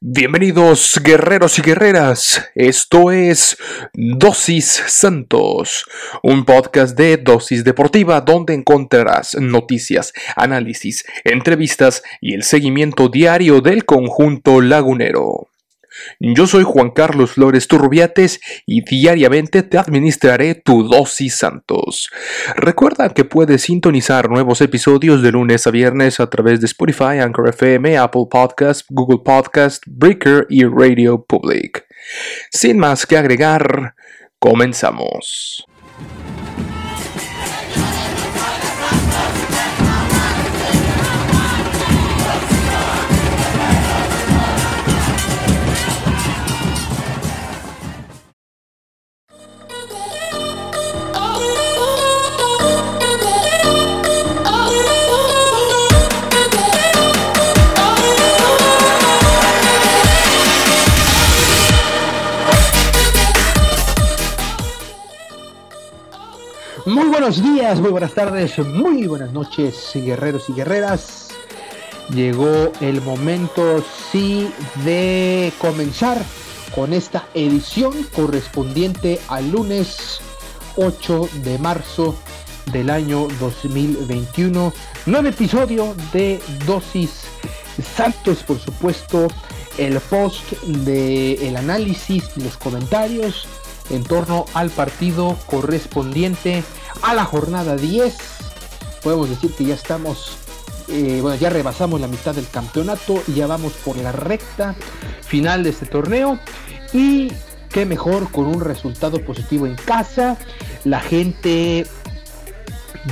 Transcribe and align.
Bienvenidos 0.00 1.00
guerreros 1.02 1.60
y 1.60 1.62
guerreras, 1.62 2.50
esto 2.56 3.12
es 3.12 3.56
Dosis 3.94 4.82
Santos, 4.88 5.84
un 6.24 6.44
podcast 6.44 6.98
de 6.98 7.16
Dosis 7.18 7.62
Deportiva 7.62 8.20
donde 8.20 8.54
encontrarás 8.54 9.36
noticias, 9.36 10.12
análisis, 10.34 11.04
entrevistas 11.22 12.02
y 12.20 12.34
el 12.34 12.42
seguimiento 12.42 13.08
diario 13.08 13.60
del 13.60 13.84
conjunto 13.84 14.60
lagunero. 14.60 15.48
Yo 16.20 16.46
soy 16.46 16.64
Juan 16.64 16.90
Carlos 16.90 17.32
Flores 17.32 17.68
Turrubiates 17.68 18.40
y 18.66 18.82
diariamente 18.82 19.62
te 19.62 19.78
administraré 19.78 20.54
tu 20.54 20.82
dosis 20.82 21.36
santos. 21.36 22.10
Recuerda 22.56 23.10
que 23.10 23.24
puedes 23.24 23.62
sintonizar 23.62 24.30
nuevos 24.30 24.60
episodios 24.60 25.22
de 25.22 25.32
lunes 25.32 25.66
a 25.66 25.70
viernes 25.70 26.20
a 26.20 26.28
través 26.28 26.60
de 26.60 26.66
Spotify, 26.66 27.18
Anchor 27.20 27.48
FM, 27.48 27.98
Apple 27.98 28.26
Podcast, 28.30 28.86
Google 28.88 29.20
Podcast, 29.24 29.82
Breaker 29.86 30.46
y 30.48 30.64
Radio 30.64 31.24
Public. 31.24 31.86
Sin 32.50 32.78
más 32.78 33.06
que 33.06 33.16
agregar, 33.16 33.94
comenzamos. 34.38 35.66
Muy 66.86 67.08
buenos 67.08 67.42
días, 67.42 67.80
muy 67.80 67.90
buenas 67.90 68.14
tardes, 68.14 68.60
muy 68.60 69.08
buenas 69.08 69.32
noches, 69.32 69.90
guerreros 69.92 70.48
y 70.48 70.52
guerreras. 70.52 71.30
Llegó 72.10 72.70
el 72.80 73.02
momento, 73.02 73.84
sí, 74.12 74.48
de 74.84 75.52
comenzar 75.58 76.16
con 76.76 76.92
esta 76.92 77.26
edición 77.34 77.92
correspondiente 78.14 79.20
al 79.26 79.50
lunes 79.50 80.20
8 80.76 81.28
de 81.42 81.58
marzo 81.58 82.14
del 82.70 82.90
año 82.90 83.26
2021. 83.40 84.72
Nuevo 85.06 85.28
episodio 85.28 85.92
de 86.12 86.40
Dosis 86.66 87.24
Santos, 87.96 88.44
por 88.44 88.60
supuesto, 88.60 89.26
el 89.76 89.98
post 89.98 90.52
de 90.62 91.48
el 91.48 91.56
análisis, 91.56 92.36
los 92.36 92.56
comentarios 92.56 93.48
en 93.90 94.04
torno 94.04 94.46
al 94.54 94.70
partido 94.70 95.36
correspondiente 95.46 96.64
a 97.02 97.14
la 97.14 97.24
jornada 97.24 97.76
10. 97.76 98.16
Podemos 99.02 99.30
decir 99.30 99.52
que 99.52 99.64
ya 99.64 99.74
estamos, 99.74 100.36
eh, 100.88 101.20
bueno, 101.22 101.36
ya 101.36 101.50
rebasamos 101.50 102.00
la 102.00 102.08
mitad 102.08 102.34
del 102.34 102.48
campeonato 102.48 103.22
y 103.28 103.34
ya 103.34 103.46
vamos 103.46 103.72
por 103.84 103.96
la 103.96 104.12
recta 104.12 104.74
final 105.22 105.62
de 105.62 105.70
este 105.70 105.86
torneo. 105.86 106.38
Y 106.92 107.32
qué 107.70 107.86
mejor 107.86 108.30
con 108.30 108.46
un 108.46 108.60
resultado 108.60 109.24
positivo 109.24 109.66
en 109.66 109.74
casa. 109.74 110.36
La 110.84 111.00
gente 111.00 111.86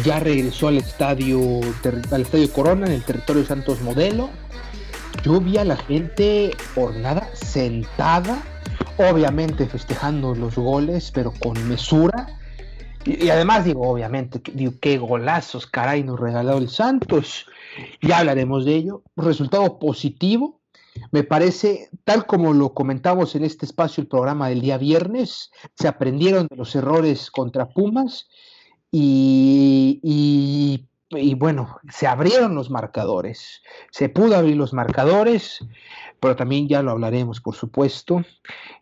ya 0.02 0.18
regresó 0.20 0.68
al 0.68 0.78
estadio, 0.78 1.60
al 2.10 2.22
estadio 2.22 2.52
Corona 2.52 2.86
en 2.86 2.92
el 2.92 3.02
territorio 3.04 3.44
Santos 3.44 3.80
Modelo. 3.82 4.30
Yo 5.22 5.40
vi 5.40 5.58
a 5.58 5.64
la 5.64 5.76
gente 5.76 6.56
por 6.74 6.94
nada 6.96 7.28
sentada 7.34 8.42
obviamente 8.98 9.66
festejando 9.66 10.34
los 10.34 10.56
goles, 10.56 11.10
pero 11.12 11.32
con 11.32 11.68
mesura. 11.68 12.38
Y, 13.04 13.28
además 13.28 13.64
digo, 13.64 13.82
obviamente, 13.82 14.40
qué 14.80 14.98
golazos, 14.98 15.66
caray, 15.66 16.02
nos 16.02 16.18
regaló 16.18 16.58
el 16.58 16.68
Santos. 16.68 17.46
Ya 18.00 18.18
hablaremos 18.18 18.64
de 18.64 18.76
ello. 18.76 19.02
Resultado 19.16 19.78
positivo. 19.78 20.60
Me 21.10 21.24
parece, 21.24 21.90
tal 22.04 22.24
como 22.26 22.52
lo 22.52 22.72
comentamos 22.72 23.34
en 23.34 23.44
este 23.44 23.66
espacio, 23.66 24.00
el 24.00 24.06
programa 24.06 24.48
del 24.48 24.60
día 24.60 24.78
viernes, 24.78 25.50
se 25.76 25.88
aprendieron 25.88 26.46
de 26.48 26.56
los 26.56 26.74
errores 26.76 27.30
contra 27.30 27.68
Pumas 27.68 28.28
y, 28.92 29.98
y, 30.04 30.86
y 31.10 31.34
bueno, 31.34 31.78
se 31.90 32.06
abrieron 32.06 32.54
los 32.54 32.70
marcadores. 32.70 33.62
Se 33.90 34.08
pudo 34.08 34.36
abrir 34.36 34.56
los 34.56 34.72
marcadores 34.72 35.64
pero 36.24 36.36
también 36.36 36.68
ya 36.68 36.82
lo 36.82 36.92
hablaremos, 36.92 37.42
por 37.42 37.54
supuesto, 37.54 38.24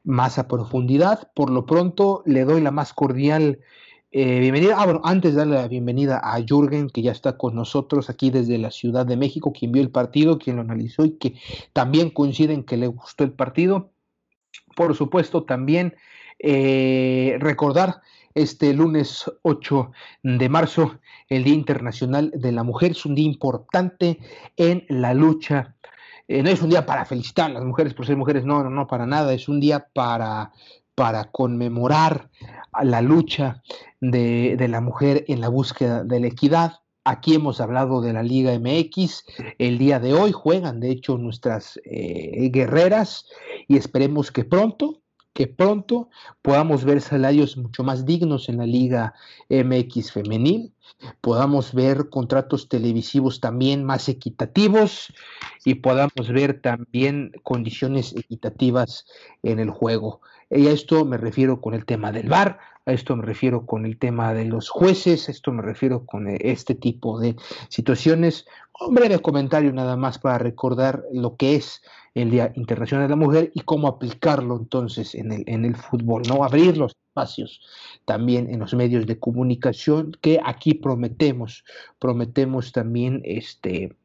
más 0.04 0.38
a 0.38 0.46
profundidad. 0.46 1.32
Por 1.34 1.50
lo 1.50 1.66
pronto, 1.66 2.22
le 2.24 2.44
doy 2.44 2.60
la 2.60 2.70
más 2.70 2.92
cordial 2.92 3.58
eh, 4.12 4.38
bienvenida. 4.38 4.76
Ah, 4.78 4.84
bueno, 4.84 5.00
antes 5.02 5.32
de 5.32 5.38
darle 5.38 5.56
la 5.56 5.66
bienvenida 5.66 6.20
a 6.22 6.40
Jürgen, 6.40 6.88
que 6.88 7.02
ya 7.02 7.10
está 7.10 7.36
con 7.36 7.56
nosotros 7.56 8.08
aquí 8.10 8.30
desde 8.30 8.58
la 8.58 8.70
Ciudad 8.70 9.04
de 9.04 9.16
México, 9.16 9.52
quien 9.52 9.72
vio 9.72 9.82
el 9.82 9.90
partido, 9.90 10.38
quien 10.38 10.54
lo 10.54 10.62
analizó 10.62 11.04
y 11.04 11.18
que 11.18 11.34
también 11.72 12.10
coincide 12.10 12.54
en 12.54 12.62
que 12.62 12.76
le 12.76 12.86
gustó 12.86 13.24
el 13.24 13.32
partido. 13.32 13.90
Por 14.76 14.94
supuesto, 14.94 15.42
también 15.42 15.96
eh, 16.38 17.38
recordar 17.40 18.02
este 18.34 18.72
lunes 18.72 19.30
8 19.42 19.92
de 20.22 20.48
marzo, 20.48 20.98
el 21.28 21.44
Día 21.44 21.54
Internacional 21.54 22.32
de 22.34 22.52
la 22.52 22.62
Mujer. 22.62 22.92
Es 22.92 23.06
un 23.06 23.14
día 23.14 23.26
importante 23.26 24.18
en 24.56 24.84
la 24.88 25.14
lucha 25.14 25.76
eh, 26.28 26.42
no 26.42 26.50
es 26.50 26.62
un 26.62 26.70
día 26.70 26.86
para 26.86 27.04
felicitar 27.04 27.50
a 27.50 27.54
las 27.54 27.64
mujeres 27.64 27.94
por 27.94 28.06
ser 28.06 28.16
mujeres, 28.16 28.44
no, 28.44 28.62
no, 28.62 28.70
no, 28.70 28.86
para 28.86 29.06
nada, 29.06 29.34
es 29.34 29.48
un 29.48 29.60
día 29.60 29.88
para, 29.92 30.52
para 30.94 31.24
conmemorar 31.24 32.30
la 32.82 33.02
lucha 33.02 33.62
de, 34.00 34.56
la 34.68 34.80
mujer 34.80 35.24
en 35.28 35.40
la 35.40 35.48
búsqueda 35.48 36.04
de 36.04 36.20
la 36.20 36.28
equidad. 36.28 36.72
Aquí 37.04 37.34
hemos 37.34 37.60
hablado 37.60 38.00
de 38.00 38.12
la 38.12 38.22
Liga 38.22 38.58
MX. 38.58 39.24
El 39.58 39.76
día 39.76 39.98
de 39.98 40.14
hoy 40.14 40.32
juegan, 40.32 40.80
de 40.80 40.90
hecho, 40.90 41.18
nuestras 41.18 41.80
eh, 41.84 42.48
guerreras 42.50 43.26
y 43.68 43.76
esperemos 43.76 44.30
que 44.30 44.44
pronto, 44.44 45.01
que 45.32 45.46
pronto 45.46 46.10
podamos 46.42 46.84
ver 46.84 47.00
salarios 47.00 47.56
mucho 47.56 47.82
más 47.82 48.04
dignos 48.04 48.48
en 48.48 48.58
la 48.58 48.66
Liga 48.66 49.14
MX 49.48 50.12
femenil 50.12 50.72
podamos 51.20 51.72
ver 51.74 52.08
contratos 52.10 52.68
televisivos 52.68 53.40
también 53.40 53.84
más 53.84 54.08
equitativos 54.08 55.12
y 55.64 55.74
podamos 55.74 56.28
ver 56.28 56.60
también 56.60 57.32
condiciones 57.42 58.14
equitativas 58.16 59.06
en 59.42 59.58
el 59.58 59.70
juego. 59.70 60.20
Y 60.50 60.66
a 60.66 60.72
esto 60.72 61.04
me 61.04 61.16
refiero 61.16 61.60
con 61.60 61.74
el 61.74 61.86
tema 61.86 62.12
del 62.12 62.28
VAR, 62.28 62.58
a 62.84 62.92
esto 62.92 63.16
me 63.16 63.24
refiero 63.24 63.64
con 63.64 63.86
el 63.86 63.98
tema 63.98 64.34
de 64.34 64.44
los 64.44 64.68
jueces, 64.68 65.28
a 65.28 65.32
esto 65.32 65.52
me 65.52 65.62
refiero 65.62 66.04
con 66.04 66.28
este 66.28 66.74
tipo 66.74 67.20
de 67.20 67.36
situaciones. 67.68 68.46
Un 68.80 68.94
breve 68.94 69.20
comentario 69.20 69.72
nada 69.72 69.96
más 69.96 70.18
para 70.18 70.38
recordar 70.38 71.04
lo 71.12 71.36
que 71.36 71.54
es 71.56 71.82
el 72.14 72.30
Día 72.30 72.52
Internacional 72.56 73.06
de 73.06 73.10
la 73.10 73.16
Mujer 73.16 73.52
y 73.54 73.60
cómo 73.60 73.88
aplicarlo 73.88 74.56
entonces 74.56 75.14
en 75.14 75.32
el, 75.32 75.44
en 75.46 75.64
el 75.64 75.76
fútbol, 75.76 76.22
¿no? 76.28 76.44
Abrir 76.44 76.76
los 76.76 76.96
espacios 77.08 77.60
también 78.04 78.50
en 78.50 78.58
los 78.58 78.74
medios 78.74 79.06
de 79.06 79.18
comunicación 79.18 80.12
que 80.20 80.40
aquí 80.44 80.74
prometemos, 80.74 81.64
prometemos 81.98 82.72
también 82.72 83.22
este 83.24 83.96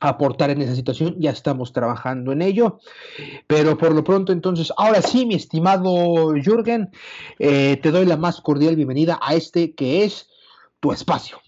aportar 0.00 0.50
en 0.50 0.62
esa 0.62 0.74
situación, 0.74 1.16
ya 1.18 1.30
estamos 1.30 1.72
trabajando 1.72 2.32
en 2.32 2.42
ello, 2.42 2.80
pero 3.46 3.76
por 3.76 3.94
lo 3.94 4.04
pronto 4.04 4.32
entonces, 4.32 4.72
ahora 4.76 5.02
sí, 5.02 5.26
mi 5.26 5.34
estimado 5.34 6.34
Jürgen, 6.34 6.90
eh, 7.38 7.78
te 7.82 7.90
doy 7.90 8.06
la 8.06 8.16
más 8.16 8.40
cordial 8.40 8.76
bienvenida 8.76 9.18
a 9.22 9.34
este 9.34 9.74
que 9.74 10.04
es 10.04 10.28
tu 10.80 10.92
espacio. 10.92 11.40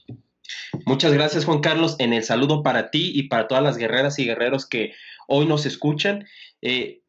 Muchas 0.85 1.13
gracias 1.13 1.45
Juan 1.45 1.61
Carlos, 1.61 1.97
en 1.99 2.13
el 2.13 2.25
saludo 2.25 2.63
para 2.63 2.91
ti 2.91 3.13
y 3.15 3.25
para 3.25 3.47
todas 3.47 3.63
las 3.63 3.77
guerreras 3.77 4.19
y 4.19 4.25
guerreros 4.25 4.67
que 4.67 4.95
hoy 5.29 5.47
nos 5.47 5.67
escuchan. 5.67 6.27
Eh, 6.63 7.03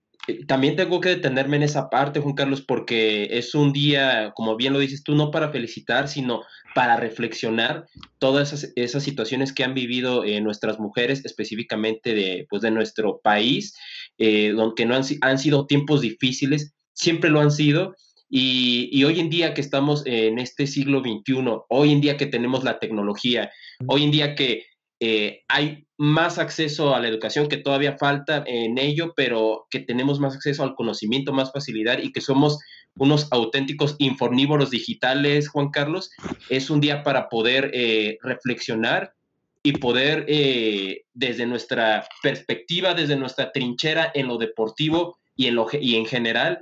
también 0.48 0.76
tengo 0.76 1.02
que 1.02 1.10
detenerme 1.10 1.58
en 1.58 1.64
esa 1.64 1.90
parte, 1.90 2.20
Juan 2.20 2.36
Carlos, 2.36 2.62
porque 2.62 3.28
es 3.32 3.56
un 3.56 3.74
día, 3.74 4.32
como 4.36 4.56
bien 4.56 4.74
lo 4.74 4.80
dices 4.80 5.04
tú, 5.04 5.16
no 5.16 5.32
para 5.32 5.52
felicitar, 5.52 6.08
sino 6.08 6.44
para 6.76 6.96
reflexionar 6.98 7.88
todas 8.20 8.72
esas, 8.76 9.04
situaciones 9.04 9.52
que 9.52 9.64
han 9.64 9.74
vivido 9.74 10.24
eh, 10.24 10.40
nuestras 10.40 10.80
mujeres, 10.80 11.26
específicamente 11.26 12.14
de, 12.14 12.46
pues, 12.50 12.62
de 12.62 12.72
nuestro 12.72 13.20
país, 13.24 13.76
eh, 14.18 14.52
donde 14.52 14.86
no 14.86 14.96
han, 14.96 15.04
han, 15.22 15.40
sido 15.40 15.66
tiempos 15.66 16.02
difíciles, 16.02 16.74
siempre 16.94 17.30
lo 17.30 17.40
han 17.40 17.52
sido. 17.52 17.96
Y, 18.30 18.90
y, 18.94 19.04
hoy 19.04 19.20
en 19.20 19.30
día 19.30 19.54
que 19.54 19.60
estamos 19.60 20.04
en 20.06 20.40
este 20.40 20.66
siglo 20.66 21.02
XXI, 21.02 21.44
hoy 21.68 21.92
en 21.92 22.00
día 22.00 22.16
que 22.16 22.28
tenemos 22.28 22.64
la 22.64 22.80
tecnología, 22.80 23.52
hoy 23.88 24.04
en 24.04 24.12
día 24.12 24.36
que 24.36 24.66
eh, 25.04 25.42
hay 25.48 25.88
más 25.98 26.38
acceso 26.38 26.94
a 26.94 27.00
la 27.00 27.08
educación, 27.08 27.50
que 27.50 27.58
todavía 27.58 27.98
falta 27.98 28.44
en 28.46 28.78
ello, 28.78 29.14
pero 29.16 29.66
que 29.72 29.80
tenemos 29.80 30.20
más 30.20 30.36
acceso 30.36 30.62
al 30.62 30.76
conocimiento, 30.76 31.34
más 31.34 31.52
facilidad 31.52 31.98
y 31.98 32.12
que 32.12 32.22
somos 32.22 32.60
unos 32.96 33.28
auténticos 33.32 33.96
infornívoros 33.98 34.70
digitales, 34.70 35.50
Juan 35.50 35.72
Carlos. 35.72 36.12
Es 36.50 36.70
un 36.70 36.82
día 36.82 37.02
para 37.02 37.30
poder 37.30 37.72
eh, 37.74 38.20
reflexionar 38.22 39.16
y 39.64 39.74
poder, 39.74 40.26
eh, 40.28 41.02
desde 41.14 41.48
nuestra 41.48 42.08
perspectiva, 42.22 42.94
desde 42.94 43.16
nuestra 43.16 43.52
trinchera 43.52 44.12
en 44.14 44.28
lo 44.28 44.38
deportivo 44.38 45.18
y 45.36 45.48
en, 45.48 45.56
lo, 45.56 45.68
y 45.74 45.96
en 45.96 46.06
general, 46.06 46.60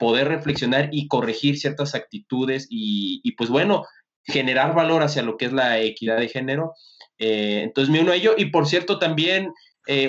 poder 0.00 0.26
reflexionar 0.26 0.88
y 0.90 1.06
corregir 1.06 1.56
ciertas 1.56 1.94
actitudes 1.94 2.66
y, 2.68 3.32
pues 3.36 3.50
bueno, 3.50 3.84
generar 4.24 4.74
valor 4.74 5.02
hacia 5.02 5.22
lo 5.22 5.36
que 5.36 5.46
es 5.46 5.52
la 5.52 5.80
equidad 5.80 6.18
de 6.18 6.28
género. 6.28 6.74
Eh, 7.18 7.62
entonces 7.64 7.92
me 7.92 8.00
uno 8.00 8.12
a 8.12 8.16
ello 8.16 8.34
y 8.36 8.46
por 8.46 8.66
cierto 8.66 8.98
también 8.98 9.52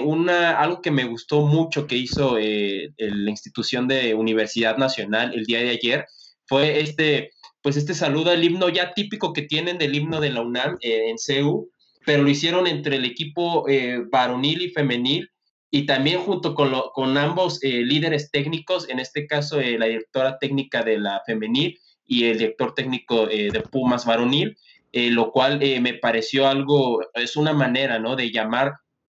una, 0.03 0.59
algo 0.59 0.79
que 0.79 0.91
me 0.91 1.05
gustó 1.05 1.41
mucho 1.41 1.87
que 1.87 1.95
hizo 1.95 2.37
la 2.37 3.29
institución 3.31 3.87
de 3.87 4.13
Universidad 4.13 4.77
Nacional 4.77 5.33
el 5.33 5.45
día 5.45 5.57
de 5.57 5.71
ayer 5.71 6.05
fue 6.51 6.81
este, 6.81 7.31
pues 7.61 7.77
este 7.77 7.93
saludo 7.93 8.31
al 8.31 8.43
himno 8.43 8.67
ya 8.67 8.93
típico 8.93 9.31
que 9.31 9.43
tienen 9.43 9.77
del 9.77 9.95
himno 9.95 10.19
de 10.19 10.31
la 10.31 10.41
UNAM 10.41 10.77
en 10.81 11.17
CEU, 11.17 11.71
pero 12.05 12.23
lo 12.23 12.29
hicieron 12.29 12.67
entre 12.67 12.97
el 12.97 13.05
equipo 13.05 13.69
eh, 13.69 14.03
varonil 14.11 14.61
y 14.61 14.69
femenil 14.71 15.29
y 15.71 15.85
también 15.85 16.19
junto 16.19 16.53
con, 16.53 16.73
con 16.93 17.17
ambos 17.17 17.63
eh, 17.63 17.83
líderes 17.85 18.31
técnicos, 18.31 18.89
en 18.89 18.99
este 18.99 19.27
caso 19.27 19.61
eh, 19.61 19.77
la 19.77 19.85
directora 19.85 20.37
técnica 20.39 20.83
de 20.83 20.99
la 20.99 21.21
femenil 21.25 21.79
y 22.05 22.25
el 22.25 22.37
director 22.37 22.73
técnico 22.73 23.27
de 23.27 23.63
Pumas 23.71 24.05
varonil, 24.05 24.57
lo 24.91 25.31
cual 25.31 25.59
me 25.59 25.93
pareció 25.93 26.47
algo, 26.47 27.01
es 27.13 27.37
una 27.37 27.53
manera, 27.53 27.99
¿no? 27.99 28.15
De 28.15 28.31
llamar, 28.31 28.73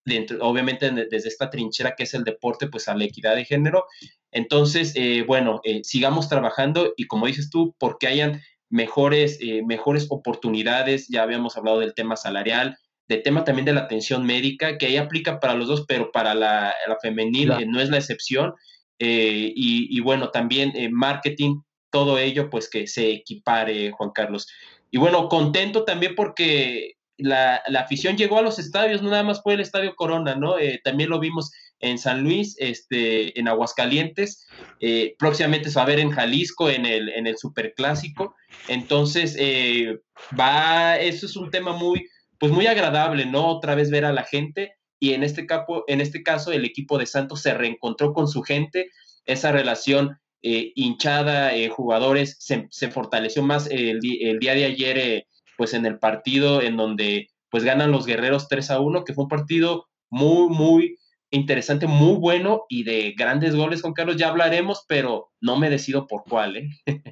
dentro, 0.05 0.39
obviamente 0.41 0.91
desde 0.91 1.29
esta 1.29 1.49
trinchera 1.49 1.95
que 1.97 2.03
es 2.03 2.13
el 2.13 2.25
deporte, 2.25 2.67
pues 2.67 2.89
a 2.89 2.95
la 2.95 3.05
equidad 3.05 3.37
de 3.37 3.45
género. 3.45 3.87
Entonces, 4.31 4.95
bueno, 5.27 5.63
sigamos 5.83 6.29
trabajando 6.29 6.93
y 6.97 7.07
como 7.07 7.27
dices 7.27 7.49
tú, 7.49 7.75
porque 7.79 8.09
hayan 8.09 8.43
mejores, 8.73 9.39
eh, 9.43 9.63
mejores 9.65 10.07
oportunidades, 10.09 11.07
ya 11.09 11.23
habíamos 11.23 11.57
hablado 11.59 11.79
del 11.81 11.93
tema 11.93 12.17
salarial, 12.17 12.79
del 13.07 13.23
tema 13.23 13.45
también 13.45 13.67
de 13.67 13.75
la 13.75 13.83
atención 13.83 14.25
médica, 14.25 14.79
que 14.79 14.87
ahí 14.87 14.97
aplica 14.97 15.41
para 15.41 15.55
los 15.55 15.69
dos, 15.69 15.85
pero 15.87 16.11
para 16.11 16.35
la, 16.35 16.75
femenil 17.03 17.53
no 17.69 17.81
es 17.81 17.91
la 17.91 17.99
excepción. 17.99 18.55
Eh, 18.99 19.53
y, 19.55 20.01
bueno, 20.01 20.31
también 20.31 20.73
eh, 20.75 20.89
marketing, 20.91 21.61
todo 21.93 22.19
ello, 22.19 22.51
pues 22.51 22.69
que 22.69 22.89
se 22.89 23.11
equipare, 23.11 23.93
Juan 23.93 24.11
Carlos. 24.11 24.49
Y 24.91 24.99
bueno, 24.99 25.29
contento 25.29 25.85
también 25.85 26.15
porque 26.17 26.95
la, 27.17 27.63
la, 27.69 27.81
afición 27.81 28.17
llegó 28.17 28.39
a 28.39 28.43
los 28.43 28.59
estadios, 28.59 29.03
no 29.03 29.11
nada 29.11 29.23
más 29.23 29.43
fue 29.43 29.55
el 29.55 29.61
Estadio 29.61 29.95
Corona, 29.95 30.35
¿no? 30.35 30.57
también 30.83 31.11
lo 31.11 31.21
vimos 31.21 31.53
en 31.83 31.99
San 31.99 32.23
Luis, 32.23 32.57
este, 32.59 33.39
en 33.39 33.49
Aguascalientes, 33.49 34.47
eh, 34.81 35.15
próximamente 35.19 35.69
se 35.69 35.77
va 35.77 35.83
a 35.83 35.87
ver 35.87 35.99
en 35.99 36.11
Jalisco, 36.11 36.71
en 36.71 36.87
el, 36.87 37.09
en 37.11 37.27
el 37.27 37.37
Superclásico. 37.37 38.37
Entonces, 38.69 39.37
eh, 39.39 39.99
va, 40.39 40.97
eso 40.99 41.27
es 41.27 41.37
un 41.37 41.51
tema 41.51 41.73
muy, 41.73 42.09
pues 42.39 42.53
muy 42.53 42.67
agradable, 42.67 43.27
¿no? 43.27 43.49
Otra 43.49 43.75
vez 43.75 43.91
ver 43.91 44.05
a 44.05 44.13
la 44.13 44.25
gente 44.25 44.77
y 45.01 45.15
en 45.15 45.25
este, 45.25 45.45
capo, 45.45 45.83
en 45.89 46.01
este 46.01 46.23
caso 46.23 46.53
el 46.53 46.65
equipo 46.65 46.97
de 46.99 47.07
Santos 47.07 47.43
se 47.43 47.53
reencontró 47.53 48.13
con 48.13 48.29
su 48.29 48.43
gente, 48.43 48.89
esa 49.27 49.51
relación 49.51 50.21
eh, 50.43 50.73
hinchada, 50.75 51.53
jugadores, 51.71 52.37
se, 52.39 52.91
fortaleció 52.91 53.43
más 53.43 53.69
el, 53.71 54.01
día 54.01 54.55
de 54.55 54.65
ayer, 54.65 55.27
pues 55.57 55.75
en 55.75 55.87
el 55.87 55.99
partido 55.99 56.63
en 56.63 56.77
donde 56.77 57.29
pues 57.51 57.65
ganan 57.65 57.93
los 57.93 58.07
guerreros 58.07 58.49
3 58.49 58.71
a 58.71 58.81
1, 58.81 59.05
que 59.05 59.15
fue 59.15 59.25
un 59.25 59.29
partido 59.29 59.87
muy, 60.11 60.49
muy, 60.49 60.97
interesante, 61.33 61.87
muy 61.87 62.17
bueno 62.17 62.67
y 62.69 62.85
de 62.85 63.15
grandes 63.17 63.57
goles, 63.57 63.83
con 63.83 63.95
Carlos, 63.95 64.17
ya 64.17 64.29
hablaremos, 64.29 64.85
pero 64.87 65.31
no 65.41 65.59
me 65.59 65.71
decido 65.71 66.07
por 66.07 66.23
cuál. 66.29 66.57
¿eh? 66.57 66.71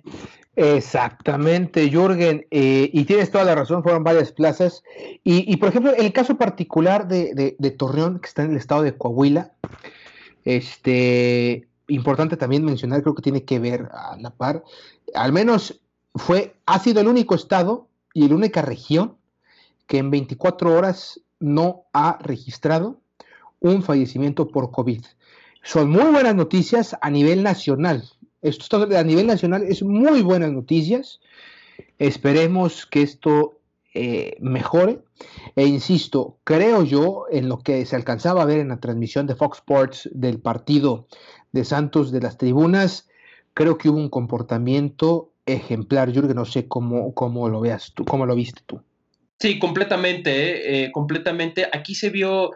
Exactamente, 0.55 1.89
Jürgen, 1.89 2.47
eh, 2.51 2.91
y 2.93 3.05
tienes 3.05 3.31
toda 3.31 3.45
la 3.45 3.55
razón, 3.55 3.83
fueron 3.83 4.05
varias 4.05 4.31
plazas. 4.31 4.83
Y, 5.25 5.57
por 5.57 5.71
ejemplo, 5.71 5.95
el 5.97 6.13
caso 6.13 6.37
particular 6.37 7.09
de, 7.09 7.75
Torreón, 7.79 8.21
que 8.21 8.29
está 8.29 8.43
en 8.43 8.53
el 8.53 8.57
estado 8.59 8.83
de 8.83 8.97
Coahuila, 8.97 9.53
este, 10.45 11.69
importante 11.91 12.37
también 12.37 12.65
mencionar, 12.65 13.03
creo 13.03 13.15
que 13.15 13.23
tiene 13.23 13.45
que 13.45 13.59
ver 13.59 13.89
a 13.93 14.17
la 14.19 14.31
par, 14.31 14.65
al 15.15 15.33
menos 15.33 15.81
fue, 16.15 16.57
ha 16.67 16.79
sido 16.79 17.01
el 17.01 17.09
único 17.09 17.35
estado 17.35 17.89
y 18.15 18.29
la 18.29 18.35
única 18.35 18.63
región 18.63 19.17
que 19.87 19.99
en 19.99 20.11
24 20.11 20.75
horas 20.75 21.21
no 21.39 21.85
ha 21.93 22.19
registrado 22.21 23.01
un 23.61 23.83
fallecimiento 23.83 24.49
por 24.49 24.71
COVID. 24.71 25.05
Son 25.63 25.91
muy 25.91 26.11
buenas 26.11 26.35
noticias 26.35 26.97
a 27.01 27.11
nivel 27.11 27.43
nacional. 27.43 28.05
Esto 28.43 28.89
a 28.97 29.03
nivel 29.05 29.27
nacional 29.27 29.63
es 29.65 29.83
muy 29.83 30.23
buenas 30.23 30.53
noticias. 30.53 31.21
Esperemos 31.99 32.87
que 32.87 33.03
esto 33.03 33.60
eh, 33.95 34.37
mejore. 34.41 35.01
E 35.57 35.67
insisto, 35.67 36.39
creo 36.45 36.85
yo 36.85 37.25
en 37.31 37.49
lo 37.49 37.59
que 37.59 37.85
se 37.87 37.97
alcanzaba 37.97 38.43
a 38.43 38.47
ver 38.47 38.59
en 38.59 38.69
la 38.69 38.81
transmisión 38.81 39.27
de 39.27 39.35
Fox 39.35 39.59
Sports 39.59 40.11
del 40.13 40.41
partido 40.41 41.07
de 41.53 41.65
Santos 41.65 42.13
de 42.13 42.21
las 42.21 42.39
tribunas, 42.39 43.09
creo 43.55 43.77
que 43.79 43.89
hubo 43.89 43.99
un 43.99 44.09
comportamiento 44.09 45.33
ejemplar. 45.47 46.13
Yo 46.13 46.23
no 46.23 46.45
sé 46.45 46.69
cómo, 46.69 47.15
cómo 47.15 47.49
lo 47.49 47.61
veas 47.61 47.93
tú, 47.95 48.05
cómo 48.05 48.27
lo 48.27 48.35
viste 48.35 48.63
tú. 48.67 48.83
Sí, 49.39 49.59
completamente, 49.59 50.31
eh, 50.31 50.85
eh, 50.85 50.93
completamente. 50.93 51.67
Aquí 51.73 51.95
se 51.95 52.11
vio 52.11 52.51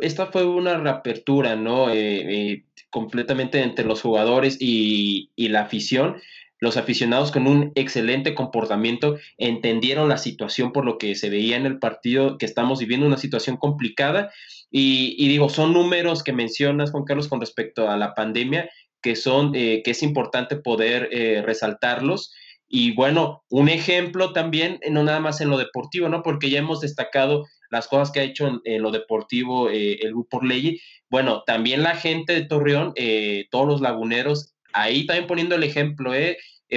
esta 0.00 0.26
fue 0.26 0.44
una 0.44 0.78
reapertura, 0.78 1.56
¿no? 1.56 1.92
Eh, 1.92 2.64
completamente 2.90 3.62
entre 3.62 3.84
los 3.84 4.00
jugadores 4.00 4.56
y, 4.58 5.30
la 5.36 5.62
afición. 5.62 6.16
Los 6.60 6.76
aficionados 6.76 7.32
con 7.32 7.46
un 7.46 7.72
excelente 7.74 8.34
comportamiento 8.34 9.16
entendieron 9.38 10.08
la 10.08 10.18
situación 10.18 10.72
por 10.72 10.84
lo 10.84 10.98
que 10.98 11.14
se 11.14 11.30
veía 11.30 11.56
en 11.56 11.66
el 11.66 11.78
partido, 11.78 12.38
que 12.38 12.46
estamos 12.46 12.78
viviendo 12.78 13.06
una 13.06 13.16
situación 13.16 13.56
complicada. 13.56 14.30
Y, 14.70 15.26
digo, 15.26 15.48
son 15.48 15.72
números 15.72 16.22
que 16.22 16.32
mencionas, 16.32 16.92
Juan 16.92 17.04
Carlos, 17.04 17.28
con 17.28 17.40
respecto 17.40 17.90
a 17.90 17.96
la 17.96 18.14
pandemia, 18.14 18.70
que 19.02 19.16
son, 19.16 19.52
eh, 19.54 19.82
que 19.82 19.92
es 19.92 20.02
importante 20.02 20.56
poder 20.56 21.08
resaltarlos. 21.44 22.32
Y 22.72 22.94
bueno, 22.94 23.42
un 23.48 23.68
ejemplo 23.68 24.32
también, 24.32 24.78
no 24.90 25.02
nada 25.02 25.18
más 25.18 25.40
en 25.40 25.50
lo 25.50 25.58
deportivo, 25.58 26.08
¿no? 26.08 26.22
Porque 26.22 26.50
ya 26.50 26.60
hemos 26.60 26.80
destacado 26.80 27.46
las 27.68 27.88
cosas 27.88 28.12
que 28.12 28.20
ha 28.20 28.24
hecho 28.24 28.60
en, 28.64 28.82
lo 28.82 28.90
deportivo 28.90 29.70
eh, 29.70 29.98
el 30.02 30.10
grupo 30.10 30.40
Ley. 30.40 30.80
Bueno, 31.08 31.42
también 31.44 31.82
la 31.82 31.96
gente 31.96 32.32
de 32.32 32.44
Torreón, 32.44 32.92
eh, 32.94 33.46
todos 33.50 33.66
los 33.66 33.80
laguneros, 33.80 34.54
ahí 34.72 35.06
también 35.06 35.26
poniendo 35.26 35.54
el 35.54 35.64
ejemplo, 35.64 36.14
eh, 36.14 36.36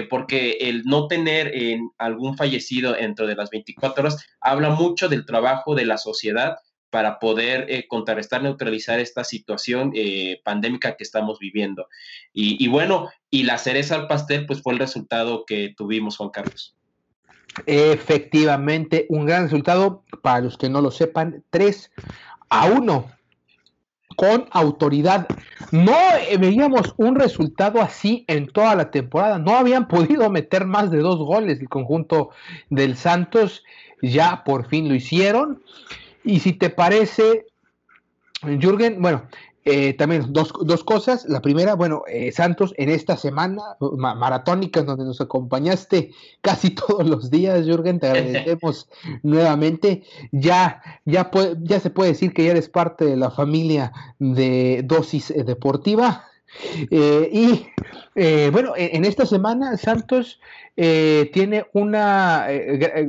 porque 0.09 0.57
el 0.61 0.83
no 0.85 1.07
tener 1.07 1.53
algún 1.97 2.35
fallecido 2.35 2.93
dentro 2.93 3.27
de 3.27 3.35
las 3.35 3.49
24 3.51 4.01
horas 4.01 4.25
habla 4.41 4.71
mucho 4.71 5.07
del 5.07 5.25
trabajo 5.25 5.75
de 5.75 5.85
la 5.85 5.97
sociedad 5.97 6.57
para 6.89 7.19
poder 7.19 7.85
contrarrestar, 7.87 8.41
neutralizar 8.41 8.99
esta 8.99 9.23
situación 9.23 9.93
pandémica 10.43 10.95
que 10.95 11.03
estamos 11.03 11.37
viviendo. 11.37 11.87
Y, 12.33 12.63
y, 12.63 12.67
bueno, 12.69 13.09
y 13.29 13.43
la 13.43 13.59
cereza 13.59 13.95
al 13.95 14.07
pastel, 14.07 14.47
pues 14.47 14.63
fue 14.63 14.73
el 14.73 14.79
resultado 14.79 15.45
que 15.45 15.73
tuvimos, 15.77 16.17
Juan 16.17 16.31
Carlos. 16.31 16.75
Efectivamente, 17.65 19.05
un 19.09 19.25
gran 19.25 19.43
resultado, 19.43 20.03
para 20.21 20.41
los 20.41 20.57
que 20.57 20.69
no 20.69 20.81
lo 20.81 20.91
sepan, 20.91 21.43
3 21.51 21.91
a 22.49 22.65
1 22.65 23.11
con 24.15 24.45
autoridad. 24.51 25.27
No 25.71 25.95
eh, 26.29 26.37
veíamos 26.37 26.93
un 26.97 27.15
resultado 27.15 27.81
así 27.81 28.25
en 28.27 28.47
toda 28.47 28.75
la 28.75 28.91
temporada. 28.91 29.39
No 29.39 29.55
habían 29.55 29.87
podido 29.87 30.29
meter 30.29 30.65
más 30.65 30.91
de 30.91 30.99
dos 30.99 31.17
goles 31.17 31.59
el 31.59 31.69
conjunto 31.69 32.29
del 32.69 32.95
Santos. 32.95 33.63
Ya 34.01 34.43
por 34.43 34.67
fin 34.67 34.87
lo 34.87 34.95
hicieron. 34.95 35.61
Y 36.23 36.39
si 36.39 36.53
te 36.53 36.69
parece, 36.69 37.45
Jürgen, 38.41 39.01
bueno, 39.01 39.23
eh, 39.65 39.93
también 39.93 40.33
dos, 40.33 40.53
dos, 40.61 40.83
cosas. 40.83 41.25
La 41.27 41.41
primera, 41.41 41.75
bueno, 41.75 42.03
eh, 42.07 42.31
Santos 42.31 42.73
en 42.77 42.89
esta 42.89 43.15
semana 43.15 43.61
maratónica 43.79 44.83
donde 44.83 45.05
nos 45.05 45.21
acompañaste 45.21 46.11
casi 46.41 46.69
todos 46.75 47.07
los 47.07 47.29
días, 47.29 47.65
Jürgen, 47.65 47.99
te 47.99 48.07
agradecemos 48.07 48.89
nuevamente. 49.23 50.03
Ya, 50.31 50.81
ya, 51.05 51.31
ya 51.61 51.79
se 51.79 51.89
puede 51.89 52.11
decir 52.11 52.33
que 52.33 52.43
ya 52.45 52.51
eres 52.51 52.69
parte 52.69 53.05
de 53.05 53.15
la 53.15 53.31
familia 53.31 53.93
de 54.19 54.81
Dosis 54.83 55.33
Deportiva. 55.45 56.25
Eh, 56.89 57.29
y 57.31 57.67
eh, 58.15 58.49
bueno, 58.51 58.73
en, 58.75 59.05
esta 59.05 59.25
semana 59.25 59.77
Santos 59.77 60.39
eh, 60.75 61.29
tiene 61.33 61.65
una, 61.73 62.47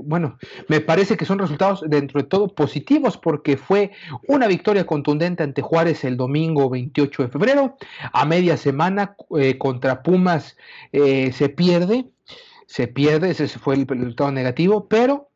bueno, 0.02 0.38
me 0.68 0.80
parece 0.80 1.16
que 1.16 1.24
son 1.24 1.38
resultados 1.38 1.84
dentro 1.86 2.20
de 2.20 2.28
todo 2.28 2.48
positivos 2.48 3.16
porque 3.16 3.56
fue 3.56 3.92
una 4.26 4.46
victoria 4.46 4.86
contundente 4.86 5.42
ante 5.42 5.62
Juárez 5.62 6.04
el 6.04 6.16
domingo 6.16 6.70
28 6.70 7.24
de 7.24 7.28
febrero. 7.28 7.76
A 8.12 8.24
media 8.24 8.56
semana 8.56 9.16
contra 9.58 10.02
Pumas 10.02 10.56
se 10.92 11.48
pierde, 11.48 12.06
se 12.66 12.88
pierde, 12.88 13.30
ese 13.30 13.48
fue 13.48 13.74
el 13.74 13.86
resultado 13.86 14.32
negativo, 14.32 14.88
pero 14.88 15.30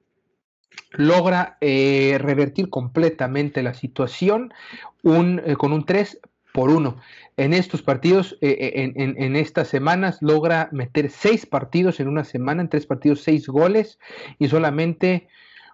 logra 0.93 1.59
revertir 1.61 2.71
completamente 2.71 3.63
la 3.63 3.75
situación 3.75 4.53
con 5.03 5.73
un 5.73 5.85
3 5.85 6.21
por 6.59 6.71
1 6.71 6.97
en 7.37 7.53
estos 7.53 7.83
partidos, 7.83 8.37
eh, 8.41 8.57
eh, 8.61 8.93
en, 8.97 9.37
estas 9.37 9.69
semanas, 9.69 10.19
logra 10.21 10.69
meter 10.73 11.09
seis 11.09 11.47
partidos 11.47 12.01
en 12.01 12.09
una 12.09 12.25
semana, 12.25 12.63
en 12.63 12.69
tres 12.69 12.85
partidos, 12.85 13.23
seis 13.23 13.47
goles 13.47 14.01
y 14.41 14.49
solamente 14.49 15.29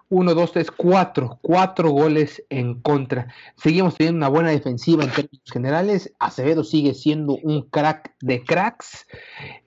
uno, 0.09 0.35
dos, 0.35 0.51
tres, 0.51 0.69
cuatro, 0.69 1.39
cuatro 1.41 1.89
goles 1.89 2.45
en 2.49 2.81
contra. 2.81 3.33
Seguimos 3.57 3.95
teniendo 3.95 4.17
una 4.17 4.27
buena 4.27 4.51
defensiva 4.51 5.03
en 5.03 5.09
términos 5.09 5.51
generales. 5.51 6.13
Acevedo 6.19 6.63
sigue 6.63 6.93
siendo 6.93 7.35
un 7.41 7.63
crack 7.63 8.13
de 8.21 8.43
cracks 8.43 9.07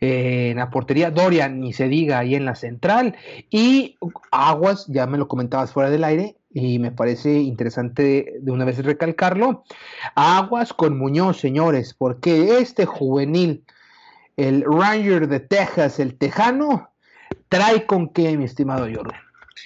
eh, 0.00 0.50
en 0.52 0.58
la 0.58 0.70
portería. 0.70 1.10
Dorian, 1.10 1.58
ni 1.58 1.72
se 1.72 1.88
diga, 1.88 2.20
ahí 2.20 2.36
en 2.36 2.44
la 2.44 2.54
central. 2.54 3.16
Y 3.50 3.96
Aguas, 4.30 4.86
ya 4.86 5.08
me 5.08 5.18
lo 5.18 5.26
comentabas 5.26 5.72
fuera 5.72 5.90
del 5.90 6.04
aire, 6.04 6.36
y 6.50 6.78
me 6.78 6.92
parece 6.92 7.32
interesante 7.32 8.34
de 8.40 8.50
una 8.50 8.64
vez 8.64 8.82
recalcarlo. 8.84 9.64
Aguas 10.14 10.72
con 10.72 10.98
Muñoz, 10.98 11.38
señores, 11.38 11.94
porque 11.94 12.58
este 12.58 12.86
juvenil, 12.86 13.64
el 14.36 14.64
Ranger 14.64 15.28
de 15.28 15.40
Texas, 15.40 16.00
el 16.00 16.16
Tejano, 16.16 16.90
trae 17.48 17.86
con 17.86 18.12
qué, 18.12 18.36
mi 18.36 18.44
estimado 18.44 18.86
Jordan. 18.92 19.20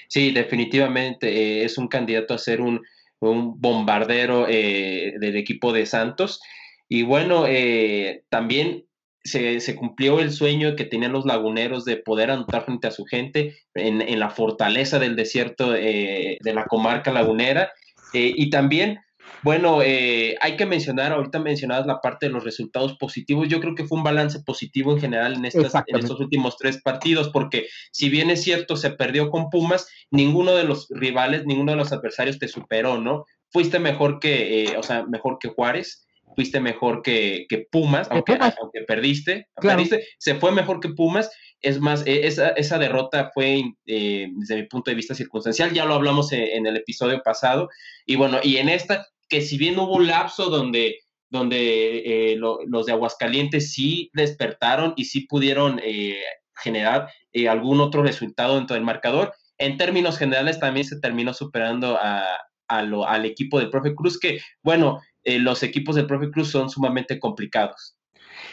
Sí, 0.09 0.31
definitivamente 0.31 1.29
eh, 1.29 1.65
es 1.65 1.79
un 1.79 1.89
candidato 1.89 2.35
a 2.35 2.39
ser 2.39 2.61
un, 2.61 2.83
bombardero 3.21 4.47
eh, 4.49 5.15
del 5.21 5.37
equipo 5.37 5.73
de 5.73 5.87
Santos. 5.87 6.41
Y 6.89 7.05
bueno, 7.05 7.45
eh, 7.47 8.25
también 8.29 8.85
se, 9.25 9.77
cumplió 9.77 10.21
el 10.21 10.33
sueño 10.33 10.77
que 10.77 10.85
tenían 10.85 11.13
los 11.13 11.25
laguneros 11.25 11.85
de 11.85 11.97
poder 11.97 12.31
anotar 12.31 12.65
frente 12.65 12.89
a 12.89 12.93
su 12.93 13.05
gente 13.05 13.57
en, 13.75 14.19
la 14.19 14.31
fortaleza 14.31 14.99
del 14.99 15.17
desierto 15.17 15.71
de 15.71 16.39
la 16.43 16.65
comarca 16.67 17.13
lagunera. 17.13 17.71
y 18.13 18.51
también 18.51 19.01
bueno, 19.43 19.83
eh, 19.83 20.37
hay 20.41 20.57
que 20.57 20.67
mencionar, 20.67 21.13
ahorita 21.13 21.41
mencionadas 21.41 21.87
la 21.87 22.01
parte 22.01 22.27
de 22.27 22.33
los 22.33 22.45
resultados 22.45 22.97
positivos. 22.97 23.49
Yo 23.49 23.61
creo 23.61 23.75
que 23.75 23.85
fue 23.85 23.99
un 23.99 24.05
balance 24.05 24.41
positivo 24.41 24.93
en 24.93 25.01
general 25.01 25.35
en, 25.35 25.45
estas, 25.45 25.75
en 25.87 25.97
estos 25.97 26.21
últimos 26.21 26.57
tres 26.57 26.81
partidos, 26.81 27.29
porque 27.31 27.67
si 27.91 28.09
bien 28.09 28.31
es 28.31 28.43
cierto, 28.43 28.77
se 28.77 28.91
perdió 28.91 29.31
con 29.31 29.51
Pumas, 29.51 29.89
ninguno 30.11 30.55
de 30.55 30.65
los 30.65 30.87
rivales, 30.91 31.45
ninguno 31.45 31.73
de 31.73 31.79
los 31.79 31.93
adversarios 31.93 32.39
te 32.39 32.47
superó, 32.47 32.99
¿no? 32.99 33.25
Fuiste 33.51 33.81
mejor 33.81 34.21
que, 34.21 34.65
eh, 34.65 34.77
o 34.79 34.83
sea, 34.85 35.05
mejor 35.07 35.39
que 35.41 35.49
Juárez, 35.49 36.07
fuiste 36.35 36.61
mejor 36.61 37.03
que, 37.03 37.47
Pumas, 37.71 38.09
aunque, 38.11 38.39
aunque 38.61 38.83
perdiste, 38.87 39.49
perdiste, 39.61 40.05
se 40.19 40.35
fue 40.37 40.53
mejor 40.53 40.81
que 40.81 40.91
Pumas. 40.91 41.31
Es 41.61 41.81
más, 41.81 42.05
e, 42.07 42.27
esa, 42.27 42.51
esa 42.51 42.79
derrota 42.79 43.31
fue, 43.33 43.63
eh, 43.87 44.29
desde 44.35 44.57
mi 44.57 44.65
punto 44.65 44.91
de 44.91 44.97
vista, 44.97 45.15
circunstancial. 45.15 45.73
Ya 45.73 45.85
lo 45.85 45.95
hablamos 45.95 46.33
en, 46.33 46.43
en, 46.43 46.67
el 46.67 46.77
episodio 46.77 47.23
pasado. 47.23 47.69
Y 48.05 48.17
bueno, 48.17 48.39
y 48.43 48.57
en 48.57 48.69
esta 48.69 49.07
que 49.33 49.41
si 49.41 49.57
bien 49.57 49.79
hubo 49.79 49.97
un 49.97 50.09
lapso 50.09 50.51
donde, 50.51 50.99
donde 51.31 52.33
eh, 52.33 52.37
los 52.37 52.85
de 52.85 52.93
Aguascalientes 52.93 53.73
sí 53.73 54.11
despertaron 54.13 54.93
y 54.95 55.07
sí 55.07 55.27
pudieron 55.27 55.81
eh, 55.83 56.21
generar 56.55 57.09
eh, 57.33 57.49
algún 57.49 57.81
otro 57.81 58.03
resultado 58.03 58.57
dentro 58.57 58.75
del 58.75 58.85
marcador, 58.85 59.33
en 59.57 59.79
términos 59.79 60.19
generales 60.19 60.61
también 60.61 60.85
se 60.85 61.01
terminó 61.01 61.33
superando 61.33 61.97
a, 61.99 62.27
al 62.69 63.25
equipo 63.25 63.59
del 63.59 63.71
profe 63.71 63.95
Cruz, 63.95 64.19
que 64.21 64.41
bueno, 64.63 65.01
los 65.25 65.63
equipos 65.63 65.97
del 65.97 66.07
profe 66.07 66.31
Cruz 66.31 66.51
son 66.51 66.71
sumamente 66.71 67.19
complicados. 67.19 67.97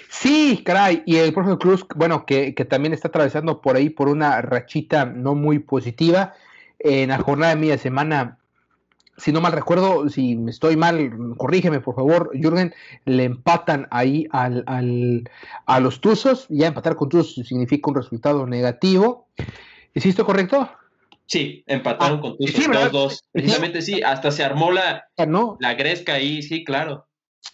Sí, 0.09 0.61
caray, 0.65 1.03
y 1.05 1.17
el 1.17 1.33
profe 1.33 1.57
Cruz, 1.57 1.85
bueno, 1.95 2.25
que, 2.25 2.55
que, 2.55 2.65
también 2.65 2.93
está 2.93 3.09
atravesando 3.09 3.61
por 3.61 3.75
ahí 3.75 3.89
por 3.89 4.07
una 4.09 4.41
rachita 4.41 5.05
no 5.05 5.35
muy 5.35 5.59
positiva. 5.59 6.33
En 6.79 7.09
la 7.09 7.17
jornada 7.19 7.53
de 7.53 7.61
media 7.61 7.77
semana 7.77 8.39
si 9.19 9.31
no 9.31 9.41
mal 9.41 9.51
recuerdo, 9.51 10.09
si 10.09 10.39
estoy 10.47 10.77
mal, 10.77 11.11
corrígeme 11.37 11.81
por 11.81 11.95
favor, 11.95 12.31
Jürgen, 12.33 12.73
le 13.05 13.25
empatan 13.25 13.87
ahí 13.91 14.27
al, 14.31 14.63
al, 14.65 15.29
a 15.65 15.79
los 15.79 16.01
Tuzos, 16.01 16.47
ya 16.49 16.67
empatar 16.67 16.95
con 16.95 17.09
Tuzos 17.09 17.47
significa 17.47 17.89
un 17.89 17.97
resultado 17.97 18.47
negativo. 18.47 19.27
¿Hiciste 19.93 20.23
correcto? 20.23 20.69
Sí, 21.29 21.63
empataron 21.67 22.17
ah, 22.17 22.21
con 22.21 22.37
Tuzos 22.37 22.65
2-2. 22.65 23.19
Precisamente 23.31 23.83
sí, 23.83 24.01
hasta 24.01 24.31
se 24.31 24.43
armó 24.43 24.71
la, 24.71 25.05
¿no? 25.27 25.57
la 25.59 25.75
gresca 25.75 26.15
ahí, 26.15 26.41
sí, 26.41 26.63
claro. 26.63 27.05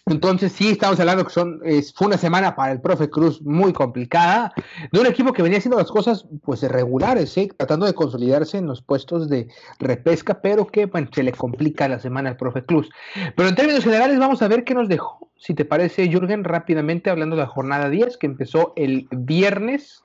Entonces 0.06 0.52
sí, 0.52 0.70
estamos 0.70 0.98
hablando 0.98 1.24
que 1.24 1.32
son, 1.32 1.60
fue 1.94 2.06
una 2.06 2.16
semana 2.16 2.56
para 2.56 2.72
el 2.72 2.80
profe 2.80 3.10
Cruz 3.10 3.42
muy 3.42 3.72
complicada, 3.72 4.52
de 4.90 5.00
un 5.00 5.06
equipo 5.06 5.32
que 5.32 5.42
venía 5.42 5.58
haciendo 5.58 5.78
las 5.78 5.90
cosas 5.90 6.26
pues 6.42 6.62
regulares, 6.62 7.36
¿eh? 7.36 7.50
tratando 7.56 7.86
de 7.86 7.92
consolidarse 7.92 8.56
en 8.56 8.66
los 8.66 8.82
puestos 8.82 9.28
de 9.28 9.48
repesca, 9.78 10.40
pero 10.40 10.66
que 10.66 10.90
se 11.12 11.22
le 11.22 11.32
complica 11.32 11.86
la 11.86 11.98
semana 11.98 12.30
al 12.30 12.36
profe 12.36 12.64
Cruz. 12.64 12.88
Pero 13.36 13.48
en 13.48 13.54
términos 13.56 13.84
generales 13.84 14.18
vamos 14.18 14.42
a 14.42 14.48
ver 14.48 14.64
qué 14.64 14.74
nos 14.74 14.88
dejó, 14.88 15.30
si 15.36 15.54
te 15.54 15.64
parece 15.64 16.08
Jürgen, 16.08 16.44
rápidamente 16.44 17.10
hablando 17.10 17.36
de 17.36 17.42
la 17.42 17.48
jornada 17.48 17.90
10 17.90 18.16
que 18.16 18.26
empezó 18.26 18.72
el 18.76 19.06
viernes 19.10 20.02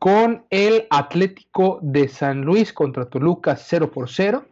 con 0.00 0.46
el 0.48 0.86
Atlético 0.88 1.78
de 1.82 2.08
San 2.08 2.40
Luis 2.40 2.72
contra 2.72 3.04
Toluca 3.04 3.54
0 3.54 3.90
por 3.92 4.08
0. 4.08 4.46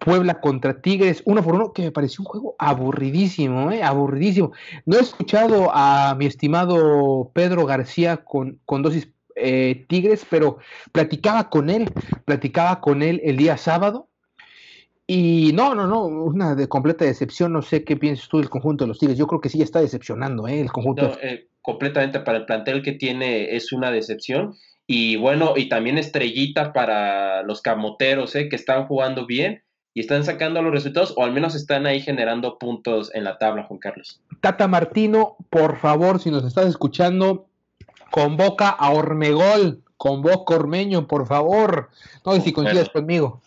Puebla 0.00 0.40
contra 0.40 0.82
Tigres, 0.82 1.22
uno 1.24 1.42
por 1.42 1.54
uno, 1.54 1.72
que 1.72 1.82
me 1.82 1.92
pareció 1.92 2.22
un 2.22 2.26
juego 2.26 2.56
aburridísimo, 2.58 3.70
¿eh? 3.70 3.82
aburridísimo. 3.82 4.52
No 4.84 4.98
he 4.98 5.00
escuchado 5.00 5.70
a 5.72 6.14
mi 6.18 6.26
estimado 6.26 7.30
Pedro 7.32 7.64
García 7.64 8.18
con, 8.18 8.58
con 8.66 8.82
dosis 8.82 9.08
eh, 9.36 9.86
Tigres, 9.88 10.26
pero 10.28 10.58
platicaba 10.92 11.48
con 11.48 11.70
él, 11.70 11.90
platicaba 12.24 12.80
con 12.80 13.02
él 13.02 13.20
el 13.24 13.36
día 13.36 13.56
sábado. 13.56 14.08
Y 15.06 15.52
no, 15.54 15.76
no, 15.76 15.86
no, 15.86 16.04
una 16.06 16.56
de 16.56 16.68
completa 16.68 17.04
decepción. 17.04 17.52
No 17.52 17.62
sé 17.62 17.84
qué 17.84 17.96
piensas 17.96 18.28
tú 18.28 18.38
del 18.38 18.50
conjunto 18.50 18.84
de 18.84 18.88
los 18.88 18.98
Tigres. 18.98 19.16
Yo 19.16 19.28
creo 19.28 19.40
que 19.40 19.48
sí 19.48 19.62
está 19.62 19.80
decepcionando, 19.80 20.48
¿eh? 20.48 20.60
El 20.60 20.72
conjunto. 20.72 21.16
Eh, 21.22 21.46
completamente 21.66 22.20
para 22.20 22.38
el 22.38 22.46
plantel 22.46 22.80
que 22.80 22.92
tiene 22.92 23.56
es 23.56 23.72
una 23.72 23.90
decepción. 23.90 24.54
Y 24.86 25.16
bueno, 25.16 25.54
y 25.56 25.68
también 25.68 25.98
estrellita 25.98 26.72
para 26.72 27.42
los 27.42 27.60
camoteros, 27.60 28.36
¿eh? 28.36 28.48
Que 28.48 28.54
están 28.54 28.86
jugando 28.86 29.26
bien 29.26 29.64
y 29.92 30.00
están 30.00 30.24
sacando 30.24 30.62
los 30.62 30.72
resultados 30.72 31.12
o 31.16 31.24
al 31.24 31.32
menos 31.32 31.56
están 31.56 31.86
ahí 31.86 32.00
generando 32.00 32.56
puntos 32.58 33.12
en 33.14 33.24
la 33.24 33.36
tabla, 33.38 33.64
Juan 33.64 33.80
Carlos. 33.80 34.20
Tata 34.40 34.68
Martino, 34.68 35.36
por 35.50 35.76
favor, 35.78 36.20
si 36.20 36.30
nos 36.30 36.44
estás 36.44 36.66
escuchando, 36.66 37.48
convoca 38.12 38.68
a 38.68 38.92
Ormegol, 38.92 39.82
convoca 39.96 40.54
a 40.54 40.58
Ormeño, 40.58 41.08
por 41.08 41.26
favor. 41.26 41.90
No 42.24 42.32
sé 42.34 42.42
si 42.42 42.52
coincides 42.52 42.90
conmigo. 42.90 43.42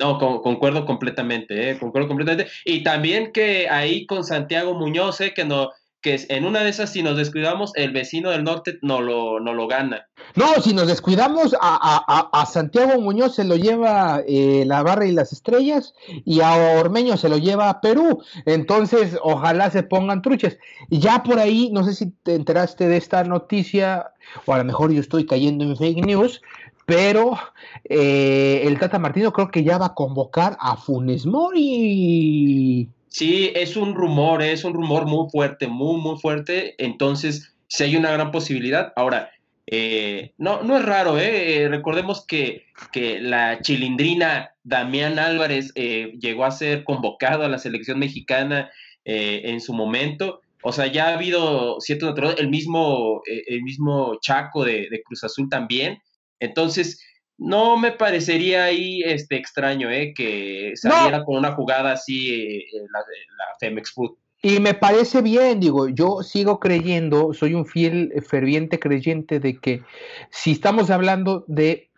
No, 0.00 0.18
concuerdo 0.18 0.86
completamente, 0.86 1.70
eh, 1.70 1.78
concuerdo 1.78 2.08
completamente. 2.08 2.50
Y 2.64 2.82
también 2.82 3.32
que 3.32 3.68
ahí 3.68 4.06
con 4.06 4.24
Santiago 4.24 4.74
Muñoz, 4.74 5.20
eh, 5.20 5.32
que 5.34 5.44
no, 5.44 5.70
que 6.00 6.18
en 6.28 6.46
una 6.46 6.62
de 6.62 6.70
esas, 6.70 6.92
si 6.92 7.02
nos 7.02 7.16
descuidamos, 7.16 7.72
el 7.74 7.92
vecino 7.92 8.30
del 8.30 8.44
norte 8.44 8.78
no 8.82 9.00
lo, 9.00 9.38
no 9.40 9.52
lo 9.52 9.66
gana. 9.66 10.08
No, 10.34 10.46
si 10.62 10.72
nos 10.72 10.86
descuidamos, 10.86 11.54
a, 11.60 12.46
Santiago 12.50 13.00
Muñoz 13.00 13.34
se 13.34 13.44
lo 13.44 13.56
lleva 13.56 14.22
eh, 14.26 14.64
la 14.66 14.82
barra 14.82 15.06
y 15.06 15.12
las 15.12 15.32
estrellas, 15.32 15.94
y 16.24 16.40
a 16.40 16.78
Ormeño 16.78 17.16
se 17.16 17.28
lo 17.28 17.36
lleva 17.36 17.68
a 17.68 17.80
Perú. 17.80 18.22
Entonces, 18.46 19.18
ojalá 19.22 19.70
se 19.70 19.82
pongan 19.82 20.22
truches. 20.22 20.58
Ya 20.88 21.22
por 21.22 21.38
ahí, 21.38 21.70
no 21.72 21.84
sé 21.84 21.94
si 21.94 22.10
te 22.22 22.34
enteraste 22.34 22.88
de 22.88 22.96
esta 22.96 23.22
noticia, 23.24 24.12
o 24.46 24.54
a 24.54 24.58
lo 24.58 24.64
mejor 24.64 24.92
yo 24.92 25.00
estoy 25.00 25.26
cayendo 25.26 25.64
en 25.64 25.76
fake 25.76 26.06
news, 26.06 26.40
pero 26.86 27.38
eh, 27.84 28.62
el 28.64 28.78
Tata 28.78 28.98
Martino 28.98 29.32
creo 29.32 29.50
que 29.50 29.62
ya 29.62 29.78
va 29.78 29.86
a 29.86 29.94
convocar 29.94 30.56
a 30.60 30.76
Funes 30.76 31.26
Mori. 31.26 32.88
Sí, 33.10 33.50
es 33.56 33.76
un 33.76 33.94
rumor, 33.96 34.40
es 34.40 34.62
un 34.64 34.72
rumor 34.72 35.04
muy 35.04 35.28
fuerte, 35.30 35.66
muy, 35.66 36.00
muy 36.00 36.16
fuerte. 36.18 36.76
Entonces, 36.78 37.56
si 37.66 37.82
hay 37.82 37.96
una 37.96 38.12
gran 38.12 38.30
posibilidad. 38.30 38.92
Ahora, 38.94 39.30
eh, 39.66 40.32
no, 40.38 40.62
no 40.62 40.76
es 40.76 40.84
raro, 40.84 41.18
¿eh? 41.18 41.66
Recordemos 41.68 42.24
que, 42.24 42.66
que 42.92 43.20
la 43.20 43.60
chilindrina 43.62 44.54
Damián 44.62 45.18
Álvarez 45.18 45.72
eh, 45.74 46.12
llegó 46.20 46.44
a 46.44 46.52
ser 46.52 46.84
convocado 46.84 47.44
a 47.44 47.48
la 47.48 47.58
selección 47.58 47.98
mexicana 47.98 48.70
eh, 49.04 49.42
en 49.44 49.60
su 49.60 49.72
momento. 49.72 50.40
O 50.62 50.70
sea, 50.70 50.86
ya 50.86 51.08
ha 51.08 51.14
habido 51.14 51.80
cierto 51.80 52.14
el 52.36 52.48
mismo, 52.48 53.22
el 53.26 53.62
mismo 53.62 54.18
Chaco 54.20 54.64
de, 54.64 54.88
de 54.88 55.02
Cruz 55.02 55.24
Azul 55.24 55.48
también. 55.48 55.98
Entonces, 56.38 57.02
no 57.40 57.78
me 57.78 57.92
parecería 57.92 58.64
ahí 58.64 59.02
este 59.02 59.36
extraño 59.36 59.90
¿eh? 59.90 60.12
que 60.14 60.72
saliera 60.74 61.24
con 61.24 61.38
una 61.38 61.52
jugada 61.52 61.92
así 61.92 62.34
eh, 62.34 62.66
la, 62.92 63.00
la, 63.00 63.44
Femex 63.58 63.92
Food. 63.92 64.12
Y 64.42 64.60
me 64.60 64.74
parece 64.74 65.22
bien, 65.22 65.58
digo, 65.58 65.88
yo 65.88 66.22
sigo 66.22 66.60
creyendo, 66.60 67.32
soy 67.32 67.54
un 67.54 67.66
fiel, 67.66 68.12
eh, 68.14 68.20
ferviente 68.20 68.78
creyente 68.78 69.40
de 69.40 69.58
que 69.58 69.82
si 70.30 70.52
estamos 70.52 70.90
hablando 70.90 71.44
de, 71.46 71.90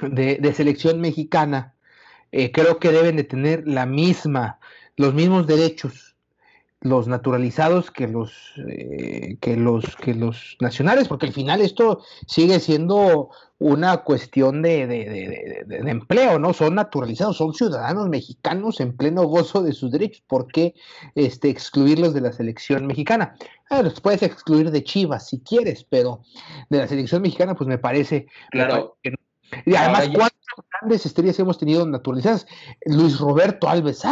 de, 0.00 0.54
selección 0.54 1.00
mexicana, 1.00 1.74
eh, 2.30 2.52
creo 2.52 2.78
que 2.78 2.92
deben 2.92 3.16
de 3.16 3.24
tener 3.24 3.66
la 3.66 3.86
misma, 3.86 4.60
los 4.96 5.14
mismos 5.14 5.48
derechos 5.48 6.13
los 6.84 7.08
naturalizados 7.08 7.90
que 7.90 8.06
los 8.06 8.30
eh, 8.68 9.38
que 9.40 9.56
los 9.56 9.96
que 9.96 10.14
los 10.14 10.58
nacionales 10.60 11.08
porque 11.08 11.26
al 11.26 11.32
final 11.32 11.62
esto 11.62 12.04
sigue 12.26 12.60
siendo 12.60 13.30
una 13.58 14.04
cuestión 14.04 14.60
de, 14.60 14.86
de, 14.86 15.64
de, 15.66 15.90
empleo 15.90 16.38
no 16.38 16.52
son 16.52 16.74
naturalizados 16.74 17.38
son 17.38 17.54
ciudadanos 17.54 18.10
mexicanos 18.10 18.80
en 18.80 18.94
pleno 18.94 19.22
gozo 19.22 19.62
de 19.62 19.72
sus 19.72 19.92
derechos 19.92 20.22
¿por 20.26 20.46
qué 20.46 20.74
este 21.14 21.48
excluirlos 21.48 22.12
de 22.12 22.20
la 22.20 22.32
selección 22.32 22.86
mexicana? 22.86 23.34
Ah, 23.70 23.80
los 23.80 24.02
puedes 24.02 24.22
excluir 24.22 24.70
de 24.70 24.84
Chivas 24.84 25.30
si 25.30 25.40
quieres 25.40 25.84
pero 25.84 26.20
de 26.68 26.78
la 26.78 26.86
selección 26.86 27.22
mexicana 27.22 27.54
pues 27.54 27.66
me 27.66 27.78
parece 27.78 28.26
claro 28.50 28.98
que 29.02 29.14
Y 29.64 29.74
además, 29.74 30.10
¿cuántas 30.14 30.66
grandes 30.70 31.06
estrellas 31.06 31.38
hemos 31.38 31.58
tenido 31.58 31.86
naturalizadas? 31.86 32.46
Luis 32.84 33.18
Roberto 33.18 33.68
Alves 33.68 34.04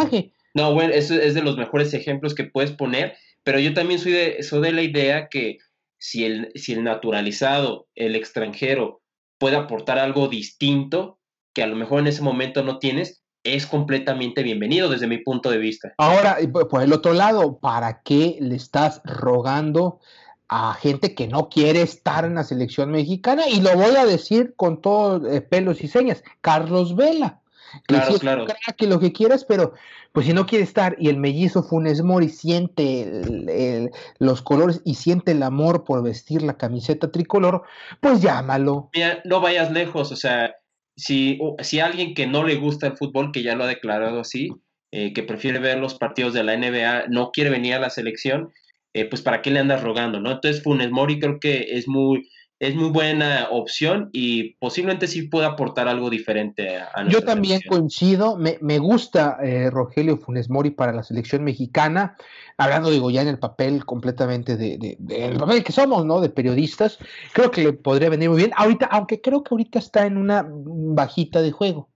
No, 0.55 0.75
bueno, 0.75 0.93
eso 0.93 1.15
es 1.15 1.35
de 1.35 1.43
los 1.43 1.57
mejores 1.57 1.95
ejemplos 1.95 2.35
que 2.35 2.45
puedes 2.45 2.73
poner, 2.73 3.17
pero 3.43 3.59
yo 3.59 3.75
también 3.75 3.99
soy 3.99 4.13
de, 4.13 4.43
soy 4.43 4.61
de 4.63 4.73
la 4.73 4.83
idea 4.83 5.29
que 5.29 5.59
si 5.99 6.25
el, 6.25 6.51
si 6.55 6.73
el 6.73 6.85
naturalizado, 6.85 7.87
el 7.95 8.17
extranjero, 8.17 9.03
puede 9.39 9.57
aportar 9.57 9.99
algo 9.99 10.29
distinto 10.29 11.19
que 11.55 11.63
a 11.63 11.67
lo 11.67 11.77
mejor 11.77 12.01
en 12.01 12.07
ese 12.07 12.23
momento 12.23 12.63
no 12.63 12.79
tienes, 12.79 13.23
es 13.45 13.67
completamente 13.67 14.43
bienvenido 14.43 14.89
desde 14.89 15.07
mi 15.07 15.19
punto 15.19 15.51
de 15.51 15.59
vista. 15.59 15.93
Ahora, 15.99 16.39
por 16.71 16.83
el 16.83 16.93
otro 16.93 17.13
lado, 17.13 17.59
¿para 17.59 18.03
qué 18.03 18.37
le 18.41 18.55
estás 18.55 19.01
rogando 19.05 20.01
a 20.49 20.75
gente 20.75 21.15
que 21.15 21.29
no 21.29 21.49
quiere 21.49 21.83
estar 21.83 22.25
en 22.25 22.37
la 22.37 22.45
selección 22.45 22.91
mexicana? 22.91 23.43
Y 23.49 23.61
lo 23.61 23.77
voy 23.77 23.97
a 23.97 24.07
decir 24.07 24.55
con 24.57 24.81
todos 24.81 25.31
eh, 25.31 25.41
pelos 25.41 25.83
y 25.83 25.89
señas, 25.89 26.23
Carlos 26.41 26.95
Vela. 26.95 27.42
Claro, 27.87 28.19
claro. 28.19 28.47
Que 28.77 28.87
lo 28.87 29.01
que 29.01 29.13
quieras, 29.13 29.45
pero 29.45 29.75
pues 30.13 30.27
si 30.27 30.33
no 30.33 30.47
quiere 30.47 30.65
estar 30.65 30.97
y 30.99 31.09
el 31.09 31.17
mellizo 31.17 31.63
Funes 31.63 32.03
Mori 32.03 32.29
siente 32.29 33.91
los 34.19 34.43
colores 34.43 34.83
y 34.85 34.95
siente 34.95 35.33
el 35.33 35.43
amor 35.43 35.85
por 35.85 36.03
vestir 36.03 36.43
la 36.43 36.57
camiseta 36.57 37.11
tricolor, 37.11 37.63
pues 38.01 38.21
llámalo. 38.21 38.91
Mira, 38.95 39.21
no 39.25 39.41
vayas 39.41 39.73
lejos, 39.73 40.13
o 40.13 40.17
sea, 40.17 40.55
si, 40.97 41.39
si 41.61 41.81
alguien 41.81 42.15
que 42.15 42.27
no 42.27 42.45
le 42.45 42.57
gusta 42.57 42.87
el 42.87 42.97
fútbol, 42.97 43.33
que 43.33 43.43
ya 43.43 43.55
lo 43.55 43.65
ha 43.65 43.69
declarado 43.69 44.21
así, 44.21 44.51
eh, 44.91 45.13
que 45.15 45.23
prefiere 45.23 45.59
ver 45.59 45.79
los 45.79 45.95
partidos 45.95 46.35
de 46.35 46.45
la 46.45 46.57
NBA, 46.57 47.07
no 47.09 47.31
quiere 47.33 47.51
venir 47.51 47.75
a 47.75 47.81
la 47.81 47.91
selección, 47.91 48.53
eh, 48.95 49.07
pues 49.07 49.23
para 49.23 49.41
qué 49.41 49.51
le 49.51 49.61
andas 49.61 49.83
rogando, 49.83 50.21
¿no? 50.21 50.33
Entonces 50.33 50.63
Funes 50.63 50.91
Mori 50.91 51.19
creo 51.19 51.41
que 51.41 51.69
es 51.71 51.89
muy, 51.89 52.29
es 52.63 52.77
muy 52.77 52.91
buena 52.91 53.49
opción 53.51 54.09
y 54.13 54.55
posiblemente 54.55 55.09
sí 55.09 55.23
pueda 55.23 55.49
aportar 55.49 55.89
algo 55.89 56.09
diferente 56.09 56.77
a, 56.77 57.09
Yo 57.09 57.21
también 57.25 57.61
coincido, 57.69 58.37
me, 58.37 58.57
me 58.61 58.79
gusta 58.79 59.37
eh, 59.43 59.69
Rogelio 59.69 60.17
Funes 60.17 60.49
Mori 60.49 60.71
para 60.71 60.93
la 60.93 61.03
selección 61.03 61.43
mexicana, 61.43 62.17
hablando 62.57 62.91
digo 62.91 63.11
ya 63.11 63.23
en 63.23 63.27
el 63.27 63.41
papel 63.41 63.85
completamente 63.85 64.57
de, 64.57 64.79
de, 64.79 65.27
el 65.27 65.39
papel 65.39 65.65
que 65.65 65.73
somos, 65.73 66.07
¿no? 66.07 66.21
De 66.21 66.29
periodistas, 66.29 67.01
creo 67.33 67.51
que 67.51 67.65
le 67.65 67.73
podría 67.73 68.11
venir 68.11 68.31
muy 68.31 68.39
bien. 68.39 68.53
Ahorita, 68.55 68.87
aunque 68.93 69.21
creo 69.21 69.43
que 69.43 69.53
ahorita 69.53 69.81
está 69.81 70.07
en 70.07 70.17
una 70.17 70.47
bajita 70.49 71.43
de 71.43 71.51
juego 71.51 71.89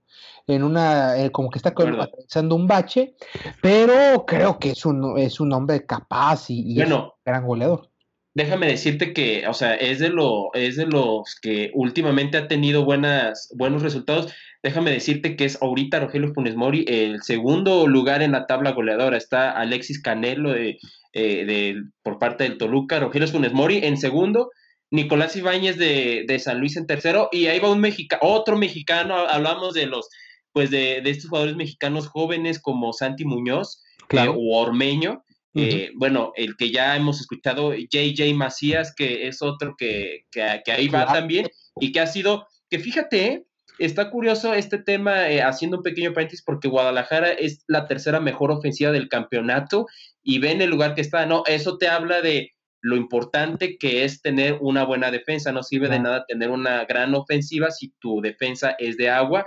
en 0.49 0.65
una, 0.65 1.17
eh, 1.17 1.31
como 1.31 1.49
que 1.49 1.59
está 1.59 1.69
atravesando 1.69 2.57
un 2.57 2.67
bache, 2.67 3.15
pero 3.63 4.27
creo 4.27 4.59
que 4.59 4.71
es 4.71 4.85
un, 4.85 5.17
es 5.17 5.39
un 5.39 5.53
hombre 5.53 5.87
capaz 5.87 6.51
y, 6.51 6.73
y 6.73 6.75
bueno, 6.75 7.15
gran 7.25 7.47
goleador 7.47 7.89
déjame 8.37 8.66
decirte 8.66 9.14
que, 9.14 9.49
o 9.49 9.55
sea, 9.55 9.75
es 9.75 9.99
de, 9.99 10.11
lo, 10.11 10.52
es 10.52 10.76
de 10.76 10.85
los 10.85 11.37
que 11.40 11.71
últimamente 11.73 12.37
ha 12.37 12.49
tenido 12.49 12.85
buenas, 12.85 13.49
buenos 13.57 13.83
resultados. 13.83 14.31
Déjame 14.62 14.90
decirte 14.90 15.37
que 15.37 15.47
es 15.47 15.57
ahorita 15.62 16.00
Rogelio 16.00 16.35
Funes 16.35 16.55
Mori 16.55 16.85
el 16.87 17.23
segundo 17.23 17.87
lugar 17.87 18.21
en 18.21 18.33
la 18.33 18.47
tabla 18.47 18.73
goleadora. 18.73 19.16
Está 19.16 19.52
Alexis 19.52 20.02
Canelo 20.02 20.52
de, 20.52 20.76
eh, 21.14 21.76
por 22.02 22.19
parte 22.19 22.45
del 22.45 22.59
Toluca, 22.59 23.00
Rogelio 23.00 23.26
Funes 23.26 23.55
Mori 23.55 23.81
en 23.83 23.97
segundo, 23.97 24.50
Nicolás 24.90 25.35
Ibáñez 25.35 25.78
de, 25.78 26.38
San 26.38 26.61
Luis 26.61 26.76
en 26.76 26.87
tercero, 26.87 27.31
y 27.33 27.47
ahí 27.47 27.59
va 27.59 27.71
un 27.71 27.81
mexicano, 27.81 28.21
otro 28.23 28.59
mexicano, 28.59 29.16
hablamos 29.16 29.73
de 29.73 29.87
los, 29.87 30.11
pues 30.52 30.71
de, 30.71 30.99
estos 31.07 31.31
jugadores 31.31 31.57
mexicanos 31.57 32.07
jóvenes 32.09 32.61
como 32.61 32.93
Santi 32.93 33.25
Muñoz 33.25 33.83
claro. 34.09 34.33
Eh, 34.33 34.37
o 34.38 34.59
Ormeño, 34.59 35.25
eh, 35.57 35.91
bueno, 35.95 36.33
el 36.37 36.57
que 36.57 36.71
ya 36.71 36.97
hemos 36.97 37.21
escuchado, 37.21 37.73
JJ 37.75 38.35
Macías, 38.35 38.95
que 38.95 39.27
es 39.27 39.41
otro 39.41 39.75
que, 39.77 40.25
ahí 40.67 40.89
va 40.89 41.07
también, 41.07 41.49
y 41.81 41.93
que 41.93 42.01
ha 42.01 42.07
sido, 42.07 42.47
que 42.69 42.79
fíjate, 42.79 43.47
está 43.79 44.11
curioso 44.11 44.53
este 44.53 44.79
tema, 44.79 45.31
eh, 45.31 45.43
haciendo 45.43 45.79
un 45.79 45.83
pequeño 45.83 46.13
paréntesis, 46.13 46.45
porque 46.45 46.69
Guadalajara 46.69 47.31
es 47.31 47.65
la 47.69 47.87
tercera 47.87 48.21
mejor 48.21 48.51
ofensiva 48.51 48.93
del 48.93 49.09
campeonato 49.09 49.87
y 50.23 50.39
ven 50.39 50.61
el 50.61 50.71
lugar 50.71 50.95
que 50.95 51.01
está, 51.01 51.25
¿no? 51.25 51.43
Eso 51.47 51.79
te 51.79 51.89
habla 51.89 52.21
de 52.21 52.51
lo 52.83 52.97
importante 52.97 53.79
que 53.79 54.05
es 54.05 54.21
tener 54.21 54.59
una 54.61 54.85
buena 54.85 55.11
defensa, 55.11 55.53
no 55.53 55.63
sirve 55.63 55.89
de 55.89 55.99
nada 55.99 56.27
tener 56.27 56.50
una 56.50 56.85
gran 56.85 57.15
ofensiva 57.15 57.71
si 57.71 57.95
tu 57.99 58.21
defensa 58.21 58.76
es 58.78 58.97
de 58.97 59.09
agua. 59.09 59.47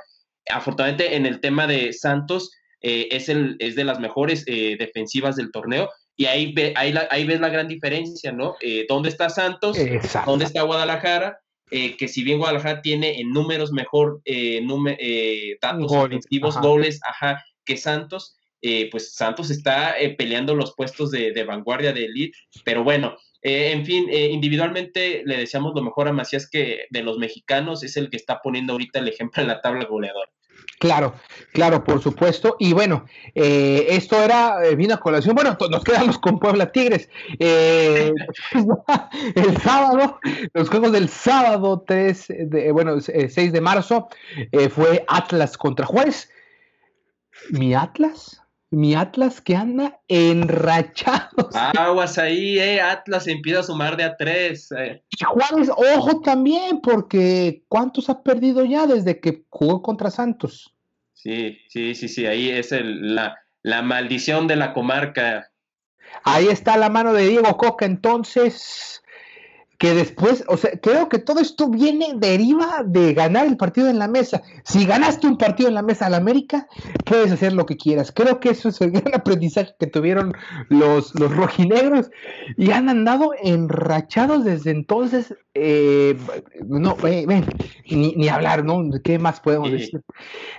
Afortunadamente 0.50 1.16
en 1.16 1.26
el 1.26 1.40
tema 1.40 1.68
de 1.68 1.94
Santos, 1.94 2.52
eh, 2.82 3.08
es, 3.12 3.30
el, 3.30 3.58
es 3.60 3.76
de 3.76 3.84
las 3.84 4.00
mejores 4.00 4.46
defensivas 4.46 5.36
del 5.36 5.52
torneo 5.52 5.90
y 6.20 6.26
ahí, 6.26 6.52
ve, 6.52 6.74
ahí, 6.76 6.94
ahí 7.12 7.24
ves 7.24 7.40
la 7.40 7.48
gran 7.48 7.70
diferencia, 7.70 8.34
¿no? 8.34 8.58
Eh, 8.60 8.86
¿Dónde 8.90 9.08
está 9.08 9.30
Santos? 9.30 9.78
¿Dónde 10.26 10.44
está 10.44 10.64
Guadalajara? 10.64 11.40
Eh, 11.72 11.96
que 11.96 12.10
si 12.10 12.26
bien 12.26 12.40
Guadalajara 12.40 12.82
tiene 12.82 13.22
en 13.22 13.32
números 13.32 13.72
mejor 13.72 14.20
eh, 14.26 14.62
eh 15.00 15.58
datos 15.62 15.90
ofensivos, 15.90 16.60
goles, 16.60 17.00
ajá, 17.08 17.46
que 17.64 17.78
Santos, 17.78 18.36
pues 18.92 19.14
Santos 19.14 19.50
está 19.50 19.96
peleando 20.18 20.56
los 20.56 20.76
puestos 20.76 21.10
de, 21.10 21.32
de, 21.32 21.44
vanguardia 21.46 21.94
de 21.94 22.04
elite, 22.04 22.38
pero 22.66 22.84
bueno, 22.84 23.16
en 23.42 23.86
fin, 23.86 24.10
individualmente 24.10 25.24
le 25.26 25.38
deseamos 25.38 25.72
lo 25.74 25.82
mejor 25.82 26.10
a 26.10 26.12
Macías 26.12 26.50
que 26.50 26.82
de 26.90 27.02
los 27.02 27.18
mexicanos 27.18 27.82
es 27.82 27.96
el 27.96 28.10
que 28.10 28.18
está 28.18 28.42
poniendo 28.42 28.74
ahorita 28.74 29.00
el 29.00 29.08
ejemplo 29.08 29.42
en 29.42 29.48
la 29.48 29.62
tabla 29.62 29.86
goleadora. 29.86 30.30
Claro, 30.78 31.16
claro, 31.52 31.84
por 31.84 32.02
supuesto. 32.02 32.56
Y 32.60 32.74
bueno, 32.74 33.06
eh, 33.36 33.88
esto 33.90 34.22
era, 34.22 34.66
eh, 34.66 34.76
vino 34.76 34.94
a 34.94 35.00
colación. 35.00 35.36
Bueno, 35.36 35.58
nos 35.70 35.84
quedamos 35.84 36.18
con 36.20 36.40
Puebla 36.40 36.72
Tigres. 36.72 37.10
Eh, 37.40 38.14
el 39.36 39.58
sábado, 39.58 40.20
los 40.54 40.70
juegos 40.70 40.92
del 40.92 41.10
sábado 41.10 41.84
3, 41.86 42.26
de, 42.46 42.72
bueno, 42.72 43.00
6 43.02 43.52
de 43.52 43.62
marzo, 43.62 44.08
fue 44.72 45.04
Atlas 45.08 45.58
contra 45.58 45.86
Juárez. 45.86 46.30
¿Mi 47.50 47.74
Atlas? 47.74 48.42
Mi 48.72 48.94
Atlas 48.94 49.42
que 49.42 49.56
anda 49.56 50.00
enrachado. 50.08 51.50
Aguas 51.78 52.18
ahí, 52.18 52.60
eh. 52.60 52.82
Atlas 52.82 53.28
empieza 53.28 53.62
a 53.62 53.64
sumar 53.64 53.98
de 53.98 54.04
a 54.04 54.16
tres. 54.16 54.70
Y 55.10 55.24
Juárez, 55.24 55.70
ojo 55.70 56.22
también, 56.22 56.82
porque 56.82 57.64
¿cuántos 57.68 58.10
ha 58.10 58.22
perdido 58.22 58.64
ya 58.66 58.86
desde 58.86 59.20
que 59.20 59.44
jugó 59.50 59.82
contra 59.82 60.12
Santos? 60.12 60.76
Sí, 61.14 61.58
sí, 61.68 61.96
sí, 61.96 62.08
sí, 62.08 62.26
ahí 62.26 62.50
es 62.50 62.72
el, 62.72 63.16
la, 63.16 63.40
la 63.64 63.82
maldición 63.82 64.48
de 64.48 64.56
la 64.56 64.74
comarca. 64.74 65.52
Ahí 66.24 66.48
está 66.48 66.78
la 66.78 66.90
mano 66.90 67.14
de 67.14 67.28
Diego 67.28 67.58
Coca, 67.58 67.86
entonces 67.86 69.04
que 69.80 69.94
después, 69.94 70.44
o 70.50 70.58
sea, 70.58 70.72
creo 70.82 71.08
que 71.08 71.20
todo 71.20 71.40
esto 71.40 71.70
viene, 71.70 72.12
deriva 72.18 72.84
de 72.86 73.14
ganar 73.14 73.48
el 73.48 73.56
partido 73.56 73.90
en 73.90 73.98
la 73.98 74.10
mesa. 74.10 74.44
Si 74.66 74.86
ganaste 74.86 75.26
un 75.26 75.38
partido 75.38 75.70
en 75.70 75.76
la 75.76 75.82
mesa 75.82 76.08
al 76.08 76.16
América, 76.16 76.68
puedes 77.06 77.32
hacer 77.32 77.54
lo 77.54 77.66
que 77.66 77.78
quieras. 77.78 78.12
Creo 78.12 78.42
que 78.42 78.50
eso 78.50 78.68
es 78.68 78.82
el 78.82 78.92
gran 78.92 79.16
aprendizaje 79.16 79.74
que 79.80 79.88
tuvieron 79.88 80.34
los, 80.68 81.18
los 81.18 81.34
rojinegros 81.34 82.12
y 82.58 82.72
han 82.72 82.90
andado 82.90 83.32
enrachados 83.42 84.44
desde 84.44 84.72
entonces. 84.72 85.34
Eh, 85.54 86.18
no, 86.68 86.98
eh, 87.08 87.24
ven, 87.26 87.46
ni, 87.90 88.14
ni, 88.16 88.28
hablar, 88.28 88.66
¿no? 88.66 88.84
¿Qué 89.02 89.18
más 89.18 89.40
podemos 89.40 89.72
decir? 89.72 90.02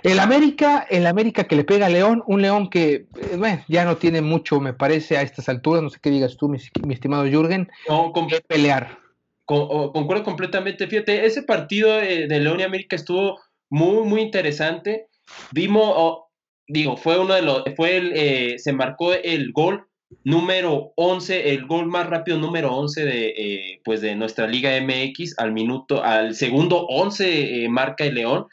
El 0.01 0.19
América, 0.19 0.85
el 0.89 1.05
América 1.05 1.43
que 1.43 1.55
le 1.55 1.63
pega 1.63 1.85
a 1.85 1.89
León, 1.89 2.23
un 2.25 2.41
León 2.41 2.71
que, 2.71 2.93
eh, 2.93 3.35
bueno, 3.37 3.63
ya 3.67 3.85
no 3.85 3.97
tiene 3.97 4.21
mucho, 4.21 4.59
me 4.59 4.73
parece, 4.73 5.17
a 5.17 5.21
estas 5.21 5.47
alturas, 5.47 5.83
no 5.83 5.89
sé 5.91 5.99
qué 6.01 6.09
digas 6.09 6.37
tú, 6.37 6.49
mi, 6.49 6.57
mi 6.85 6.93
estimado 6.95 7.25
Jürgen, 7.25 7.69
no, 7.87 8.11
con... 8.11 8.27
pelear 8.47 9.01
concuerdo 9.45 10.23
completamente. 10.23 10.87
Fíjate, 10.87 11.25
ese 11.25 11.43
partido 11.43 11.97
de 11.97 12.39
León 12.39 12.59
y 12.59 12.63
América 12.63 12.95
estuvo 12.95 13.39
muy, 13.71 14.07
muy 14.07 14.21
interesante. 14.21 15.07
Vimos, 15.51 16.19
digo, 16.67 16.97
fue 16.97 17.17
uno 17.17 17.33
de 17.33 17.41
los, 17.41 17.63
fue 17.75 17.97
el, 17.97 18.11
eh, 18.13 18.59
se 18.59 18.73
marcó 18.73 19.13
el 19.13 19.51
gol 19.53 19.87
número 20.25 20.91
11, 20.97 21.53
el 21.53 21.65
gol 21.65 21.87
más 21.87 22.07
rápido 22.07 22.37
número 22.37 22.75
11 22.75 23.05
de, 23.05 23.27
eh, 23.29 23.81
pues 23.85 24.01
de 24.01 24.13
nuestra 24.15 24.45
Liga 24.45 24.71
MX 24.81 25.39
al 25.39 25.53
minuto, 25.53 26.03
al 26.03 26.35
segundo 26.35 26.85
11 26.87 27.63
eh, 27.63 27.69
marca 27.69 28.03
el 28.03 28.15
León, 28.15 28.45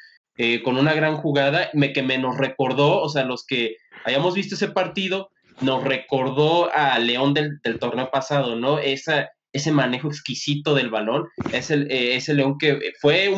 con 0.62 0.78
una 0.78 0.94
gran 0.94 1.16
jugada 1.16 1.68
que 1.92 2.02
me 2.04 2.16
nos 2.16 2.38
recordó, 2.38 3.02
o 3.02 3.08
sea, 3.08 3.24
los 3.24 3.44
que 3.44 3.74
hayamos 4.04 4.34
visto 4.34 4.54
ese 4.54 4.68
partido, 4.68 5.30
nos 5.60 5.82
recordó 5.82 6.70
a 6.72 6.96
León 7.00 7.34
del, 7.34 7.58
del 7.64 7.80
torneo 7.80 8.08
pasado, 8.12 8.54
¿no? 8.54 8.78
Esa, 8.78 9.30
ese 9.58 9.72
manejo 9.72 10.08
exquisito 10.08 10.74
del 10.74 10.90
balón, 10.90 11.28
eh, 11.52 12.16
ese 12.16 12.34
León 12.34 12.56
que 12.58 12.92
fue 13.00 13.30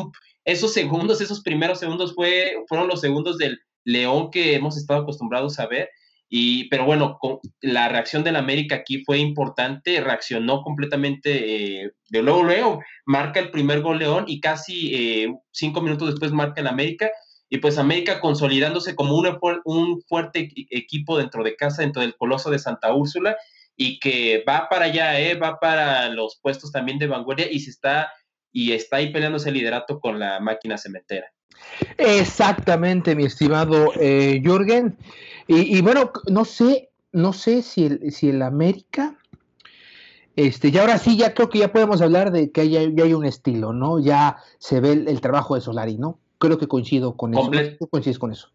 esos 0.45 0.73
segundos, 0.73 1.21
esos 1.21 1.43
primeros 1.43 1.79
segundos 1.79 2.15
fue, 2.15 2.55
fueron 2.69 2.89
los 2.89 3.01
segundos 3.01 3.39
del 3.39 3.59
León 3.85 4.31
que 4.31 4.55
hemos 4.55 4.77
estado 4.77 5.03
acostumbrados 5.03 5.59
a 5.59 5.67
ver. 5.67 5.91
Y, 6.33 6.69
pero 6.69 6.85
bueno, 6.85 7.19
con, 7.19 7.41
la 7.61 7.89
reacción 7.89 8.23
del 8.23 8.37
América 8.37 8.77
aquí 8.77 9.03
fue 9.05 9.19
importante, 9.19 10.01
reaccionó 10.01 10.63
completamente 10.63 11.83
eh, 11.83 11.91
de 12.09 12.23
luego, 12.23 12.45
luego, 12.45 12.81
marca 13.05 13.41
el 13.41 13.51
primer 13.51 13.81
gol 13.81 13.99
León 13.99 14.25
y 14.29 14.41
casi 14.41 14.95
eh, 14.95 15.35
cinco 15.51 15.81
minutos 15.83 16.11
después 16.11 16.31
marca 16.31 16.61
el 16.61 16.69
América. 16.69 17.11
Y 17.53 17.59
pues 17.59 17.79
América 17.79 18.21
consolidándose 18.21 18.95
como 18.95 19.17
un, 19.17 19.37
un 19.65 20.03
fuerte 20.03 20.53
equipo 20.71 21.19
dentro 21.19 21.43
de 21.43 21.57
casa, 21.57 21.83
dentro 21.83 22.01
del 22.01 22.15
Coloso 22.15 22.49
de 22.49 22.61
Santa 22.61 22.95
Úrsula 22.95 23.37
y 23.83 23.99
que 23.99 24.45
va 24.47 24.69
para 24.69 24.85
allá, 24.85 25.19
¿eh? 25.19 25.37
va 25.37 25.59
para 25.59 26.11
los 26.11 26.39
puestos 26.43 26.71
también 26.71 26.99
de 26.99 27.07
vanguardia 27.07 27.51
y 27.51 27.61
se 27.61 27.71
está 27.71 28.13
y 28.53 28.73
está 28.73 28.99
ahí 28.99 29.11
peleando 29.11 29.39
ese 29.39 29.51
liderato 29.51 30.01
con 30.01 30.19
la 30.19 30.39
máquina 30.39 30.77
cementera. 30.77 31.33
Exactamente, 31.97 33.17
mi 33.17 33.25
estimado 33.25 33.91
eh, 33.99 34.43
Jürgen. 34.45 34.99
Y, 35.47 35.81
bueno, 35.81 36.13
no 36.29 36.45
sé, 36.45 36.91
no 37.13 37.33
sé 37.33 37.63
si 37.63 37.87
el, 37.87 38.13
si 38.13 38.29
el 38.29 38.43
América, 38.43 39.17
este, 40.37 40.71
ya 40.71 40.83
ahora 40.83 40.99
sí, 40.99 41.17
ya 41.17 41.33
creo 41.33 41.49
que 41.49 41.61
ya 41.61 41.73
podemos 41.73 42.03
hablar 42.03 42.33
de 42.33 42.53
que 42.53 42.69
ya, 42.69 42.81
hay 42.81 43.15
un 43.15 43.25
estilo, 43.25 43.73
¿no? 43.73 43.99
Ya 43.99 44.37
se 44.59 44.81
ve 44.81 44.93
el, 44.93 45.21
trabajo 45.23 45.55
de 45.55 45.63
Solari, 45.63 45.97
¿no? 45.97 46.19
Creo 46.37 46.59
que 46.59 46.69
coincido 46.69 47.17
con 47.17 47.33
eso. 47.33 47.51
¿Tú 47.79 47.89
coincides 47.89 48.19
con 48.19 48.31
eso? 48.31 48.53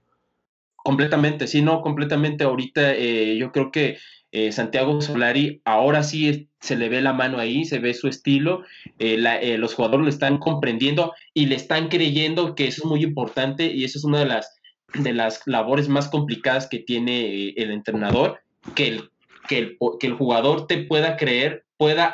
Completamente, 0.75 1.47
sí, 1.47 1.63
no, 1.63 1.81
completamente. 1.81 2.43
Ahorita 2.43 2.93
eh, 2.93 3.38
yo 3.38 3.51
creo 3.51 3.71
que 3.71 3.97
eh, 4.38 4.52
Santiago 4.52 5.00
Solari 5.00 5.62
ahora 5.63 6.04
sí 6.04 6.50
se 6.60 6.76
le 6.76 6.89
ve 6.89 7.02
la 7.02 7.13
mano 7.13 7.39
ahí, 7.39 7.63
se 7.63 7.80
ve 7.80 7.93
su 7.93 8.10
estilo, 8.10 8.63
eh, 9.00 9.17
eh, 9.41 9.58
los 9.58 9.74
jugadores 9.74 10.04
lo 10.04 10.10
están 10.10 10.39
comprendiendo 10.39 11.13
y 11.34 11.45
le 11.45 11.56
están 11.56 11.88
creyendo 11.88 12.54
que 12.54 12.67
eso 12.67 12.82
es 12.82 12.86
muy 12.86 13.02
importante 13.02 13.67
y 13.67 13.86
eso 13.86 13.98
es 13.98 14.04
una 14.04 14.19
de 14.19 14.26
las, 14.26 14.60
de 14.93 15.13
las 15.13 15.39
labores 15.45 15.88
más 15.88 16.10
complicadas 16.10 16.67
que 16.67 16.80
tiene 16.80 17.52
el 17.52 17.71
entrenador, 17.71 18.41
que 18.76 18.89
el, 18.89 19.10
que 19.48 19.58
el, 19.58 19.78
que 20.02 20.08
el 20.08 20.15
jugador 20.15 20.67
te 20.67 20.80
pueda 20.80 21.15
creer, 21.15 21.63
pueda, 21.78 22.12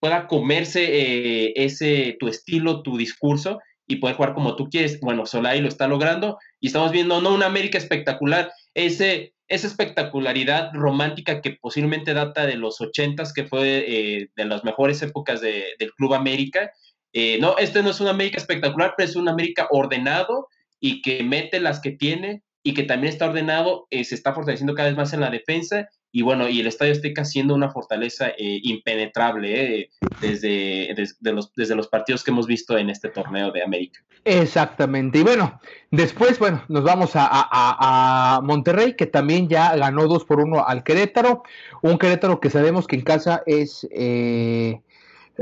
pueda 0.00 0.26
comerse 0.26 1.54
ese, 1.56 2.18
tu 2.20 2.28
estilo, 2.28 2.82
tu 2.82 2.98
discurso 2.98 3.58
y 3.86 3.96
poder 3.96 4.16
jugar 4.16 4.34
como 4.34 4.56
tú 4.56 4.68
quieres. 4.68 5.00
Bueno, 5.00 5.24
Solari 5.24 5.60
lo 5.60 5.68
está 5.68 5.88
logrando 5.88 6.36
y 6.60 6.66
estamos 6.66 6.92
viendo, 6.92 7.22
no 7.22 7.32
una 7.32 7.46
América 7.46 7.78
espectacular, 7.78 8.52
ese 8.74 9.33
esa 9.48 9.66
espectacularidad 9.66 10.70
romántica 10.72 11.40
que 11.40 11.58
posiblemente 11.60 12.14
data 12.14 12.46
de 12.46 12.56
los 12.56 12.80
ochentas, 12.80 13.32
que 13.32 13.44
fue 13.44 13.84
eh, 13.86 14.30
de 14.36 14.44
las 14.44 14.64
mejores 14.64 15.02
épocas 15.02 15.40
del 15.40 15.92
Club 15.96 16.14
América. 16.14 16.72
Eh, 17.12 17.38
no, 17.40 17.56
este 17.58 17.82
no 17.82 17.90
es 17.90 18.00
una 18.00 18.10
América 18.10 18.38
espectacular, 18.38 18.94
pero 18.96 19.08
es 19.08 19.16
un 19.16 19.28
América 19.28 19.68
ordenado 19.70 20.48
y 20.80 21.02
que 21.02 21.22
mete 21.22 21.60
las 21.60 21.80
que 21.80 21.92
tiene 21.92 22.42
y 22.62 22.74
que 22.74 22.84
también 22.84 23.12
está 23.12 23.26
ordenado, 23.26 23.86
eh, 23.90 24.04
se 24.04 24.14
está 24.14 24.32
fortaleciendo 24.32 24.74
cada 24.74 24.88
vez 24.88 24.96
más 24.96 25.12
en 25.12 25.20
la 25.20 25.30
defensa 25.30 25.88
y 26.16 26.22
bueno, 26.22 26.48
y 26.48 26.60
el 26.60 26.68
Estadio 26.68 26.92
Azteca 26.92 27.24
siendo 27.24 27.56
una 27.56 27.72
fortaleza 27.72 28.28
eh, 28.28 28.60
impenetrable 28.62 29.80
eh, 29.80 29.90
desde, 30.20 30.94
los, 31.32 31.52
desde 31.56 31.74
los 31.74 31.88
partidos 31.88 32.22
que 32.22 32.30
hemos 32.30 32.46
visto 32.46 32.78
en 32.78 32.88
este 32.88 33.08
torneo 33.08 33.50
de 33.50 33.64
América. 33.64 34.00
Exactamente. 34.24 35.18
Y 35.18 35.22
bueno, 35.24 35.60
después, 35.90 36.38
bueno, 36.38 36.62
nos 36.68 36.84
vamos 36.84 37.10
a, 37.14 38.40
Monterrey, 38.44 38.94
que 38.94 39.06
también 39.06 39.48
ya 39.48 39.74
ganó 39.74 40.06
2 40.06 40.24
por 40.24 40.38
1 40.38 40.64
al 40.64 40.84
Querétaro. 40.84 41.42
Un 41.82 41.98
Querétaro 41.98 42.38
que 42.38 42.48
sabemos 42.48 42.86
que 42.86 42.94
en 42.94 43.02
casa 43.02 43.42
es 43.44 43.84
eh, 43.90 44.82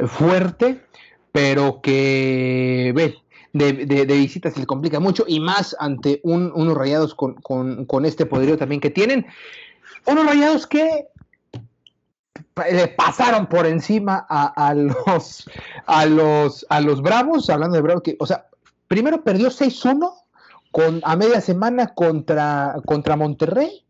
fuerte, 0.07 0.81
pero 1.33 1.83
que, 1.83 2.95
ve, 2.97 3.17
de, 3.53 3.75
de, 3.75 4.07
de, 4.07 4.17
visita 4.17 4.51
se 4.51 4.61
le 4.61 4.65
complica 4.65 5.01
mucho 5.01 5.27
y 5.29 5.39
más 5.39 5.77
ante 5.79 6.23
unos 6.23 6.75
rayados 6.75 7.15
con, 7.15 7.35
con, 7.35 7.85
con, 7.85 8.07
este 8.07 8.25
poderío 8.25 8.57
también 8.57 8.81
que 8.81 8.89
tienen. 8.89 9.27
Unos 10.07 10.27
rayados 10.27 10.67
que 10.67 11.09
le 12.71 12.89
pasaron 12.89 13.47
por 13.47 13.67
encima 13.67 14.27
a, 14.29 14.75
los 14.75 15.49
a 15.87 16.07
los 16.07 16.67
a 16.69 16.81
los 16.81 17.03
Bravos, 17.03 17.49
hablando 17.49 17.77
de 17.77 17.83
Bravos 17.83 18.03
que, 18.03 18.17
o 18.19 18.27
sea, 18.27 18.47
primero 18.89 19.23
perdió 19.23 19.49
6-1 19.49 20.13
con 20.71 21.01
a 21.05 21.17
media 21.17 21.41
semana 21.41 21.95
contra 21.95 22.77
contra 22.85 23.17
Monterrey 23.17 23.85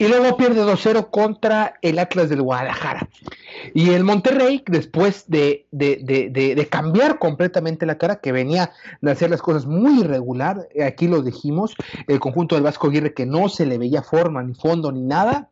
y 0.00 0.08
luego 0.08 0.38
pierde 0.38 0.62
2-0 0.62 1.10
contra 1.10 1.74
el 1.82 1.98
Atlas 1.98 2.30
del 2.30 2.40
Guadalajara. 2.40 3.06
Y 3.74 3.90
el 3.90 4.02
Monterrey, 4.02 4.64
después 4.66 5.24
de, 5.26 5.66
de, 5.72 6.68
cambiar 6.70 7.18
completamente 7.18 7.84
la 7.84 7.98
cara, 7.98 8.16
que 8.16 8.32
venía 8.32 8.72
de 9.02 9.10
hacer 9.10 9.28
las 9.28 9.42
cosas 9.42 9.66
muy 9.66 10.00
irregular, 10.00 10.66
aquí 10.82 11.06
lo 11.06 11.20
dijimos, 11.20 11.74
el 12.08 12.18
conjunto 12.18 12.54
del 12.54 12.64
Vasco 12.64 12.86
Aguirre 12.86 13.12
que 13.12 13.26
no 13.26 13.50
se 13.50 13.66
le 13.66 13.76
veía 13.76 14.02
forma, 14.02 14.42
ni 14.42 14.54
fondo, 14.54 14.90
ni 14.90 15.02
nada, 15.02 15.50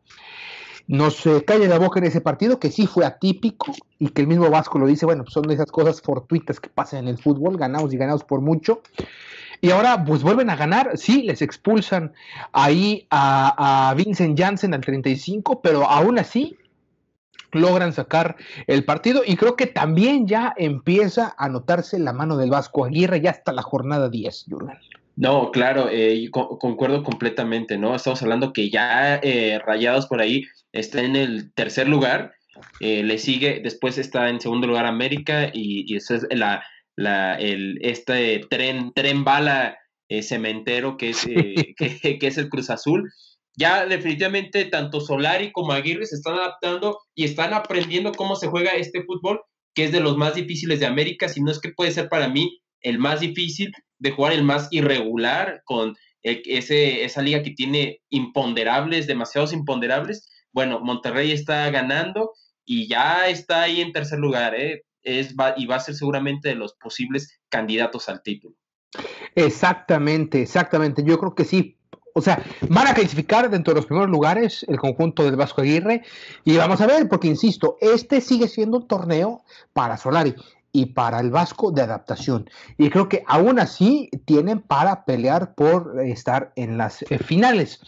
nos 0.86 1.26
eh, 1.26 1.44
cae 1.46 1.68
la 1.68 1.78
boca 1.78 1.98
en 1.98 2.06
ese 2.06 2.22
partido, 2.22 2.58
que 2.58 2.70
sí 2.70 2.86
fue 2.86 3.04
atípico, 3.04 3.66
y 3.98 4.08
que 4.08 4.22
el 4.22 4.28
mismo 4.28 4.48
Vasco 4.48 4.78
lo 4.78 4.86
dice, 4.86 5.04
bueno, 5.04 5.24
pues 5.24 5.34
son 5.34 5.50
esas 5.50 5.70
cosas 5.70 6.00
fortuitas 6.00 6.58
que 6.58 6.70
pasan 6.70 7.00
en 7.00 7.08
el 7.08 7.18
fútbol, 7.18 7.58
ganamos 7.58 7.92
y 7.92 7.98
ganamos 7.98 8.24
por 8.24 8.40
mucho. 8.40 8.80
Y 9.60 9.70
ahora 9.70 10.04
pues 10.04 10.22
vuelven 10.22 10.50
a 10.50 10.56
ganar, 10.56 10.96
sí, 10.96 11.22
les 11.22 11.42
expulsan 11.42 12.12
ahí 12.52 13.06
a, 13.10 13.92
Vincent 13.96 14.38
Janssen 14.38 14.74
al 14.74 14.80
35, 14.80 15.60
pero 15.62 15.88
aún 15.88 16.18
así 16.18 16.56
logran 17.52 17.92
sacar 17.92 18.36
el 18.66 18.84
partido 18.84 19.22
y 19.26 19.36
creo 19.36 19.56
que 19.56 19.66
también 19.66 20.26
ya 20.26 20.52
empieza 20.56 21.34
a 21.38 21.48
notarse 21.48 21.98
la 21.98 22.12
mano 22.12 22.36
del 22.36 22.50
Vasco 22.50 22.84
Aguirre 22.84 23.20
ya 23.20 23.30
hasta 23.30 23.52
la 23.52 23.62
jornada 23.62 24.08
10, 24.10 24.46
Jurgen. 24.50 24.78
No, 25.16 25.50
claro, 25.50 25.88
eh, 25.90 26.30
concuerdo 26.30 27.02
completamente, 27.02 27.76
¿no? 27.76 27.96
Estamos 27.96 28.22
hablando 28.22 28.52
que 28.52 28.70
ya 28.70 29.16
eh, 29.16 29.58
Rayados 29.66 30.06
por 30.06 30.20
ahí 30.20 30.44
está 30.72 31.02
en 31.02 31.16
el 31.16 31.52
tercer 31.54 31.88
lugar, 31.88 32.34
eh, 32.78 33.02
le 33.02 33.18
sigue, 33.18 33.60
después 33.60 33.98
está 33.98 34.28
en 34.28 34.40
segundo 34.40 34.68
lugar 34.68 34.86
América 34.86 35.50
y, 35.52 35.92
y 35.92 35.96
eso 35.96 36.14
es 36.14 36.26
la, 36.30 36.62
la, 36.98 37.36
el, 37.36 37.78
este 37.80 38.44
tren, 38.50 38.92
tren 38.92 39.22
bala 39.22 39.78
eh, 40.08 40.20
cementero 40.22 40.96
que 40.96 41.10
es, 41.10 41.24
eh, 41.26 41.74
que, 41.76 42.18
es 42.20 42.38
el 42.38 42.48
Cruz 42.48 42.70
Azul. 42.70 43.08
Ya 43.56 43.86
definitivamente 43.86 44.64
tanto 44.64 45.00
Solari 45.00 45.52
como 45.52 45.72
Aguirre 45.72 46.06
se 46.06 46.16
están 46.16 46.34
adaptando 46.34 46.98
y 47.14 47.24
están 47.24 47.54
aprendiendo 47.54 48.12
cómo 48.12 48.34
se 48.34 48.48
juega 48.48 48.72
este 48.72 49.04
fútbol, 49.04 49.40
que 49.74 49.84
es 49.84 49.92
de 49.92 50.00
los 50.00 50.16
más 50.16 50.34
difíciles 50.34 50.80
de 50.80 50.86
América, 50.86 51.28
si 51.28 51.40
no 51.40 51.52
es 51.52 51.60
que 51.60 51.70
puede 51.70 51.92
ser 51.92 52.08
para 52.08 52.28
mí 52.28 52.60
el 52.80 52.98
más 52.98 53.20
difícil 53.20 53.72
de 53.98 54.10
jugar, 54.10 54.32
el 54.32 54.42
más 54.42 54.68
irregular, 54.72 55.62
con 55.64 55.94
ese, 56.22 57.04
esa 57.04 57.22
liga 57.22 57.42
que 57.42 57.52
tiene 57.52 58.00
imponderables, 58.10 59.06
demasiados 59.06 59.52
imponderables. 59.52 60.28
Bueno, 60.52 60.80
Monterrey 60.80 61.30
está 61.30 61.70
ganando 61.70 62.32
y 62.64 62.88
ya 62.88 63.28
está 63.28 63.62
ahí 63.62 63.80
en 63.80 63.92
tercer 63.92 64.18
lugar, 64.18 64.54
¿eh? 64.56 64.82
Es, 65.02 65.34
va, 65.36 65.54
y 65.56 65.66
va 65.66 65.76
a 65.76 65.80
ser 65.80 65.94
seguramente 65.94 66.48
de 66.48 66.54
los 66.54 66.74
posibles 66.74 67.40
candidatos 67.48 68.08
al 68.08 68.22
título. 68.22 68.54
Exactamente, 69.34 70.42
exactamente. 70.42 71.02
Yo 71.04 71.18
creo 71.18 71.34
que 71.34 71.44
sí. 71.44 71.76
O 72.14 72.20
sea, 72.20 72.42
van 72.68 72.88
a 72.88 72.94
clasificar 72.94 73.48
dentro 73.48 73.72
de 73.72 73.80
los 73.80 73.86
primeros 73.86 74.10
lugares 74.10 74.64
el 74.68 74.78
conjunto 74.78 75.24
del 75.24 75.36
Vasco 75.36 75.60
Aguirre 75.60 76.02
y 76.44 76.56
vamos 76.56 76.80
a 76.80 76.86
ver, 76.86 77.08
porque 77.08 77.28
insisto, 77.28 77.76
este 77.80 78.20
sigue 78.20 78.48
siendo 78.48 78.78
un 78.78 78.88
torneo 78.88 79.44
para 79.72 79.96
Solari 79.96 80.34
y 80.72 80.86
para 80.86 81.20
el 81.20 81.30
Vasco 81.30 81.70
de 81.70 81.82
adaptación. 81.82 82.50
Y 82.76 82.90
creo 82.90 83.08
que 83.08 83.24
aún 83.26 83.58
así 83.60 84.10
tienen 84.24 84.60
para 84.60 85.04
pelear 85.04 85.54
por 85.54 86.00
estar 86.00 86.52
en 86.56 86.76
las 86.76 87.02
eh, 87.02 87.18
finales. 87.18 87.80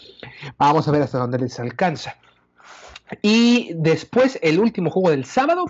Vamos 0.58 0.86
a 0.86 0.92
ver 0.92 1.02
hasta 1.02 1.18
dónde 1.18 1.38
les 1.38 1.58
alcanza. 1.58 2.16
Y 3.22 3.72
después 3.74 4.38
el 4.42 4.60
último 4.60 4.90
juego 4.90 5.10
del 5.10 5.24
sábado 5.24 5.66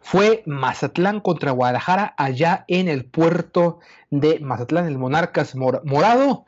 fue 0.00 0.42
Mazatlán 0.46 1.20
contra 1.20 1.50
Guadalajara 1.50 2.14
allá 2.16 2.64
en 2.68 2.88
el 2.88 3.04
puerto 3.04 3.80
de 4.10 4.38
Mazatlán, 4.40 4.86
el 4.86 4.98
Monarcas 4.98 5.54
Morado, 5.56 6.44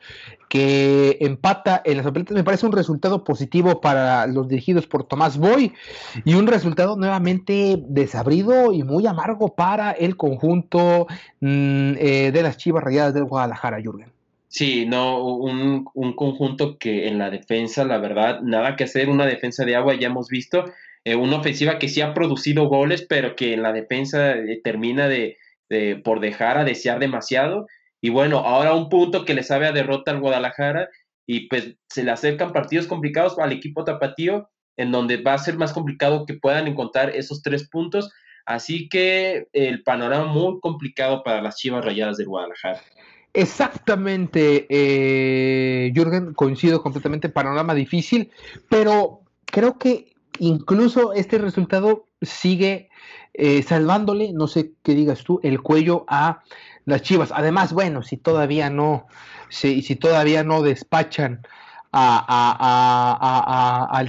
que 0.49 1.17
empata 1.21 1.81
en 1.83 1.97
las 1.97 2.05
papeletas. 2.05 2.35
Me 2.35 2.43
parece 2.43 2.65
un 2.65 2.71
resultado 2.71 3.23
positivo 3.23 3.81
para 3.81 4.27
los 4.27 4.47
dirigidos 4.47 4.87
por 4.87 5.03
Tomás 5.03 5.37
Boy 5.37 5.73
y 6.23 6.35
un 6.35 6.47
resultado 6.47 6.95
nuevamente 6.95 7.83
desabrido 7.87 8.71
y 8.71 8.83
muy 8.83 9.05
amargo 9.05 9.53
para 9.53 9.91
el 9.91 10.15
conjunto 10.15 11.07
mm, 11.41 11.93
eh, 11.97 12.31
de 12.33 12.43
las 12.43 12.57
Chivas 12.57 12.83
Rayadas 12.83 13.13
del 13.13 13.25
Guadalajara, 13.25 13.81
Jürgen. 13.81 14.16
Sí, 14.57 14.87
no, 14.87 15.23
un, 15.23 15.85
conjunto 16.15 16.79
que 16.79 17.07
en 17.07 17.19
la 17.19 17.29
defensa, 17.29 17.85
la 17.85 17.99
verdad, 17.99 18.41
nada 18.41 18.75
que 18.75 18.85
hacer, 18.85 19.07
una 19.07 19.27
defensa 19.27 19.65
de 19.65 19.75
agua 19.75 19.93
ya 19.93 20.07
hemos 20.07 20.29
visto, 20.29 20.65
eh, 21.03 21.15
una 21.15 21.37
ofensiva 21.37 21.77
que 21.77 21.89
sí 21.89 22.01
ha 22.01 22.15
producido 22.15 22.65
goles, 22.67 23.05
pero 23.07 23.35
que 23.35 23.53
en 23.53 23.61
la 23.61 23.71
defensa 23.71 24.31
eh, 24.31 24.59
termina 24.63 25.07
de, 25.07 25.37
por 26.03 26.21
dejar 26.21 26.57
a 26.57 26.63
desear 26.63 26.97
demasiado. 26.97 27.67
Y 28.01 28.09
bueno, 28.09 28.39
ahora 28.39 28.73
un 28.73 28.89
punto 28.89 29.25
que 29.25 29.35
le 29.35 29.43
sabe 29.43 29.67
a 29.67 29.73
derrota 29.73 30.09
al 30.09 30.21
Guadalajara 30.21 30.89
y 31.27 31.47
pues 31.49 31.75
se 31.87 32.03
le 32.03 32.09
acercan 32.09 32.51
partidos 32.51 32.87
complicados 32.87 33.37
al 33.37 33.51
equipo 33.51 33.83
tapatío, 33.83 34.49
en 34.75 34.91
donde 34.91 35.17
va 35.17 35.35
a 35.35 35.37
ser 35.37 35.55
más 35.57 35.71
complicado 35.71 36.25
que 36.25 36.33
puedan 36.33 36.65
encontrar 36.65 37.11
esos 37.15 37.43
tres 37.43 37.69
puntos. 37.69 38.11
Así 38.47 38.89
que 38.89 39.49
el 39.53 39.83
panorama 39.83 40.25
muy 40.25 40.59
complicado 40.61 41.21
para 41.21 41.43
las 41.43 41.57
Chivas 41.57 41.85
Rayadas 41.85 42.17
del 42.17 42.27
Guadalajara. 42.27 42.81
Exactamente, 43.37 44.65
eh, 44.67 45.91
Jürgen, 45.93 46.33
coincido 46.33 46.81
completamente, 46.81 47.29
panorama 47.29 47.75
difícil, 47.75 48.31
pero 48.67 49.21
creo 49.45 49.77
que 49.77 50.15
incluso 50.39 51.13
este 51.13 51.37
resultado 51.37 52.07
sigue 52.19 52.89
eh, 53.35 53.61
salvándole, 53.61 54.33
no 54.33 54.47
sé 54.47 54.71
qué 54.81 54.95
digas 54.95 55.23
tú, 55.23 55.39
el 55.43 55.61
cuello 55.61 56.03
a 56.07 56.41
las 56.85 57.03
Chivas. 57.03 57.31
Además, 57.31 57.73
bueno, 57.73 58.01
si 58.01 58.17
todavía 58.17 58.71
no, 58.71 59.05
si, 59.49 59.83
si 59.83 59.95
todavía 59.95 60.43
no 60.43 60.63
despachan 60.63 61.45
al 61.91 62.09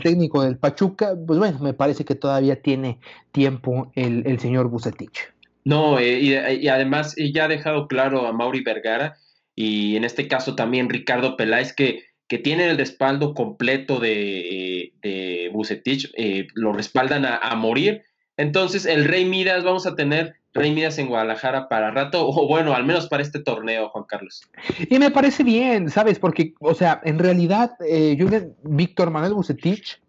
técnico 0.02 0.40
del 0.42 0.56
Pachuca, 0.56 1.14
pues 1.26 1.38
bueno, 1.38 1.58
me 1.58 1.74
parece 1.74 2.06
que 2.06 2.14
todavía 2.14 2.62
tiene 2.62 2.98
tiempo 3.30 3.92
el, 3.94 4.26
el 4.26 4.40
señor 4.40 4.68
Bucetich. 4.68 5.34
No, 5.68 5.98
eh, 5.98 6.18
y, 6.62 6.68
además 6.68 7.14
ya 7.14 7.44
ha 7.44 7.48
dejado 7.48 7.88
claro 7.88 8.26
a 8.26 8.32
Mauri 8.32 8.62
Vergara 8.62 9.18
y 9.54 9.96
en 9.96 10.04
este 10.04 10.26
caso 10.26 10.54
también 10.54 10.88
Ricardo 10.88 11.36
Peláez 11.36 11.74
que, 11.74 12.04
que 12.26 12.38
tienen 12.38 12.70
el 12.70 12.78
respaldo 12.78 13.34
completo 13.34 14.00
de, 14.00 14.94
de 15.02 15.50
Bucetich, 15.52 16.10
eh, 16.16 16.46
lo 16.54 16.72
respaldan 16.72 17.26
a, 17.26 17.36
a, 17.36 17.54
morir. 17.54 18.02
Entonces 18.38 18.86
el 18.86 19.04
Rey 19.04 19.26
Midas, 19.26 19.62
vamos 19.62 19.86
a 19.86 19.94
tener 19.94 20.36
Rey 20.54 20.72
Midas 20.72 20.96
en 20.96 21.08
Guadalajara 21.08 21.68
para 21.68 21.90
rato, 21.90 22.26
o 22.26 22.48
bueno, 22.48 22.72
al 22.72 22.86
menos 22.86 23.06
para 23.06 23.22
este 23.22 23.38
torneo, 23.38 23.90
Juan 23.90 24.04
Carlos. 24.08 24.40
Y 24.88 24.98
me 24.98 25.10
parece 25.10 25.44
bien, 25.44 25.90
¿sabes? 25.90 26.18
Porque, 26.18 26.54
o 26.60 26.72
sea, 26.72 27.02
en 27.04 27.18
realidad, 27.18 27.72
eh, 27.86 28.16
Víctor 28.62 29.10
Manuel 29.10 29.34
Bucetich 29.34 30.00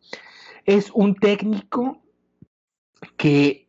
es 0.66 0.90
un 0.94 1.16
técnico 1.16 2.02
que 3.18 3.69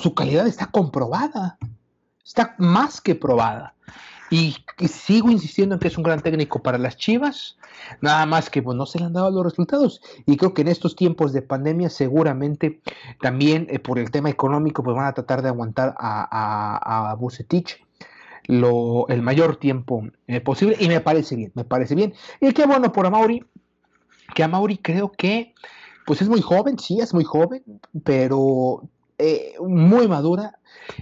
su 0.00 0.14
calidad 0.14 0.46
está 0.46 0.66
comprobada, 0.66 1.58
está 2.24 2.54
más 2.58 3.00
que 3.00 3.14
probada. 3.14 3.74
Y, 4.30 4.56
sigo 4.88 5.30
insistiendo 5.30 5.76
en 5.76 5.78
que 5.78 5.88
es 5.88 5.96
un 5.96 6.02
gran 6.02 6.20
técnico 6.20 6.62
para 6.62 6.78
las 6.78 6.96
Chivas, 6.96 7.56
nada 8.00 8.26
más 8.26 8.50
que 8.50 8.62
pues, 8.62 8.76
no 8.76 8.86
se 8.86 8.98
le 8.98 9.04
han 9.04 9.12
dado 9.12 9.30
los 9.30 9.44
resultados. 9.44 10.00
Y 10.26 10.36
creo 10.36 10.54
que 10.54 10.62
en 10.62 10.68
estos 10.68 10.96
tiempos 10.96 11.32
de 11.32 11.42
pandemia 11.42 11.90
seguramente 11.90 12.80
también 13.20 13.66
eh, 13.70 13.78
por 13.78 13.98
el 13.98 14.10
tema 14.10 14.30
económico 14.30 14.82
pues 14.82 14.96
van 14.96 15.06
a 15.06 15.12
tratar 15.12 15.42
de 15.42 15.48
aguantar 15.48 15.94
a, 15.98 17.10
a, 17.10 17.14
Bucetich 17.14 17.80
lo, 18.46 19.06
el 19.08 19.22
mayor 19.22 19.56
tiempo 19.56 20.02
eh, 20.26 20.40
posible 20.40 20.76
y 20.80 20.88
me 20.88 21.00
parece 21.00 21.36
bien, 21.36 21.52
me 21.54 21.64
parece 21.64 21.94
bien. 21.94 22.14
Y 22.40 22.52
qué 22.52 22.66
bueno 22.66 22.92
por 22.92 23.06
Amauri, 23.06 23.44
que 24.34 24.42
Amauri 24.42 24.78
creo 24.78 25.12
que 25.12 25.54
pues 26.06 26.20
es 26.20 26.28
muy 26.28 26.40
joven, 26.42 26.78
sí, 26.78 27.00
es 27.00 27.14
muy 27.14 27.24
joven, 27.24 27.62
pero 28.04 28.82
eh, 29.18 29.54
muy 29.60 30.08
madura, 30.08 30.58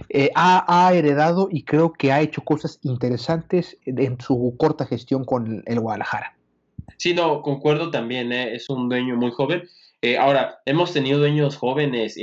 eh, 0.09 0.29
ha, 0.35 0.91
heredado 0.93 1.49
y 1.51 1.63
creo 1.63 1.93
que 1.93 2.11
ha 2.11 2.21
hecho 2.21 2.41
cosas 2.43 2.79
interesantes 2.83 3.77
en 3.85 4.19
su 4.21 4.55
corta 4.57 4.85
gestión 4.85 5.25
con 5.25 5.63
el 5.65 5.79
Guadalajara. 5.79 6.35
Sí, 6.97 7.13
no, 7.13 7.41
concuerdo 7.41 7.89
también, 7.91 8.31
eh, 8.31 8.55
es 8.55 8.69
un 8.69 8.87
dueño 8.87 9.15
muy 9.15 9.31
joven. 9.31 9.63
ahora, 10.19 10.59
hemos 10.65 10.91
tenido 10.91 11.17
dueños 11.19 11.55
jóvenes, 11.55 12.17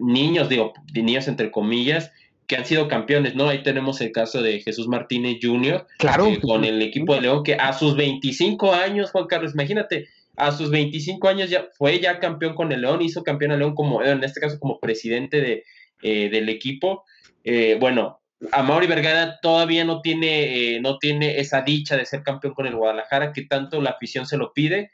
niños, 0.00 0.48
digo, 0.48 0.72
niños 0.92 1.28
entre 1.28 1.50
comillas, 1.50 2.10
que 2.46 2.56
han 2.56 2.66
sido 2.66 2.88
campeones, 2.88 3.34
¿no? 3.34 3.48
Ahí 3.48 3.62
tenemos 3.62 4.00
el 4.00 4.12
caso 4.12 4.42
de 4.42 4.60
Jesús 4.60 4.88
Martínez 4.88 5.38
Jr. 5.40 5.86
Claro. 5.98 6.28
con 6.42 6.64
el 6.64 6.82
equipo 6.82 7.14
de 7.14 7.22
León, 7.22 7.42
que 7.42 7.54
a 7.54 7.72
sus 7.72 7.96
25 7.96 8.72
años, 8.72 9.12
Juan 9.12 9.26
Carlos, 9.26 9.54
imagínate, 9.54 10.08
a 10.36 10.52
sus 10.52 10.70
25 10.70 11.28
años 11.28 11.50
ya 11.50 11.68
fue 11.76 12.00
ya 12.00 12.18
campeón 12.18 12.54
con 12.54 12.72
el 12.72 12.80
León, 12.80 13.02
hizo 13.02 13.22
campeón 13.22 13.52
a 13.52 13.56
León 13.56 13.74
como, 13.74 14.02
en 14.02 14.22
este 14.24 14.40
caso 14.40 14.58
como 14.58 14.80
presidente 14.80 15.40
de, 15.40 15.64
eh, 16.02 16.28
del 16.28 16.48
equipo. 16.48 17.04
Eh, 17.44 17.76
bueno, 17.78 18.20
a 18.52 18.62
Mauri 18.62 18.86
Vergara 18.86 19.38
todavía 19.40 19.84
no 19.84 20.00
tiene, 20.00 20.74
eh, 20.76 20.80
no 20.80 20.98
tiene 20.98 21.38
esa 21.38 21.62
dicha 21.62 21.96
de 21.96 22.04
ser 22.04 22.22
campeón 22.22 22.54
con 22.54 22.66
el 22.66 22.74
Guadalajara, 22.74 23.32
que 23.32 23.42
tanto 23.42 23.80
la 23.80 23.90
afición 23.90 24.26
se 24.26 24.36
lo 24.36 24.52
pide, 24.52 24.90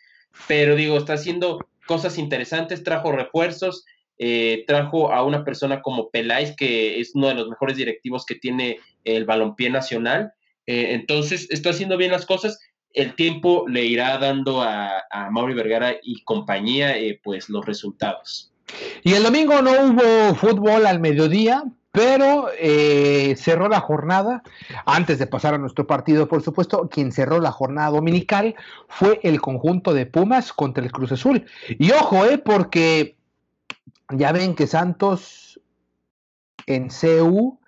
pero 0.46 0.76
digo, 0.76 0.98
está 0.98 1.14
haciendo 1.14 1.66
cosas 1.86 2.18
interesantes, 2.18 2.84
trajo 2.84 3.12
refuerzos, 3.12 3.84
trajo 4.66 5.12
a 5.12 5.24
una 5.24 5.44
persona 5.44 5.80
como 5.80 6.10
Peláez, 6.10 6.54
que 6.54 7.00
es 7.00 7.14
uno 7.14 7.28
de 7.28 7.34
los 7.34 7.48
mejores 7.48 7.78
directivos 7.78 8.26
que 8.26 8.34
tiene 8.34 8.78
el 9.04 9.24
balompié 9.24 9.70
nacional, 9.70 10.34
entonces 10.66 11.48
está 11.50 11.70
haciendo 11.70 11.96
bien 11.96 12.12
las 12.12 12.26
cosas 12.26 12.60
el 12.92 13.14
tiempo 13.14 13.66
le 13.68 13.84
irá 13.84 14.18
dando 14.18 14.62
a, 14.62 15.04
Mauri 15.30 15.54
Vergara 15.54 15.94
y 16.02 16.22
compañía 16.22 16.96
eh, 16.96 17.20
pues 17.22 17.48
los 17.48 17.64
resultados. 17.64 18.52
Y 19.02 19.14
el 19.14 19.22
domingo 19.22 19.60
no 19.62 19.70
hubo 19.70 20.34
fútbol 20.34 20.86
al 20.86 21.00
mediodía, 21.00 21.64
pero 21.92 22.50
eh, 22.56 23.34
cerró 23.36 23.68
la 23.68 23.80
jornada, 23.80 24.42
antes 24.86 25.18
de 25.18 25.26
pasar 25.26 25.54
a 25.54 25.58
nuestro 25.58 25.86
partido, 25.86 26.28
por 26.28 26.42
supuesto, 26.42 26.88
quien 26.88 27.10
cerró 27.10 27.40
la 27.40 27.50
jornada 27.50 27.90
dominical 27.90 28.54
fue 28.88 29.20
el 29.24 29.40
conjunto 29.40 29.92
de 29.92 30.06
Pumas 30.06 30.52
contra 30.52 30.84
el 30.84 30.92
Cruz 30.92 31.12
Azul. 31.12 31.46
Y 31.68 31.90
ojo, 31.90 32.24
eh, 32.26 32.38
porque 32.38 33.16
ya 34.10 34.32
ven 34.32 34.54
que 34.54 34.66
Santos 34.66 35.60
en 36.66 36.88
CU, 36.88 37.58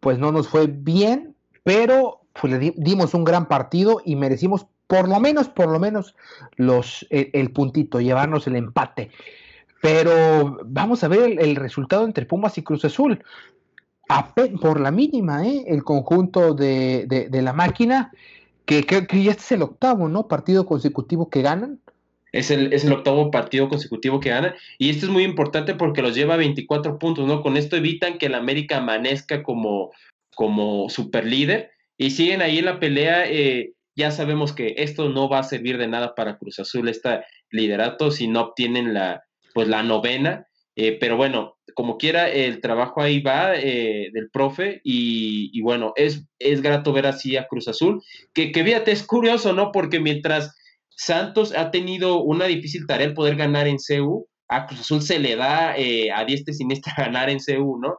pues 0.00 0.18
no 0.18 0.32
nos 0.32 0.48
fue 0.48 0.66
bien, 0.66 1.34
pero 1.62 2.25
pues 2.40 2.52
le 2.52 2.74
dimos 2.76 3.14
un 3.14 3.24
gran 3.24 3.46
partido 3.46 4.00
y 4.04 4.16
merecimos 4.16 4.66
por 4.86 5.08
lo 5.08 5.18
menos, 5.20 5.48
por 5.48 5.68
lo 5.68 5.78
menos 5.78 6.14
los, 6.56 7.06
el, 7.10 7.50
puntito, 7.50 8.00
llevarnos 8.00 8.46
el 8.46 8.56
empate. 8.56 9.10
Pero 9.82 10.58
vamos 10.64 11.04
a 11.04 11.08
ver 11.08 11.38
el, 11.40 11.56
resultado 11.56 12.04
entre 12.04 12.26
Pumas 12.26 12.56
y 12.58 12.62
Cruz 12.62 12.84
Azul. 12.84 13.22
por 14.60 14.80
la 14.80 14.90
mínima, 14.90 15.46
¿eh? 15.46 15.64
el 15.66 15.82
conjunto 15.82 16.54
de, 16.54 17.28
la 17.32 17.52
máquina, 17.52 18.12
que 18.64 18.84
creo 18.84 19.06
que 19.06 19.22
ya 19.22 19.32
este 19.32 19.42
es 19.42 19.52
el 19.52 19.62
octavo, 19.62 20.08
¿no? 20.08 20.28
Partido 20.28 20.66
consecutivo 20.66 21.30
que 21.30 21.42
ganan. 21.42 21.80
Es 22.32 22.50
el, 22.50 22.72
es 22.72 22.84
el 22.84 22.92
octavo 22.92 23.30
partido 23.30 23.68
consecutivo 23.68 24.20
que 24.20 24.28
ganan. 24.28 24.54
Y 24.78 24.90
esto 24.90 25.06
es 25.06 25.12
muy 25.12 25.24
importante 25.24 25.74
porque 25.74 26.02
los 26.02 26.14
lleva 26.14 26.34
a 26.34 26.38
24 26.38 26.98
puntos, 26.98 27.26
¿no? 27.26 27.42
Con 27.42 27.56
esto 27.56 27.76
evitan 27.76 28.18
que 28.18 28.26
el 28.26 28.34
América 28.34 28.78
amanezca 28.78 29.42
como, 29.42 29.92
como 30.34 30.88
super 30.90 31.24
líder 31.24 31.75
y 31.98 32.10
siguen 32.10 32.42
ahí 32.42 32.58
en 32.58 32.66
la 32.66 32.80
pelea. 32.80 33.30
Eh, 33.30 33.72
ya 33.94 34.10
sabemos 34.10 34.52
que 34.52 34.74
esto 34.78 35.08
no 35.08 35.28
va 35.28 35.40
a 35.40 35.44
servir 35.44 35.78
de 35.78 35.88
nada 35.88 36.14
para 36.14 36.36
Cruz 36.36 36.58
Azul, 36.58 36.88
este 36.88 37.20
liderato, 37.50 38.10
si 38.10 38.28
no 38.28 38.40
obtienen 38.42 38.92
la, 38.92 39.22
pues, 39.54 39.68
la 39.68 39.82
novena. 39.82 40.46
Eh, 40.78 40.98
pero 41.00 41.16
bueno, 41.16 41.56
como 41.74 41.96
quiera, 41.96 42.28
el 42.28 42.60
trabajo 42.60 43.00
ahí 43.00 43.22
va 43.22 43.56
eh, 43.56 44.10
del 44.12 44.28
profe 44.30 44.82
y, 44.84 45.58
bueno, 45.62 45.94
es, 45.96 46.26
es 46.38 46.60
grato 46.60 46.92
ver 46.92 47.06
así 47.06 47.38
a 47.38 47.46
Cruz 47.46 47.66
Azul, 47.68 48.02
que, 48.34 48.52
que 48.52 48.62
fíjate, 48.62 48.92
es 48.92 49.06
curioso, 49.06 49.54
¿no? 49.54 49.72
Porque 49.72 50.00
mientras 50.00 50.54
Santos 50.90 51.56
ha 51.56 51.70
tenido 51.70 52.22
una 52.22 52.44
difícil 52.44 52.86
tarea 52.86 53.06
el 53.06 53.14
poder 53.14 53.36
ganar 53.36 53.66
en 53.66 53.78
CU, 53.78 54.28
a 54.48 54.66
Cruz 54.66 54.80
Azul 54.80 55.00
se 55.00 55.18
le 55.18 55.34
da 55.36 55.72
a 55.72 56.24
diestra 56.26 56.52
y 56.52 56.54
siniestra 56.54 56.92
ganar 56.98 57.30
en 57.30 57.38
CU, 57.38 57.78
¿no? 57.80 57.96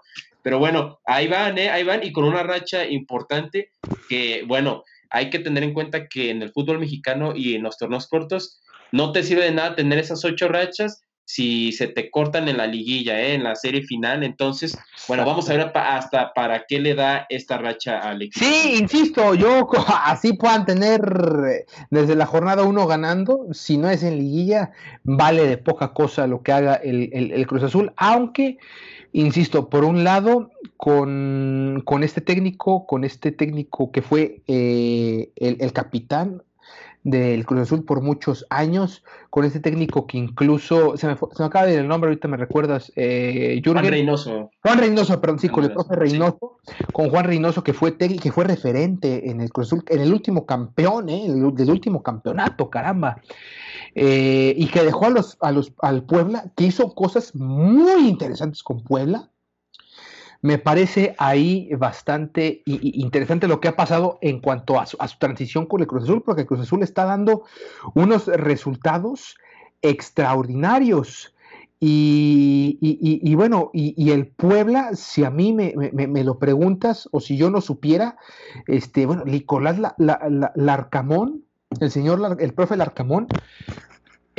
Pero 0.47 0.59
bueno, 0.59 1.01
ahí 1.05 1.27
van, 1.27 1.57
¿eh? 1.57 1.69
ahí 1.69 1.83
van 1.83 2.05
y 2.05 2.13
con 2.13 2.23
una 2.23 2.41
racha 2.41 2.87
importante 2.87 3.73
que, 4.07 4.45
bueno, 4.47 4.85
hay 5.09 5.29
que 5.29 5.39
tener 5.39 5.61
en 5.61 5.73
cuenta 5.73 6.07
que 6.07 6.29
en 6.29 6.41
el 6.41 6.53
fútbol 6.53 6.79
mexicano 6.79 7.33
y 7.35 7.55
en 7.55 7.63
los 7.63 7.77
torneos 7.77 8.07
cortos 8.07 8.61
no 8.93 9.11
te 9.11 9.23
sirve 9.23 9.43
de 9.43 9.51
nada 9.51 9.75
tener 9.75 9.99
esas 9.99 10.23
ocho 10.23 10.47
rachas 10.47 11.03
si 11.27 11.73
se 11.73 11.87
te 11.87 12.09
cortan 12.09 12.47
en 12.47 12.57
la 12.57 12.65
liguilla, 12.67 13.19
¿eh? 13.19 13.33
en 13.33 13.43
la 13.43 13.55
serie 13.55 13.83
final. 13.83 14.23
Entonces, 14.23 14.77
bueno, 15.07 15.25
vamos 15.25 15.49
a 15.49 15.53
ver 15.53 15.71
hasta 15.75 16.33
para 16.33 16.65
qué 16.67 16.79
le 16.79 16.95
da 16.95 17.25
esta 17.29 17.57
racha 17.57 17.99
al 17.99 18.21
equipo. 18.21 18.45
Sí, 18.45 18.77
insisto, 18.79 19.35
yo 19.35 19.67
así 20.05 20.33
puedan 20.33 20.65
tener 20.65 21.01
desde 21.89 22.15
la 22.15 22.25
jornada 22.25 22.63
uno 22.63 22.87
ganando, 22.87 23.47
si 23.51 23.77
no 23.77 23.89
es 23.89 24.03
en 24.03 24.17
liguilla, 24.17 24.71
vale 25.03 25.45
de 25.45 25.57
poca 25.57 25.93
cosa 25.93 26.27
lo 26.27 26.41
que 26.41 26.53
haga 26.53 26.75
el, 26.75 27.09
el 27.13 27.47
Cruz 27.47 27.63
Azul, 27.63 27.91
aunque 27.97 28.57
insisto, 29.11 29.69
por 29.69 29.83
un 29.83 30.03
lado, 30.03 30.51
con, 30.77 31.83
este 32.03 32.21
técnico, 32.21 32.85
con 32.85 33.03
este 33.03 33.31
técnico 33.31 33.91
que 33.91 34.01
fue 34.01 34.41
eh, 34.47 35.31
el, 35.35 35.73
capitán 35.73 36.43
del 37.07 37.45
Cruz 37.45 37.61
Azul 37.61 37.85
por 37.85 38.01
muchos 38.01 38.45
años, 38.49 39.01
con 39.29 39.45
este 39.45 39.61
técnico 39.61 40.05
que 40.07 40.17
incluso, 40.17 40.97
se 40.97 41.07
me, 41.07 41.15
se 41.15 41.39
me 41.39 41.45
acaba 41.45 41.65
de 41.65 41.73
ir 41.73 41.79
el 41.79 41.87
nombre, 41.87 42.09
ahorita 42.09 42.27
me 42.27 42.35
recuerdas, 42.35 42.91
eh, 42.97 43.61
Juan 43.63 43.85
Reynoso. 43.85 44.51
Juan 44.61 44.77
Reynoso, 44.77 45.21
perdón, 45.21 45.39
sí, 45.39 45.47
con 45.47 45.63
el 45.63 45.71
profe 45.71 45.95
Reynoso, 45.95 46.57
con 46.91 47.09
Juan 47.09 47.23
Reynoso 47.23 47.63
que 47.63 47.71
fue 47.71 47.97
que 47.97 48.31
fue 48.33 48.43
referente 48.43 49.29
en 49.29 49.39
el 49.39 49.49
Cruz 49.51 49.67
Azul, 49.67 49.85
en 49.87 50.01
el 50.01 50.11
último 50.11 50.45
campeón, 50.45 51.07
eh, 51.07 51.27
del 51.29 51.69
último 51.71 52.03
campeonato, 52.03 52.69
caramba. 52.69 53.21
Eh, 53.95 54.53
y 54.57 54.67
que 54.67 54.83
dejó 54.83 55.05
a 55.05 55.09
los, 55.09 55.37
a 55.39 55.53
los, 55.53 55.71
al 55.81 56.03
Puebla, 56.03 56.51
que 56.57 56.65
hizo 56.65 56.93
cosas 56.93 57.33
muy 57.35 58.09
interesantes 58.09 58.63
con 58.63 58.83
Puebla. 58.83 59.29
Me 60.41 60.57
parece 60.57 61.15
ahí 61.17 61.69
bastante 61.77 62.61
interesante 62.65 63.47
lo 63.47 63.59
que 63.59 63.67
ha 63.67 63.75
pasado 63.75 64.19
en 64.21 64.39
cuanto 64.39 64.79
a 64.79 64.85
su, 64.85 64.97
transición 65.19 65.65
con 65.65 65.81
el 65.81 65.87
Cruz 65.87 66.03
Azul, 66.03 66.23
porque 66.23 66.41
el 66.41 66.47
Cruz 66.47 66.61
Azul 66.61 66.83
está 66.83 67.05
dando 67.05 67.43
unos 67.95 68.27
resultados 68.27 69.37
extraordinarios. 69.81 71.33
Y, 71.79 73.35
bueno, 73.35 73.69
y, 73.73 74.11
el 74.11 74.27
Puebla, 74.27 74.95
si 74.95 75.23
a 75.23 75.29
mí 75.29 75.53
me, 75.53 76.23
lo 76.23 76.39
preguntas 76.39 77.07
o 77.11 77.19
si 77.19 77.37
yo 77.37 77.49
no 77.49 77.61
supiera, 77.61 78.17
este, 78.65 79.05
bueno, 79.05 79.25
Nicolás 79.25 79.77
Larcamón, 80.55 81.43
el 81.79 81.91
señor, 81.91 82.37
el 82.39 82.53
profe 82.53 82.77
Larcamón, 82.77 83.27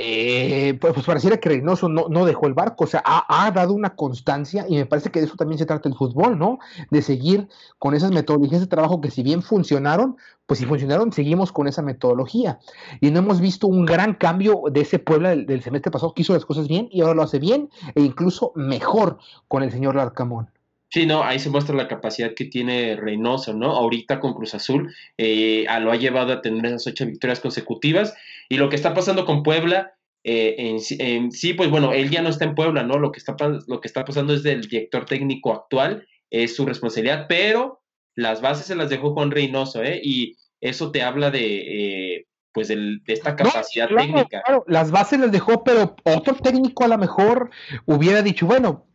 eh, 0.00 0.78
pues, 0.80 0.94
pues, 0.94 1.04
pareciera 1.04 1.38
que 1.38 1.48
Reynoso 1.48 1.88
no, 1.88 2.06
no, 2.08 2.24
dejó 2.24 2.46
el 2.46 2.54
barco, 2.54 2.84
o 2.84 2.86
sea, 2.86 3.02
ha, 3.04 3.50
dado 3.50 3.74
una 3.74 3.96
constancia 3.96 4.64
y 4.68 4.76
me 4.76 4.86
parece 4.86 5.10
que 5.10 5.18
de 5.18 5.26
eso 5.26 5.34
también 5.34 5.58
se 5.58 5.66
trata 5.66 5.88
el 5.88 5.96
fútbol, 5.96 6.38
¿no? 6.38 6.60
De 6.90 7.02
seguir 7.02 7.48
con 7.80 7.94
esas 7.94 8.12
metodologías 8.12 8.60
de 8.60 8.68
trabajo 8.68 9.00
que 9.00 9.10
si 9.10 9.24
bien 9.24 9.42
funcionaron, 9.42 10.16
pues 10.46 10.60
si 10.60 10.66
funcionaron, 10.66 11.12
seguimos 11.12 11.50
con 11.50 11.66
esa 11.66 11.82
metodología. 11.82 12.60
Y 13.00 13.10
no 13.10 13.18
hemos 13.18 13.40
visto 13.40 13.66
un 13.66 13.86
gran 13.86 14.14
cambio 14.14 14.62
de 14.70 14.82
ese 14.82 15.00
Puebla 15.00 15.30
del, 15.34 15.62
semestre 15.62 15.90
pasado 15.90 16.14
que 16.14 16.22
hizo 16.22 16.32
las 16.32 16.44
cosas 16.44 16.68
bien 16.68 16.88
y 16.92 17.00
ahora 17.00 17.14
lo 17.14 17.22
hace 17.22 17.40
bien 17.40 17.68
e 17.96 18.00
incluso 18.00 18.52
mejor 18.54 19.18
con 19.48 19.64
el 19.64 19.72
señor 19.72 19.96
Larcamón. 19.96 20.48
Sí, 20.90 21.04
no, 21.04 21.22
ahí 21.22 21.38
se 21.38 21.50
muestra 21.50 21.74
la 21.74 21.86
capacidad 21.86 22.34
que 22.34 22.46
tiene 22.46 22.96
Reynoso, 22.96 23.52
¿no? 23.52 23.72
Ahorita 23.72 24.20
con 24.20 24.32
Cruz 24.32 24.54
Azul 24.54 24.94
eh, 25.18 25.66
lo 25.80 25.92
ha 25.92 25.96
llevado 25.96 26.32
a 26.32 26.40
tener 26.40 26.64
esas 26.64 26.86
ocho 26.86 27.04
victorias 27.04 27.40
consecutivas. 27.40 28.14
Y 28.48 28.56
lo 28.56 28.70
que 28.70 28.76
está 28.76 28.94
pasando 28.94 29.26
con 29.26 29.42
Puebla, 29.42 29.92
eh, 30.24 30.56
en, 30.98 31.30
sí, 31.30 31.52
pues 31.52 31.68
bueno, 31.68 31.92
él 31.92 32.08
ya 32.08 32.22
no 32.22 32.30
está 32.30 32.46
en 32.46 32.54
Puebla, 32.54 32.84
¿no? 32.84 32.98
Lo 32.98 33.12
que 33.12 33.18
está, 33.18 33.36
lo 33.66 33.80
que 33.80 33.88
está 33.88 34.06
pasando 34.06 34.32
es 34.32 34.42
del 34.42 34.62
director 34.62 35.04
técnico 35.04 35.52
actual, 35.52 36.06
es 36.30 36.56
su 36.56 36.64
responsabilidad, 36.64 37.26
pero 37.28 37.82
las 38.14 38.40
bases 38.40 38.66
se 38.66 38.74
las 38.74 38.88
dejó 38.88 39.12
Juan 39.12 39.30
Reynoso, 39.30 39.82
¿eh? 39.82 40.00
Y 40.02 40.36
eso 40.62 40.90
te 40.90 41.02
habla 41.02 41.30
de, 41.30 42.16
eh, 42.16 42.26
pues, 42.52 42.68
de 42.68 42.98
esta 43.06 43.36
capacidad 43.36 43.88
técnica. 43.88 44.42
Claro, 44.42 44.64
las 44.66 44.90
bases 44.90 45.20
las 45.20 45.32
dejó, 45.32 45.62
pero 45.62 45.94
otro 46.04 46.34
técnico 46.34 46.84
a 46.84 46.88
lo 46.88 46.96
mejor 46.98 47.50
hubiera 47.84 48.22
dicho, 48.22 48.46
bueno, 48.46 48.87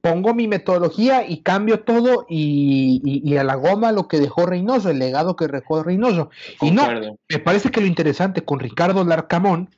pongo 0.00 0.34
mi 0.34 0.48
metodología 0.48 1.26
y 1.26 1.42
cambio 1.42 1.80
todo 1.80 2.26
y, 2.28 3.36
a 3.36 3.44
la 3.44 3.54
goma 3.54 3.92
lo 3.92 4.08
que 4.08 4.20
dejó 4.20 4.46
Reynoso, 4.46 4.90
el 4.90 4.98
legado 4.98 5.36
que 5.36 5.46
dejó 5.46 5.82
Reynoso. 5.82 6.30
Y 6.60 6.70
no, 6.70 6.86
me 7.28 7.38
parece 7.38 7.70
que 7.70 7.80
lo 7.80 7.86
interesante 7.86 8.42
con 8.42 8.60
Ricardo 8.60 9.04
Larcamón 9.04 9.70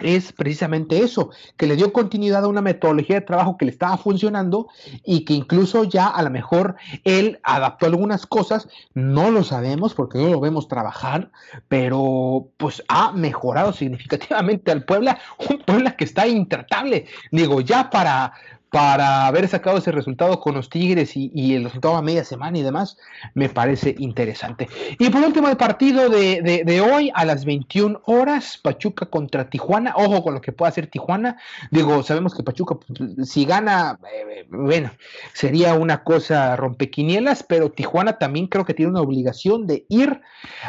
es 0.00 0.32
precisamente 0.32 1.02
eso, 1.02 1.30
que 1.56 1.66
le 1.66 1.76
dio 1.76 1.92
continuidad 1.92 2.44
a 2.44 2.48
una 2.48 2.62
metodología 2.62 3.16
de 3.16 3.26
trabajo 3.26 3.56
que 3.56 3.64
le 3.64 3.72
estaba 3.72 3.96
funcionando 3.98 4.68
y 5.04 5.24
que 5.24 5.34
incluso 5.34 5.84
ya 5.84 6.06
a 6.06 6.22
lo 6.22 6.30
mejor 6.30 6.76
él 7.04 7.40
adaptó 7.42 7.86
algunas 7.86 8.26
cosas, 8.26 8.68
no 8.94 9.30
lo 9.30 9.42
sabemos 9.42 9.94
porque 9.94 10.18
no 10.18 10.28
lo 10.28 10.40
vemos 10.40 10.68
trabajar, 10.68 11.30
pero 11.68 12.48
pues 12.56 12.82
ha 12.88 13.12
mejorado 13.12 13.72
significativamente 13.72 14.70
al 14.70 14.84
Puebla, 14.84 15.18
un 15.50 15.58
Puebla 15.58 15.96
que 15.96 16.04
está 16.04 16.26
intratable. 16.26 17.06
Digo, 17.32 17.60
ya 17.60 17.90
para, 17.90 18.34
para 18.70 19.26
haber 19.26 19.48
sacado 19.48 19.78
ese 19.78 19.92
resultado 19.92 20.40
con 20.40 20.54
los 20.54 20.68
Tigres 20.68 21.12
y, 21.14 21.54
el 21.54 21.64
resultado 21.64 21.96
a 21.96 22.02
media 22.02 22.24
semana 22.24 22.58
y 22.58 22.62
demás, 22.62 22.98
me 23.34 23.48
parece 23.48 23.94
interesante. 23.98 24.68
Y 24.98 25.08
por 25.10 25.22
último, 25.22 25.48
el 25.48 25.56
partido 25.56 26.08
de, 26.10 26.80
hoy 26.80 27.10
a 27.14 27.24
las 27.24 27.44
21 27.44 28.02
horas, 28.04 28.58
Pachuca 28.58 29.06
contra 29.06 29.48
Tijuana. 29.48 29.94
Ojo 29.96 30.22
con 30.22 30.34
lo 30.34 30.40
que 30.40 30.52
pueda 30.52 30.68
hacer 30.68 30.88
Tijuana. 30.88 31.38
Digo, 31.70 32.02
sabemos 32.02 32.34
que 32.34 32.42
Pachuca, 32.42 32.76
pues, 32.76 33.28
si 33.28 33.44
gana, 33.44 33.98
eh, 34.12 34.46
bueno, 34.50 34.90
sería 35.32 35.74
una 35.74 36.04
cosa 36.04 36.56
rompequinielas, 36.56 37.42
pero 37.42 37.70
Tijuana 37.70 38.18
también 38.18 38.48
creo 38.48 38.64
que 38.64 38.74
tiene 38.74 38.90
una 38.90 39.00
obligación 39.00 39.66
de 39.66 39.86
ir 39.88 40.20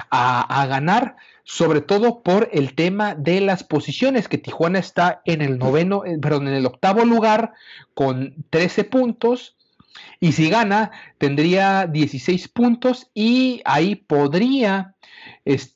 a, 0.09 0.61
a 0.61 0.65
ganar 0.67 1.15
sobre 1.49 1.81
todo 1.81 2.21
por 2.21 2.47
el 2.53 2.75
tema 2.75 3.15
de 3.15 3.41
las 3.41 3.63
posiciones, 3.63 4.27
que 4.27 4.37
Tijuana 4.37 4.77
está 4.77 5.23
en 5.25 5.41
el 5.41 5.57
noveno, 5.57 6.05
eh, 6.05 6.19
perdón, 6.21 6.47
en 6.47 6.53
el 6.53 6.67
octavo 6.67 7.05
lugar 7.05 7.53
con 7.95 8.35
13 8.51 8.83
puntos. 8.83 9.57
Y 10.19 10.33
si 10.33 10.47
gana, 10.51 10.91
tendría 11.17 11.87
16 11.87 12.49
puntos 12.49 13.09
y 13.15 13.63
ahí 13.65 13.95
podría 13.95 14.93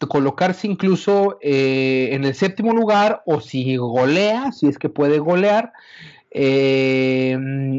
colocarse 0.07 0.67
incluso 0.67 1.39
eh, 1.41 2.09
en 2.11 2.23
el 2.23 2.35
séptimo 2.35 2.71
lugar 2.73 3.23
o 3.25 3.41
si 3.41 3.75
golea, 3.75 4.51
si 4.51 4.67
es 4.67 4.77
que 4.77 4.89
puede 4.89 5.17
golear, 5.17 5.73
eh, 6.29 7.35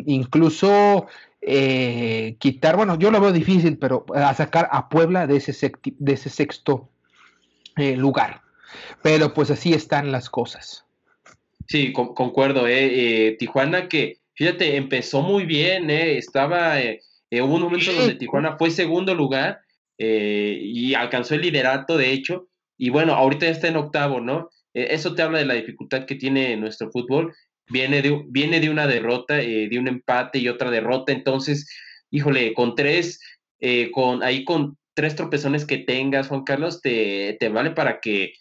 incluso 0.07 1.07
quitar, 2.39 2.77
bueno, 2.77 2.99
yo 2.99 3.13
lo 3.13 3.21
veo 3.21 3.31
difícil, 3.31 3.79
pero 3.79 4.05
a 4.17 4.35
sacar 4.35 4.69
a 4.73 4.89
Puebla 4.89 5.29
de 5.29 5.37
ese, 5.37 5.73
de 5.85 6.13
ese 6.13 6.31
sexto 6.31 6.89
eh, 7.77 7.97
lugar. 7.97 8.43
Pero 9.03 9.35
pues 9.35 9.51
así 9.51 9.73
están 9.73 10.13
las 10.13 10.31
cosas. 10.31 10.85
Sí, 11.67 11.93
concuerdo. 11.93 12.67
Eh, 12.67 13.29
eh, 13.29 13.37
Tijuana 13.39 13.89
que, 13.89 14.19
fíjate, 14.35 14.77
empezó 14.77 15.23
muy 15.23 15.45
bien, 15.45 15.91
eh, 15.91 16.19
estaba, 16.19 16.77
hubo 17.31 17.55
un 17.55 17.63
momento 17.63 17.93
donde 17.93 18.17
Tijuana 18.17 18.57
fue 18.59 18.71
segundo 18.71 19.15
lugar 19.15 19.61
y 19.97 20.95
alcanzó 20.95 21.35
el 21.35 21.43
liderato, 21.43 21.97
de 21.97 22.13
hecho, 22.13 22.49
y 22.77 22.91
bueno, 22.91 23.15
ahorita 23.15 23.47
ya 23.47 23.53
está 23.53 23.69
en 23.69 23.77
octavo, 23.77 24.21
¿no? 24.21 24.51
eso 24.73 25.15
te 25.15 25.23
habla 25.23 25.39
de 25.39 25.45
la 25.45 25.55
dificultad 25.55 26.05
que 26.05 26.17
tiene 26.17 26.57
nuestro 26.57 26.91
fútbol. 26.91 27.33
Viene 27.69 28.03
de, 28.03 28.25
viene 28.27 28.59
de 28.59 28.69
una 28.69 28.89
derrota, 28.89 29.37
de 29.37 29.79
un 29.79 29.87
empate 29.87 30.41
y 30.41 30.49
otra 30.49 30.69
derrota, 30.69 31.13
entonces, 31.13 31.71
híjole, 32.11 32.53
con 32.55 32.75
tres, 32.75 33.21
con 33.93 34.25
ahí 34.25 34.45
con 34.45 34.77
tres 34.95 35.17
tropezones 35.17 35.67
que 35.67 35.79
tengas, 35.79 36.29
Juan 36.29 36.45
Carlos, 36.45 36.81
te, 36.81 37.37
vale 37.53 37.73
para 37.73 38.01
que, 38.01 38.35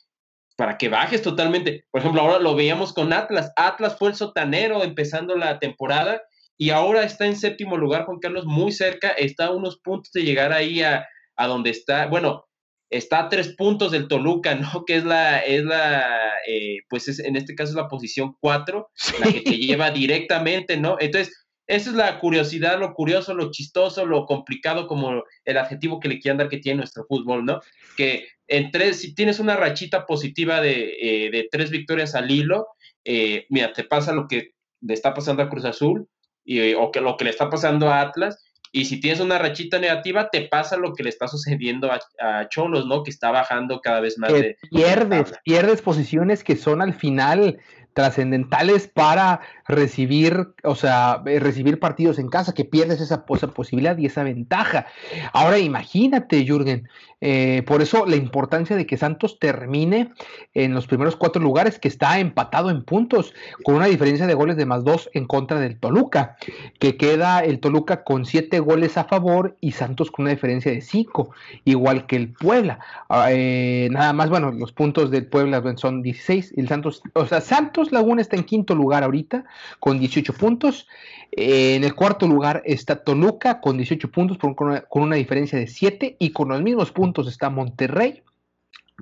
para 0.55 0.77
que 0.77 0.89
bajes 0.89 1.21
totalmente. 1.21 1.85
Por 1.91 2.01
ejemplo, 2.01 2.21
ahora 2.21 2.39
lo 2.39 2.55
veíamos 2.55 2.93
con 2.93 3.11
Atlas. 3.11 3.51
Atlas 3.55 3.97
fue 3.97 4.09
el 4.09 4.15
sotanero 4.15 4.83
empezando 4.83 5.35
la 5.35 5.59
temporada 5.59 6.21
y 6.57 6.69
ahora 6.69 7.03
está 7.03 7.25
en 7.25 7.35
séptimo 7.35 7.77
lugar, 7.77 8.05
Juan 8.05 8.19
Carlos, 8.19 8.45
muy 8.45 8.71
cerca, 8.71 9.09
está 9.09 9.47
a 9.47 9.51
unos 9.51 9.79
puntos 9.79 10.11
de 10.13 10.23
llegar 10.23 10.53
ahí 10.53 10.81
a, 10.81 11.07
donde 11.37 11.71
está, 11.71 12.05
bueno, 12.05 12.45
está 12.89 13.19
a 13.19 13.29
tres 13.29 13.55
puntos 13.55 13.91
del 13.91 14.07
Toluca, 14.07 14.55
¿no? 14.55 14.85
Que 14.85 14.97
es 14.97 15.03
la, 15.03 15.39
es 15.39 15.63
la, 15.63 16.33
eh, 16.47 16.77
pues 16.89 17.07
es, 17.07 17.19
en 17.19 17.35
este 17.35 17.55
caso 17.55 17.71
es 17.71 17.75
la 17.75 17.87
posición 17.87 18.35
cuatro, 18.39 18.91
la 19.19 19.31
que 19.31 19.41
te 19.41 19.57
lleva 19.57 19.89
directamente, 19.89 20.77
¿no? 20.77 20.97
Entonces, 20.99 21.43
esa 21.67 21.89
es 21.89 21.95
la 21.95 22.19
curiosidad, 22.19 22.79
lo 22.79 22.93
curioso, 22.93 23.33
lo 23.33 23.51
chistoso, 23.51 24.05
lo 24.05 24.25
complicado, 24.25 24.87
como 24.87 25.23
el 25.45 25.57
adjetivo 25.57 25.99
que 25.99 26.09
le 26.09 26.19
quieran 26.19 26.37
dar 26.37 26.49
que 26.49 26.57
tiene 26.57 26.77
nuestro 26.77 27.05
fútbol, 27.07 27.45
¿no? 27.45 27.61
Que 27.95 28.27
en 28.47 28.71
tres, 28.71 28.99
si 28.99 29.15
tienes 29.15 29.39
una 29.39 29.55
rachita 29.55 30.05
positiva 30.05 30.59
de, 30.59 30.97
eh, 31.01 31.47
tres 31.51 31.71
victorias 31.71 32.15
al 32.15 32.29
hilo, 32.29 32.67
eh, 33.05 33.45
mira, 33.49 33.71
te 33.71 33.83
pasa 33.83 34.13
lo 34.13 34.27
que 34.27 34.51
le 34.81 34.93
está 34.93 35.13
pasando 35.13 35.43
a 35.43 35.49
Cruz 35.49 35.65
Azul 35.65 36.07
y, 36.43 36.73
o 36.73 36.91
que 36.91 36.99
lo 36.99 37.15
que 37.15 37.23
le 37.23 37.29
está 37.29 37.49
pasando 37.49 37.89
a 37.89 38.01
Atlas. 38.01 38.43
Y 38.75 38.85
si 38.85 38.99
tienes 38.99 39.19
una 39.19 39.37
rachita 39.37 39.77
negativa, 39.77 40.29
te 40.31 40.47
pasa 40.47 40.77
lo 40.77 40.93
que 40.93 41.03
le 41.03 41.09
está 41.09 41.27
sucediendo 41.27 41.91
a, 41.91 42.49
Cholos, 42.49 42.87
¿no? 42.87 43.03
Que 43.03 43.11
está 43.11 43.29
bajando 43.29 43.79
cada 43.81 44.01
vez 44.01 44.17
más. 44.17 44.33
de, 44.33 44.57
pierdes, 44.71 45.33
pierdes 45.43 45.81
posiciones 45.81 46.43
que 46.43 46.55
son 46.55 46.81
al 46.81 46.93
final 46.93 47.59
trascendentales 47.93 48.87
para 48.87 49.41
recibir, 49.67 50.49
o 50.63 50.75
sea, 50.75 51.21
eh, 51.25 51.39
recibir 51.39 51.79
partidos 51.79 52.19
en 52.19 52.29
casa, 52.29 52.53
que 52.53 52.65
pierdes 52.65 53.01
esa, 53.01 53.25
posibilidad 53.25 53.97
y 53.97 54.07
esa 54.07 54.23
ventaja. 54.23 54.87
Ahora 55.31 55.59
imagínate, 55.59 56.45
Jürgen, 56.45 56.89
eh, 57.21 57.63
por 57.65 57.81
eso 57.81 58.05
la 58.05 58.17
importancia 58.17 58.75
de 58.75 58.85
que 58.85 58.97
Santos 58.97 59.39
termine 59.39 60.11
en 60.53 60.73
los 60.73 60.87
primeros 60.87 61.15
cuatro 61.15 61.41
lugares, 61.41 61.79
que 61.79 61.87
está 61.87 62.19
empatado 62.19 62.69
en 62.69 62.83
puntos, 62.83 63.33
con 63.63 63.75
una 63.75 63.85
diferencia 63.85 64.27
de 64.27 64.33
goles 64.33 64.57
de 64.57 64.65
más 64.65 64.83
dos 64.83 65.09
en 65.13 65.25
contra 65.25 65.59
del 65.59 65.79
Toluca, 65.79 66.35
que 66.79 66.97
queda 66.97 67.39
el 67.39 67.59
Toluca 67.59 68.03
con 68.03 68.25
siete 68.25 68.59
goles 68.59 68.97
a 68.97 69.05
favor 69.05 69.55
y 69.61 69.71
Santos 69.71 70.11
con 70.11 70.23
una 70.23 70.31
diferencia 70.31 70.71
de 70.71 70.81
cinco, 70.81 71.31
igual 71.63 72.07
que 72.07 72.17
el 72.17 72.33
Puebla. 72.33 72.79
Ah, 73.07 73.27
eh, 73.31 73.87
nada 73.91 74.13
más, 74.13 74.29
bueno, 74.29 74.51
los 74.51 74.71
puntos 74.73 75.11
del 75.11 75.25
Puebla 75.27 75.63
son 75.77 76.01
16, 76.01 76.53
el 76.57 76.67
Santos, 76.67 77.01
o 77.13 77.25
sea, 77.25 77.41
Santos 77.41 77.82
Laguna 77.91 78.21
está 78.21 78.35
en 78.35 78.43
quinto 78.43 78.75
lugar 78.75 79.03
ahorita 79.03 79.45
con 79.79 79.99
18 79.99 80.33
puntos. 80.33 80.87
Eh, 81.31 81.75
en 81.75 81.83
el 81.83 81.95
cuarto 81.95 82.27
lugar 82.27 82.61
está 82.65 83.03
Toluca 83.03 83.59
con 83.61 83.77
18 83.77 84.11
puntos, 84.11 84.37
con 84.37 84.55
una, 85.03 85.15
diferencia 85.15 85.57
de 85.57 85.67
7. 85.67 86.17
Y 86.19 86.31
con 86.31 86.49
los 86.49 86.61
mismos 86.61 86.91
puntos 86.91 87.27
está 87.27 87.49
Monterrey. 87.49 88.23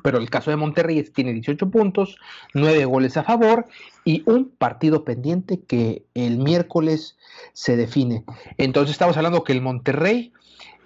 Pero 0.04 0.18
el 0.18 0.30
caso 0.30 0.50
de 0.50 0.58
Monterrey 0.58 1.04
tiene 1.14 1.34
18 1.34 1.70
puntos, 1.70 2.18
9 2.54 2.86
goles 2.86 3.18
a 3.18 3.24
favor 3.24 3.68
y 4.06 4.24
un 4.26 4.50
partido 4.50 5.04
pendiente 5.04 5.60
que 5.62 6.06
el 6.14 6.38
miércoles 6.38 7.18
se 7.54 7.76
define. 7.76 8.24
Entonces 8.58 8.92
estamos 8.92 9.18
hablando 9.18 9.44
que 9.44 9.52
el 9.52 9.62
Monterrey 9.62 10.32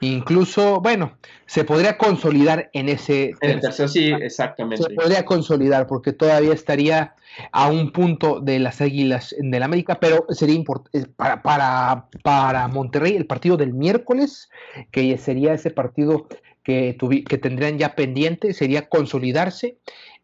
Incluso, 0.01 0.81
bueno, 0.81 1.17
se 1.45 1.63
podría 1.63 1.97
consolidar 1.97 2.69
en 2.73 2.89
ese... 2.89 3.34
En 3.41 3.51
el 3.51 3.62
tercer, 3.62 3.89
sí, 3.89 4.12
exactamente. 4.12 4.84
Se 4.84 4.93
podría 4.93 5.25
consolidar 5.25 5.88
porque 5.88 6.13
todavía 6.13 6.53
estaría 6.53 7.15
a 7.51 7.69
un 7.69 7.91
punto 7.91 8.39
de 8.39 8.60
las 8.60 8.81
Águilas 8.81 9.36
del 9.38 9.63
América, 9.63 9.99
pero 9.99 10.25
sería 10.29 10.55
importante 10.55 10.99
eh, 10.99 11.05
para, 11.15 11.41
para, 11.41 12.05
para 12.23 12.67
Monterrey 12.67 13.15
el 13.15 13.25
partido 13.25 13.58
del 13.58 13.73
miércoles, 13.73 14.49
que 14.91 15.17
sería 15.17 15.53
ese 15.53 15.71
partido 15.71 16.27
que, 16.63 16.97
que 17.27 17.38
tendrían 17.38 17.77
ya 17.77 17.95
pendiente, 17.95 18.53
sería 18.53 18.89
consolidarse 18.89 19.78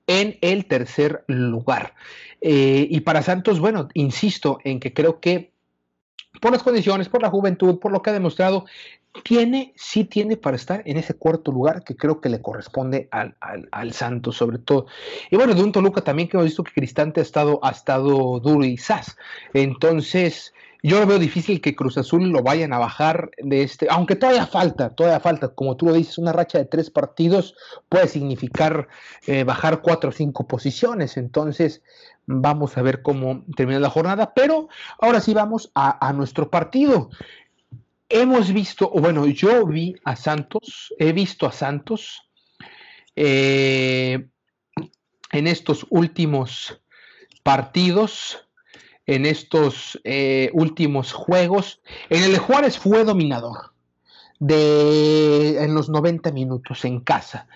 en 0.08 0.38
el 0.42 0.66
tercer 0.66 1.24
lugar. 1.28 1.94
Eh, 2.42 2.88
y 2.90 3.02
para 3.02 3.22
Santos, 3.22 3.60
bueno, 3.60 3.88
insisto 3.94 4.60
en 4.64 4.80
que 4.80 4.94
creo 4.94 5.20
que 5.20 5.52
por 6.42 6.52
las 6.52 6.64
condiciones, 6.64 7.10
por 7.10 7.22
la 7.22 7.30
juventud, 7.30 7.80
por 7.80 7.92
lo 7.92 8.02
que 8.02 8.10
ha 8.10 8.14
demostrado, 8.14 8.66
tiene, 9.24 9.74
sí 9.76 10.06
tiene 10.06 10.38
para 10.38 10.56
estar 10.56 10.84
en 10.86 10.98
ese 10.98 11.14
cuarto 11.14 11.52
lugar 11.52 11.84
que 11.84 11.96
creo 11.96 12.22
que 12.22 12.30
le 12.30 12.42
corresponde 12.42 13.08
al, 13.12 13.36
al, 13.40 13.94
Santos 13.94 14.38
sobre 14.38 14.58
todo. 14.58 14.88
Y 15.30 15.36
bueno, 15.36 15.54
de 15.54 15.64
un 15.64 15.72
Toluca 15.72 16.02
también 16.02 16.30
que 16.30 16.38
hemos 16.38 16.46
visto 16.46 16.64
que 16.64 16.72
Cristante 16.72 17.20
ha 17.20 17.24
estado, 17.24 17.60
ha 17.64 17.72
estado 17.72 18.40
duro 18.40 18.64
y 18.64 18.78
sas. 18.78 19.18
Entonces, 19.54 20.54
yo 20.84 21.00
lo 21.00 21.06
veo 21.06 21.20
difícil 21.20 21.62
que 21.62 21.76
Cruz 21.76 21.98
Azul 21.98 22.30
lo 22.30 22.42
vayan 22.42 22.74
a 22.74 22.80
bajar 22.80 23.32
de 23.38 23.64
este, 23.64 23.88
aunque 23.90 24.16
todavía 24.16 24.48
falta, 24.48 24.90
todavía 24.90 25.20
falta, 25.20 25.50
como 25.50 25.76
tú 25.78 25.88
lo 25.88 25.94
dices, 25.94 26.18
una 26.18 26.34
racha 26.34 26.58
de 26.58 26.66
tres 26.66 26.90
partidos 26.90 27.56
puede 27.88 28.08
significar 28.08 28.88
eh, 29.28 29.44
bajar 29.44 29.82
cuatro 29.82 30.10
o 30.10 30.14
cinco 30.14 30.48
posiciones. 30.48 31.18
Entonces, 31.18 31.84
vamos 32.26 32.78
a 32.78 32.82
ver 32.82 33.02
cómo 33.02 33.44
termina 33.56 33.80
la 33.80 33.90
jornada. 33.90 34.34
Pero 34.34 34.70
ahora 35.00 35.20
sí 35.20 35.34
vamos 35.34 35.72
a, 35.76 36.08
a 36.08 36.14
nuestro 36.14 36.50
partido. 36.50 37.10
Hemos 38.12 38.52
visto, 38.54 38.90
o 38.92 39.00
bueno, 39.00 39.26
yo 39.28 39.66
vi 39.66 39.96
a 40.04 40.16
Santos, 40.16 40.94
he 41.00 41.12
visto 41.12 41.46
a 41.46 41.52
Santos 41.52 42.22
eh, 43.16 44.28
en 45.32 45.48
estos 45.48 45.86
últimos 45.90 46.82
partidos, 47.44 48.48
en 49.06 49.26
estos 49.26 50.00
eh, 50.04 50.50
últimos 50.54 51.12
juegos. 51.14 51.82
En 52.10 52.24
el 52.24 52.38
Juárez 52.38 52.78
fue 52.78 53.04
dominador 53.04 53.71
de 54.42 55.64
en 55.64 55.76
los 55.76 55.88
90 55.88 56.32
minutos 56.32 56.84
en 56.84 57.00
casa. 57.00 57.48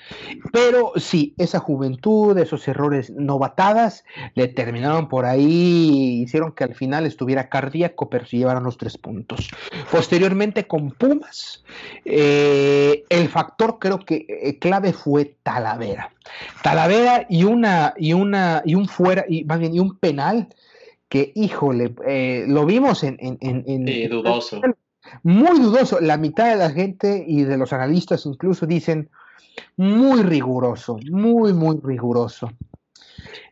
Pero 0.53 0.93
sí, 0.97 1.33
esa 1.39 1.59
juventud, 1.59 2.37
esos 2.37 2.67
errores 2.67 3.09
novatadas, 3.09 4.05
le 4.35 4.47
terminaron 4.47 5.09
por 5.09 5.25
ahí, 5.25 6.21
hicieron 6.21 6.51
que 6.51 6.63
al 6.63 6.75
final 6.75 7.07
estuviera 7.07 7.49
cardíaco, 7.49 8.07
pero 8.07 8.27
se 8.27 8.37
llevaron 8.37 8.63
los 8.63 8.77
tres 8.77 8.99
puntos. 8.99 9.49
Posteriormente 9.91 10.67
con 10.67 10.91
Pumas, 10.91 11.63
eh, 12.05 13.03
el 13.09 13.29
factor 13.29 13.79
creo 13.79 13.99
que 13.99 14.27
eh, 14.29 14.59
clave 14.59 14.93
fue 14.93 15.37
Talavera. 15.41 16.13
Talavera 16.61 17.25
y 17.27 17.45
una, 17.45 17.95
y 17.97 18.13
una, 18.13 18.61
y 18.63 18.75
un 18.75 18.87
fuera, 18.87 19.25
y 19.27 19.43
más 19.43 19.57
bien, 19.57 19.73
y 19.73 19.79
un 19.79 19.97
penal 19.97 20.49
que, 21.09 21.31
híjole, 21.33 21.95
eh, 22.05 22.45
lo 22.47 22.67
vimos 22.67 23.03
en, 23.03 23.17
en, 23.19 23.39
en, 23.41 24.09
dudoso 24.09 24.61
muy 25.23 25.59
dudoso. 25.59 25.99
La 25.99 26.17
mitad 26.17 26.49
de 26.49 26.57
la 26.57 26.69
gente 26.69 27.23
y 27.27 27.43
de 27.43 27.57
los 27.57 27.73
analistas 27.73 28.25
incluso 28.25 28.65
dicen 28.65 29.09
muy 29.77 30.21
riguroso, 30.23 30.97
muy, 31.09 31.53
muy 31.53 31.79
riguroso. 31.83 32.51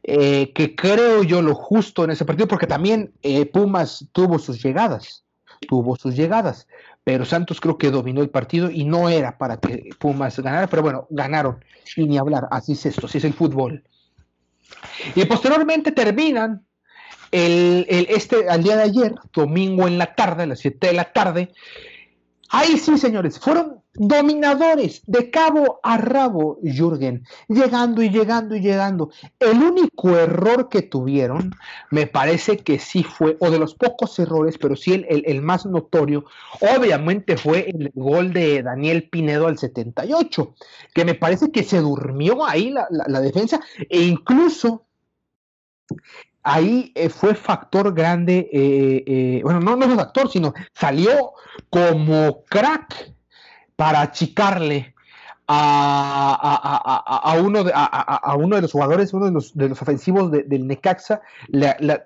Eh, 0.03 0.51
que 0.53 0.75
creo 0.75 1.23
yo 1.23 1.41
lo 1.41 1.55
justo 1.55 2.03
en 2.03 2.11
ese 2.11 2.25
partido, 2.25 2.47
porque 2.47 2.67
también 2.67 3.13
eh, 3.21 3.45
Pumas 3.45 4.05
tuvo 4.11 4.37
sus 4.37 4.61
llegadas, 4.61 5.23
tuvo 5.67 5.95
sus 5.95 6.13
llegadas, 6.13 6.67
pero 7.05 7.23
Santos 7.23 7.61
creo 7.61 7.77
que 7.77 7.89
dominó 7.89 8.21
el 8.21 8.29
partido 8.29 8.69
y 8.69 8.83
no 8.83 9.07
era 9.07 9.37
para 9.37 9.57
que 9.57 9.89
Pumas 9.99 10.37
ganara, 10.39 10.67
pero 10.67 10.81
bueno, 10.81 11.07
ganaron 11.09 11.63
y 11.95 12.05
ni 12.05 12.17
hablar, 12.17 12.49
así 12.51 12.73
es 12.73 12.85
esto, 12.85 13.05
así 13.05 13.19
es 13.19 13.23
el 13.23 13.33
fútbol. 13.33 13.83
Y 15.15 15.23
posteriormente 15.23 15.93
terminan 15.93 16.65
el, 17.33 18.05
este, 18.09 18.47
al 18.47 18.63
día 18.63 18.77
de 18.77 18.83
ayer, 18.83 19.15
domingo 19.33 19.87
en 19.87 19.97
la 19.97 20.13
tarde, 20.13 20.43
a 20.43 20.45
las 20.45 20.59
7 20.59 20.87
de 20.87 20.93
la 20.93 21.11
tarde, 21.11 21.51
ahí 22.49 22.77
sí, 22.77 22.97
señores, 22.99 23.39
fueron 23.39 23.81
dominadores 23.95 25.01
de 25.07 25.31
cabo 25.31 25.79
a 25.81 25.97
rabo, 25.97 26.59
Jürgen, 26.63 27.25
llegando 27.47 28.03
y 28.03 28.11
llegando 28.11 28.55
y 28.55 28.61
llegando. 28.61 29.09
El 29.39 29.63
único 29.63 30.15
error 30.15 30.69
que 30.69 30.83
tuvieron, 30.83 31.55
me 31.89 32.05
parece 32.05 32.57
que 32.57 32.77
sí 32.77 33.03
fue, 33.03 33.35
o 33.39 33.49
de 33.49 33.57
los 33.57 33.73
pocos 33.73 34.17
errores, 34.19 34.59
pero 34.59 34.75
sí 34.75 34.93
el, 34.93 35.23
el, 35.25 35.41
más 35.41 35.65
notorio, 35.65 36.25
obviamente 36.59 37.35
fue 37.35 37.69
el 37.69 37.91
gol 37.95 38.31
de 38.31 38.61
Daniel 38.61 39.09
Pinedo 39.09 39.47
al 39.47 39.57
78, 39.57 40.53
que 40.93 41.05
me 41.05 41.15
parece 41.15 41.51
que 41.51 41.63
se 41.63 41.79
durmió 41.79 42.45
ahí 42.45 42.69
la, 42.69 42.87
la 42.89 43.21
defensa, 43.21 43.59
e 43.89 44.01
incluso 44.01 44.85
ahí 46.43 46.91
eh, 46.95 47.09
fue 47.09 47.33
factor 47.35 47.93
grande, 47.93 48.49
eh, 48.51 49.03
eh, 49.07 49.41
bueno, 49.43 49.59
no, 49.59 49.75
no 49.75 49.87
fue 49.87 49.95
factor, 49.95 50.29
sino 50.29 50.53
salió 50.73 51.33
como 51.69 52.43
crack 52.43 53.13
para 53.75 54.01
achicarle 54.01 54.93
a, 55.47 57.35
uno, 57.43 57.63
de, 57.63 57.71
a, 57.75 58.35
uno 58.37 58.55
de 58.55 58.61
los 58.61 58.71
jugadores, 58.71 59.13
uno 59.13 59.25
de 59.25 59.31
los, 59.31 59.53
de 59.55 59.69
los 59.69 59.81
ofensivos 59.81 60.31
del 60.31 60.67
Necaxa, 60.67 61.21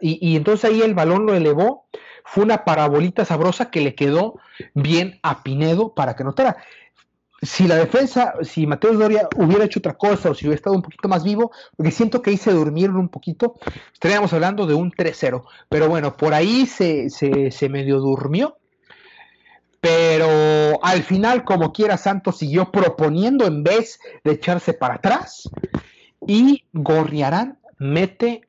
y, 0.01 0.31
y, 0.31 0.35
entonces 0.35 0.69
ahí 0.69 0.81
el 0.81 0.95
balón 0.95 1.25
lo 1.25 1.35
elevó, 1.35 1.85
fue 2.25 2.43
una 2.43 2.65
parabolita 2.65 3.25
sabrosa 3.25 3.69
que 3.69 3.81
le 3.81 3.95
quedó 3.95 4.39
bien 4.73 5.19
a 5.23 5.43
Pinedo 5.43 5.93
para 5.93 6.15
que 6.15 6.23
notara 6.23 6.57
si 7.41 7.67
la 7.67 7.75
defensa, 7.75 8.33
si 8.41 8.65
Mateus 8.65 8.97
Doria 8.97 9.27
hubiera 9.35 9.65
hecho 9.65 9.79
otra 9.79 9.93
cosa 9.93 10.31
o 10.31 10.33
si 10.33 10.45
hubiera 10.45 10.55
estado 10.55 10.75
un 10.75 10.81
poquito 10.81 11.07
más 11.07 11.23
vivo, 11.23 11.51
porque 11.75 11.91
siento 11.91 12.21
que 12.21 12.31
ahí 12.31 12.37
se 12.37 12.51
durmieron 12.51 12.95
un 12.97 13.09
poquito, 13.09 13.55
estaríamos 13.93 14.33
hablando 14.33 14.65
de 14.65 14.73
un 14.73 14.91
3-0. 14.91 15.43
Pero 15.69 15.87
bueno, 15.87 16.17
por 16.17 16.33
ahí 16.33 16.65
se, 16.65 17.09
se, 17.09 17.69
medio 17.69 17.99
durmió. 17.99 18.57
Pero 19.79 20.83
al 20.83 21.03
final, 21.03 21.43
como 21.43 21.71
quiera, 21.71 21.97
Santos 21.97 22.37
siguió 22.37 22.71
proponiendo 22.71 23.45
en 23.45 23.63
vez 23.63 23.99
de 24.23 24.31
echarse 24.31 24.73
para 24.73 24.95
atrás. 24.95 25.47
Y 26.25 26.63
Gorriarán 26.73 27.59
mete 27.77 28.47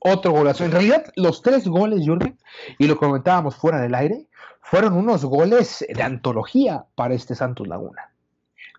otro 0.00 0.32
golazo. 0.32 0.64
En 0.64 0.72
realidad, 0.72 1.04
los 1.16 1.42
tres 1.42 1.68
goles, 1.68 2.00
Jürgen, 2.04 2.38
y 2.78 2.86
lo 2.86 2.96
comentábamos 2.96 3.56
fuera 3.56 3.80
del 3.80 3.94
aire, 3.94 4.27
fueron 4.70 4.94
unos 4.94 5.24
goles 5.24 5.84
de 5.88 6.02
antología 6.02 6.84
para 6.94 7.14
este 7.14 7.34
Santos 7.34 7.66
Laguna. 7.66 8.12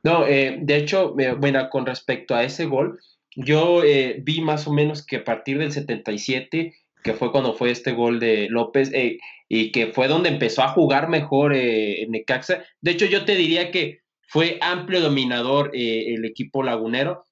No, 0.04 0.26
eh, 0.28 0.60
de 0.62 0.78
hecho, 0.78 1.16
bueno, 1.38 1.68
con 1.70 1.86
respecto 1.86 2.36
a 2.36 2.44
ese 2.44 2.66
gol, 2.66 3.00
yo 3.36 3.84
eh, 3.84 4.20
vi 4.22 4.42
más 4.42 4.68
o 4.68 4.74
menos 4.74 5.04
que 5.06 5.18
a 5.18 5.24
partir 5.24 5.58
del 5.58 5.72
77, 5.72 6.74
que 7.04 7.14
fue 7.14 7.32
cuando 7.32 7.54
fue 7.54 7.72
este 7.72 7.94
gol 7.94 8.20
de 8.20 8.48
López, 8.50 8.92
eh, 8.94 9.18
y 9.48 9.72
que 9.72 9.88
fue 9.88 10.08
donde 10.08 10.30
empezó 10.30 10.62
a 10.62 10.70
jugar 10.70 11.10
mejor 11.10 11.56
en 11.56 12.12
Necaxa. 12.12 12.64
De 12.82 12.92
hecho, 12.92 13.06
yo 13.06 13.26
te 13.26 13.36
diría 13.36 13.72
que 13.72 14.02
fue 14.28 14.60
amplio 14.62 15.02
dominador 15.02 15.72
el 15.74 16.24
equipo 16.24 16.62
lagunero. 16.62 17.26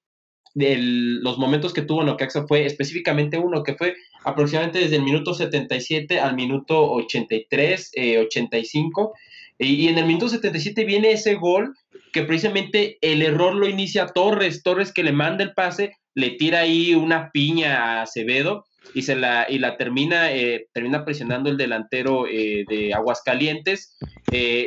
Los 0.57 1.37
momentos 1.37 1.73
que 1.73 1.83
tuvo 1.83 2.03
Necaxa 2.03 2.47
fue 2.47 2.65
específicamente 2.65 3.37
uno, 3.37 3.63
que 3.63 3.75
fue 3.75 3.95
aproximadamente 4.23 4.79
desde 4.79 4.95
el 4.95 5.03
minuto 5.03 5.33
77 5.33 6.19
al 6.19 6.35
minuto 6.35 6.91
83, 6.91 7.91
85. 8.25 9.13
Eh, 9.59 9.65
y, 9.65 9.87
en 9.87 9.97
el 9.97 10.05
minuto 10.05 10.29
77 10.29 10.83
viene 10.85 11.11
ese 11.11 11.35
gol 11.35 11.75
que 12.11 12.23
precisamente 12.23 12.97
el 13.01 13.21
error 13.21 13.53
lo 13.53 13.67
inicia 13.67 14.07
Torres. 14.07 14.63
Torres 14.63 14.91
que 14.91 15.03
le 15.03 15.11
manda 15.11 15.43
el 15.43 15.53
pase, 15.53 15.95
le 16.15 16.31
tira 16.31 16.61
ahí 16.61 16.95
una 16.95 17.29
piña 17.31 17.99
a 17.99 18.01
Acevedo 18.01 18.65
y, 18.93 19.03
se 19.03 19.15
la, 19.15 19.45
y 19.47 19.59
la 19.59 19.77
termina, 19.77 20.31
eh, 20.31 20.67
termina 20.73 21.05
presionando 21.05 21.49
el 21.49 21.57
delantero 21.57 22.25
eh, 22.27 22.65
de 22.67 22.93
Aguascalientes. 22.93 23.97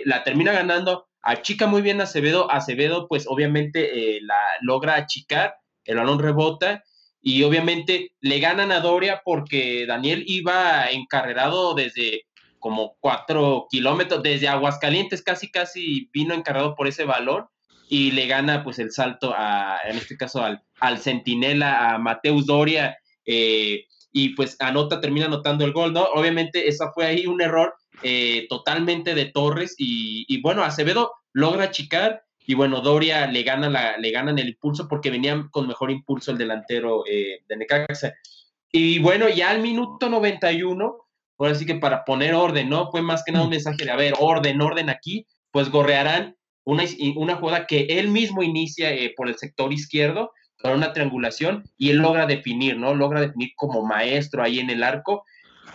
la 0.04 0.22
termina 0.22 0.52
ganando, 0.52 1.06
achica 1.22 1.66
muy 1.66 1.82
bien 1.82 2.00
a 2.00 2.04
Acevedo. 2.04 2.50
Acevedo, 2.50 3.08
pues 3.08 3.24
obviamente 3.26 4.20
la 4.22 4.38
logra 4.62 4.94
achicar, 4.94 5.54
el 5.84 5.96
balón 5.96 6.18
rebota 6.18 6.84
y 7.22 7.42
obviamente 7.42 8.12
le 8.20 8.40
ganan 8.40 8.72
a 8.72 8.80
Doria 8.80 9.22
porque 9.24 9.84
Daniel 9.86 10.24
iba 10.26 10.86
encarrerado 10.90 11.74
desde 11.74 12.26
como 12.58 12.96
cuatro 13.00 13.66
kilómetros, 13.70 14.22
desde 14.22 14.48
Aguascalientes 14.48 15.22
casi 15.22 15.50
casi 15.50 16.10
vino 16.12 16.34
encarrado 16.34 16.74
por 16.74 16.86
ese 16.86 17.04
balón 17.04 17.46
y 17.88 18.12
le 18.12 18.26
gana 18.26 18.62
pues 18.62 18.78
el 18.78 18.92
salto 18.92 19.34
a, 19.36 19.78
en 19.84 19.96
este 19.96 20.16
caso 20.16 20.44
al, 20.44 20.62
al 20.78 20.98
centinela, 20.98 21.94
a 21.94 21.98
Mateus 21.98 22.46
Doria, 22.46 22.96
eh, 23.26 23.84
y 24.12 24.30
pues 24.30 24.56
anota, 24.60 25.00
termina 25.00 25.26
anotando 25.26 25.64
el 25.64 25.72
gol, 25.72 25.92
¿no? 25.92 26.04
Obviamente 26.14 26.68
eso 26.68 26.90
fue 26.94 27.06
ahí 27.06 27.26
un 27.26 27.40
error 27.40 27.74
eh, 28.02 28.46
totalmente 28.48 29.14
de 29.14 29.26
Torres 29.26 29.74
y, 29.76 30.24
y 30.28 30.40
bueno, 30.40 30.62
Acevedo 30.62 31.12
logra 31.32 31.64
achicar 31.64 32.22
y 32.50 32.54
bueno, 32.54 32.80
Doria 32.80 33.28
le 33.28 33.44
gana 33.44 33.70
la, 33.70 33.96
le 33.96 34.10
ganan 34.10 34.36
el 34.40 34.48
impulso 34.48 34.88
porque 34.88 35.08
venían 35.08 35.50
con 35.50 35.68
mejor 35.68 35.88
impulso 35.88 36.32
el 36.32 36.38
delantero 36.38 37.04
eh, 37.06 37.44
de 37.48 37.56
Necaxa. 37.56 38.12
Y 38.72 38.98
bueno, 38.98 39.28
ya 39.28 39.50
al 39.50 39.62
minuto 39.62 40.08
91, 40.08 40.96
ahora 41.38 41.54
sí 41.54 41.64
que 41.64 41.76
para 41.76 42.04
poner 42.04 42.34
orden, 42.34 42.68
¿no? 42.68 42.90
Fue 42.90 43.02
más 43.02 43.22
que 43.22 43.30
nada 43.30 43.44
un 43.44 43.52
mensaje 43.52 43.84
de, 43.84 43.92
a 43.92 43.94
ver, 43.94 44.14
orden, 44.18 44.60
orden 44.60 44.90
aquí, 44.90 45.28
pues 45.52 45.70
gorrearán 45.70 46.34
una, 46.64 46.82
una 47.14 47.36
jugada 47.36 47.68
que 47.68 47.82
él 47.82 48.08
mismo 48.08 48.42
inicia 48.42 48.92
eh, 48.92 49.14
por 49.16 49.28
el 49.28 49.36
sector 49.36 49.72
izquierdo, 49.72 50.32
para 50.60 50.74
una 50.74 50.92
triangulación, 50.92 51.70
y 51.78 51.90
él 51.90 51.98
logra 51.98 52.26
definir, 52.26 52.76
¿no? 52.76 52.96
Logra 52.96 53.20
definir 53.20 53.50
como 53.54 53.86
maestro 53.86 54.42
ahí 54.42 54.58
en 54.58 54.70
el 54.70 54.82
arco. 54.82 55.24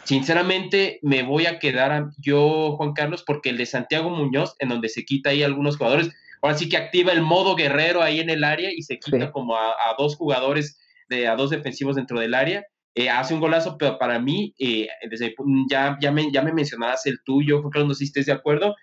Sinceramente, 0.04 1.00
me 1.04 1.24
voy 1.24 1.46
a 1.46 1.58
quedar 1.58 2.08
yo, 2.18 2.76
Juan 2.76 2.92
Carlos, 2.92 3.24
porque 3.26 3.52
el 3.52 3.58
de 3.58 3.66
Santiago 3.66 4.10
Muñoz, 4.10 4.58
en 4.60 4.68
donde 4.68 4.90
se 4.90 5.06
quita 5.06 5.30
ahí 5.30 5.42
algunos 5.42 5.78
jugadores, 5.78 6.12
ahora 6.46 6.58
sí 6.58 6.70
que 6.70 6.78
activa 6.78 7.12
el 7.12 7.22
modo 7.22 7.56
guerrero 7.56 8.02
ahí 8.02 8.20
en 8.20 8.30
el 8.30 8.44
área 8.44 8.70
y 8.72 8.84
se 8.84 9.00
quita 9.00 9.32
como 9.32 9.56
a, 9.56 9.74
dos 9.98 10.16
jugadores, 10.16 10.80
de, 11.10 11.28
a 11.28 11.36
dos 11.36 11.50
defensivos 11.50 11.96
dentro 11.96 12.20
del 12.20 12.34
área. 12.34 12.64
Eh, 12.94 13.10
hace 13.10 13.34
un 13.34 13.40
golazo, 13.40 13.78
pero 13.78 13.98
para 13.98 14.20
mí, 14.20 14.54
eh, 14.60 14.88
desde, 15.10 15.36
ya, 15.70 15.98
ya, 16.00 16.12
me, 16.12 16.32
ya 16.32 16.42
me 16.42 16.54
mencionabas 16.54 17.06
el 17.08 17.20
tuyo, 17.26 17.62
creo 17.70 17.88
que 17.88 17.96
si 17.96 18.06
estés 18.06 18.28
de 18.28 18.32
acuerdo. 18.32 18.76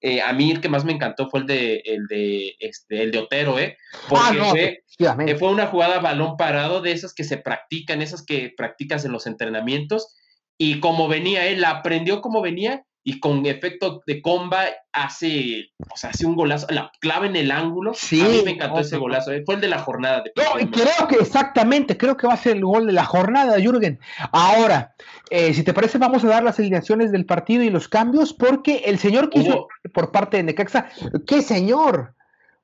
Eh, 0.00 0.22
a 0.22 0.32
mí 0.32 0.50
el 0.50 0.62
que 0.62 0.70
más 0.70 0.84
me 0.84 0.92
encantó 0.92 1.28
fue 1.28 1.40
el 1.40 1.46
de, 1.46 1.82
el 1.84 2.06
de, 2.06 2.54
este, 2.58 3.02
el 3.02 3.10
de 3.10 3.18
Otero, 3.18 3.58
¿eh? 3.58 3.76
Porque 4.08 4.40
ah, 4.40 5.14
fue, 5.16 5.36
fue 5.38 5.50
una 5.50 5.66
jugada 5.66 6.00
balón 6.00 6.38
parado 6.38 6.80
de 6.80 6.92
esas 6.92 7.12
que 7.12 7.22
se 7.22 7.36
practican, 7.36 8.00
esas 8.00 8.24
que 8.24 8.52
practicas 8.56 9.04
en 9.04 9.12
los 9.12 9.26
entrenamientos. 9.26 10.16
Y 10.56 10.80
como 10.80 11.06
venía, 11.06 11.46
él 11.46 11.64
aprendió 11.64 12.22
como 12.22 12.40
venía 12.40 12.86
y 13.02 13.18
con 13.18 13.46
efecto 13.46 14.02
de 14.06 14.20
comba 14.20 14.64
hace, 14.92 15.70
o 15.90 15.96
sea, 15.96 16.10
hace 16.10 16.26
un 16.26 16.36
golazo, 16.36 16.66
la 16.70 16.92
clave 17.00 17.28
en 17.28 17.36
el 17.36 17.50
ángulo. 17.50 17.94
Sí, 17.94 18.20
a 18.20 18.28
mí 18.28 18.42
me 18.44 18.50
encantó 18.52 18.80
ese 18.80 18.98
golazo, 18.98 19.32
eh, 19.32 19.42
fue 19.46 19.54
el 19.54 19.60
de 19.60 19.68
la 19.68 19.78
jornada. 19.78 20.22
De 20.22 20.32
no, 20.36 20.70
creo 20.70 21.08
que 21.08 21.16
exactamente, 21.16 21.96
creo 21.96 22.16
que 22.16 22.26
va 22.26 22.34
a 22.34 22.38
ser 22.38 22.56
el 22.56 22.64
gol 22.64 22.86
de 22.86 22.92
la 22.92 23.04
jornada, 23.04 23.58
Jürgen. 23.58 23.98
Ahora, 24.32 24.94
eh, 25.30 25.54
si 25.54 25.62
te 25.62 25.72
parece, 25.72 25.96
vamos 25.96 26.24
a 26.24 26.28
dar 26.28 26.42
las 26.42 26.58
alineaciones 26.58 27.10
del 27.10 27.24
partido 27.24 27.62
y 27.62 27.70
los 27.70 27.88
cambios, 27.88 28.34
porque 28.34 28.82
el 28.84 28.98
señor 28.98 29.30
que 29.30 29.40
hizo 29.40 29.68
por 29.94 30.12
parte 30.12 30.36
de 30.36 30.42
Necaxa, 30.42 30.90
qué 31.26 31.40
señor, 31.40 32.14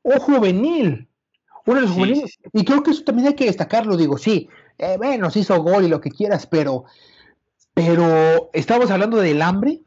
un 0.02 0.18
juvenil, 0.18 1.08
uno 1.64 1.80
de 1.80 1.86
los 1.86 1.94
juveniles, 1.94 2.38
y 2.52 2.64
creo 2.64 2.82
que 2.82 2.90
eso 2.90 3.04
también 3.04 3.28
hay 3.28 3.34
que 3.34 3.46
destacarlo, 3.46 3.96
digo, 3.96 4.18
sí, 4.18 4.50
eh, 4.76 4.96
bueno, 4.98 5.30
se 5.30 5.40
hizo 5.40 5.62
gol 5.62 5.84
y 5.84 5.88
lo 5.88 6.00
que 6.02 6.10
quieras, 6.10 6.46
pero, 6.46 6.84
pero 7.72 8.50
estamos 8.52 8.90
hablando 8.90 9.16
del 9.16 9.40
hambre 9.40 9.80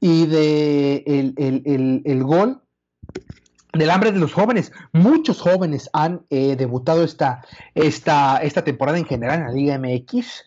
y 0.00 0.26
de 0.26 1.04
el, 1.06 2.24
gol 2.24 2.62
del 3.72 3.90
hambre 3.90 4.12
de 4.12 4.18
los 4.18 4.32
jóvenes. 4.32 4.72
Muchos 4.92 5.40
jóvenes 5.40 5.90
han 5.92 6.22
eh, 6.30 6.56
debutado 6.56 7.04
esta, 7.04 7.44
esta, 7.74 8.38
esta 8.38 8.64
temporada 8.64 8.98
en 8.98 9.04
general 9.04 9.40
en 9.40 9.46
la 9.46 9.52
Liga 9.52 9.78
MX 9.78 10.44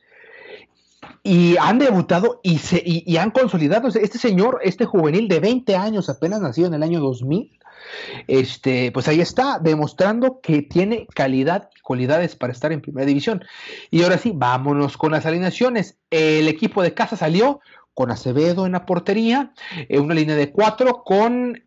y 1.22 1.56
han 1.58 1.80
debutado 1.80 2.42
y, 2.44 2.58
se, 2.58 2.82
y, 2.84 3.16
han 3.18 3.32
consolidado. 3.32 3.88
Este 3.88 4.18
señor, 4.18 4.60
este 4.64 4.86
juvenil 4.86 5.28
de 5.28 5.40
20 5.40 5.76
años, 5.76 6.10
apenas 6.10 6.42
nacido 6.42 6.68
en 6.68 6.74
el 6.74 6.84
año 6.84 7.00
2000, 7.00 7.60
este, 8.28 8.92
pues 8.92 9.08
ahí 9.08 9.22
está, 9.22 9.60
demostrando 9.60 10.40
que 10.42 10.62
tiene 10.62 11.08
calidad 11.14 11.70
y 11.78 11.82
cualidades 11.82 12.36
para 12.36 12.54
estar 12.54 12.72
en 12.72 12.82
primera 12.82 13.06
división. 13.06 13.44
Y 13.90 14.04
ahora 14.04 14.18
sí, 14.18 14.32
vámonos 14.34 14.98
con 14.98 15.12
las 15.12 15.26
alineaciones. 15.26 15.98
El 16.10 16.48
equipo 16.48 16.82
de 16.82 16.94
casa 16.94 17.16
salió 17.16 17.62
con 17.94 18.12
Acevedo 18.12 18.66
en 18.66 18.74
la 18.74 18.86
portería, 18.86 19.54
en 19.90 20.02
una 20.02 20.16
línea 20.16 20.36
de 20.36 20.52
cuatro 20.52 21.04
con 21.04 21.62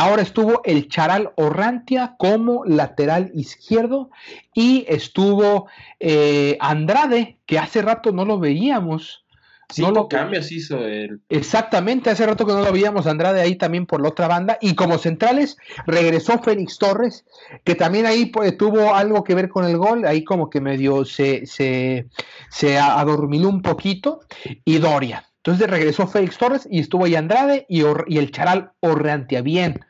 Ahora 0.00 0.22
estuvo 0.22 0.62
el 0.64 0.88
Charal 0.88 1.32
Orrantia 1.36 2.14
como 2.16 2.64
lateral 2.64 3.30
izquierdo 3.34 4.10
y 4.54 4.86
estuvo 4.88 5.68
eh, 5.98 6.56
Andrade, 6.60 7.38
que 7.44 7.58
hace 7.58 7.82
rato 7.82 8.10
no 8.10 8.24
lo 8.24 8.38
veíamos. 8.38 9.26
Cinco 9.68 9.88
no 9.90 9.94
lo... 10.00 10.08
cambios 10.08 10.50
hizo 10.52 10.78
él. 10.78 11.20
Exactamente, 11.28 12.08
hace 12.08 12.24
rato 12.24 12.46
que 12.46 12.52
no 12.52 12.62
lo 12.62 12.72
veíamos 12.72 13.06
Andrade 13.06 13.42
ahí 13.42 13.56
también 13.56 13.84
por 13.84 14.00
la 14.00 14.08
otra 14.08 14.26
banda. 14.26 14.56
Y 14.60 14.74
como 14.74 14.96
centrales 14.96 15.58
regresó 15.86 16.38
Félix 16.38 16.78
Torres, 16.78 17.26
que 17.64 17.74
también 17.74 18.06
ahí 18.06 18.26
pues, 18.26 18.56
tuvo 18.56 18.94
algo 18.94 19.22
que 19.22 19.34
ver 19.34 19.48
con 19.48 19.64
el 19.64 19.76
gol, 19.76 20.06
ahí 20.06 20.24
como 20.24 20.48
que 20.48 20.62
medio 20.62 21.04
se, 21.04 21.44
se, 21.44 22.08
se 22.48 22.78
adormiló 22.78 23.48
un 23.48 23.60
poquito. 23.60 24.20
Y 24.64 24.78
Doria. 24.78 25.29
Entonces 25.42 25.70
regresó 25.70 26.06
Félix 26.06 26.36
Torres 26.36 26.68
y 26.70 26.80
estuvo 26.80 27.06
ahí 27.06 27.14
Andrade 27.14 27.64
y, 27.66 27.80
el 27.80 28.30
Charal 28.30 28.72
Orreantia, 28.80 29.40
bien, 29.40 29.80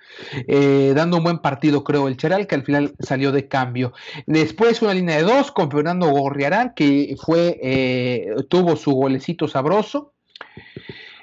eh, 0.47 0.93
dando 0.95 1.17
un 1.17 1.25
buen 1.25 1.39
partido, 1.39 1.83
creo, 1.83 2.07
el 2.07 2.17
Charal, 2.17 2.47
que 2.47 2.55
al 2.55 2.63
final 2.63 2.95
salió 3.01 3.33
de 3.33 3.49
cambio. 3.49 3.93
Después 4.27 4.81
una 4.81 4.95
línea 4.95 5.17
de 5.17 5.25
dos 5.25 5.51
con 5.51 5.69
Fernando 5.69 6.09
Gorriarán, 6.09 6.73
que 6.77 7.17
fue, 7.21 7.59
eh, 7.65 8.33
tuvo 8.49 8.77
su 8.77 8.93
golecito 8.93 9.49
sabroso. 9.49 10.13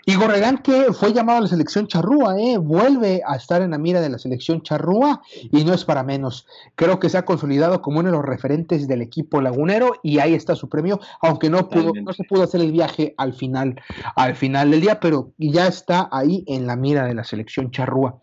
Y 0.10 0.16
Gorregán 0.16 0.60
que 0.60 0.94
fue 0.94 1.12
llamado 1.12 1.40
a 1.40 1.42
la 1.42 1.48
selección 1.48 1.86
charrúa, 1.86 2.40
¿eh? 2.40 2.58
vuelve 2.58 3.22
a 3.28 3.36
estar 3.36 3.62
en 3.62 3.72
la 3.72 3.78
mira 3.78 4.00
de 4.00 4.08
la 4.08 4.18
selección 4.18 4.62
charrúa 4.62 5.22
y 5.52 5.66
no 5.66 5.74
es 5.74 5.84
para 5.84 6.02
menos. 6.02 6.48
Creo 6.76 6.98
que 6.98 7.10
se 7.10 7.18
ha 7.18 7.26
consolidado 7.26 7.82
como 7.82 8.00
uno 8.00 8.10
de 8.10 8.16
los 8.16 8.24
referentes 8.24 8.88
del 8.88 9.02
equipo 9.02 9.42
lagunero 9.42 10.00
y 10.04 10.20
ahí 10.20 10.34
está 10.34 10.56
su 10.56 10.70
premio, 10.70 11.02
aunque 11.22 11.50
no 11.50 11.68
pudo, 11.68 11.92
no 11.94 12.14
se 12.14 12.24
pudo 12.24 12.44
hacer 12.44 12.62
el 12.62 12.72
viaje 12.72 13.16
al 13.18 13.34
final, 13.34 13.82
al 14.16 14.38
final 14.38 14.72
del 14.72 14.80
día, 14.80 15.02
pero 15.02 15.34
ya 15.38 15.68
está 15.68 16.08
ahí 16.10 16.46
en 16.48 16.68
la 16.68 16.78
mira 16.78 17.06
de 17.06 17.14
la 17.14 17.26
selección 17.26 17.72
charrúa. 17.72 18.22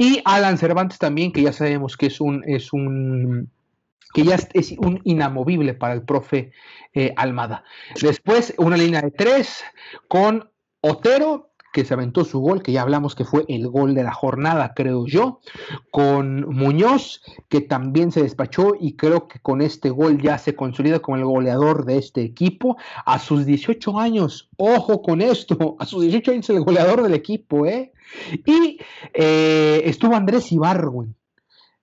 Y 0.00 0.20
Alan 0.24 0.58
Cervantes 0.58 0.98
también, 0.98 1.30
que 1.30 1.42
ya 1.42 1.52
sabemos 1.52 1.96
que 1.96 2.06
es 2.06 2.20
un, 2.20 2.42
es 2.44 2.72
un 2.72 3.48
que 4.12 4.24
ya 4.24 4.34
es 4.34 4.72
un 4.78 5.00
inamovible 5.04 5.74
para 5.74 5.94
el 5.94 6.02
profe 6.02 6.50
eh, 6.92 7.14
Almada. 7.16 7.62
Después, 8.02 8.52
una 8.58 8.76
línea 8.76 9.00
de 9.00 9.12
tres 9.12 9.62
con 10.08 10.50
Otero, 10.82 11.50
que 11.72 11.84
se 11.84 11.94
aventó 11.94 12.24
su 12.24 12.40
gol, 12.40 12.62
que 12.62 12.72
ya 12.72 12.82
hablamos 12.82 13.14
que 13.14 13.24
fue 13.24 13.44
el 13.48 13.68
gol 13.68 13.94
de 13.94 14.02
la 14.02 14.12
jornada, 14.12 14.72
creo 14.74 15.06
yo, 15.06 15.40
con 15.90 16.48
Muñoz, 16.48 17.22
que 17.48 17.60
también 17.60 18.10
se 18.12 18.22
despachó 18.22 18.72
y 18.78 18.96
creo 18.96 19.28
que 19.28 19.38
con 19.40 19.60
este 19.60 19.90
gol 19.90 20.20
ya 20.20 20.38
se 20.38 20.56
consolida 20.56 21.00
como 21.00 21.16
el 21.16 21.24
goleador 21.24 21.84
de 21.84 21.98
este 21.98 22.22
equipo 22.22 22.76
a 23.04 23.18
sus 23.18 23.46
18 23.46 23.98
años. 23.98 24.48
Ojo 24.56 25.02
con 25.02 25.20
esto, 25.20 25.76
a 25.78 25.86
sus 25.86 26.02
18 26.02 26.32
años 26.32 26.50
el 26.50 26.64
goleador 26.64 27.02
del 27.02 27.14
equipo, 27.14 27.66
¿eh? 27.66 27.92
Y 28.44 28.80
eh, 29.14 29.82
estuvo 29.84 30.16
Andrés 30.16 30.50
Ibargüen, 30.50 31.14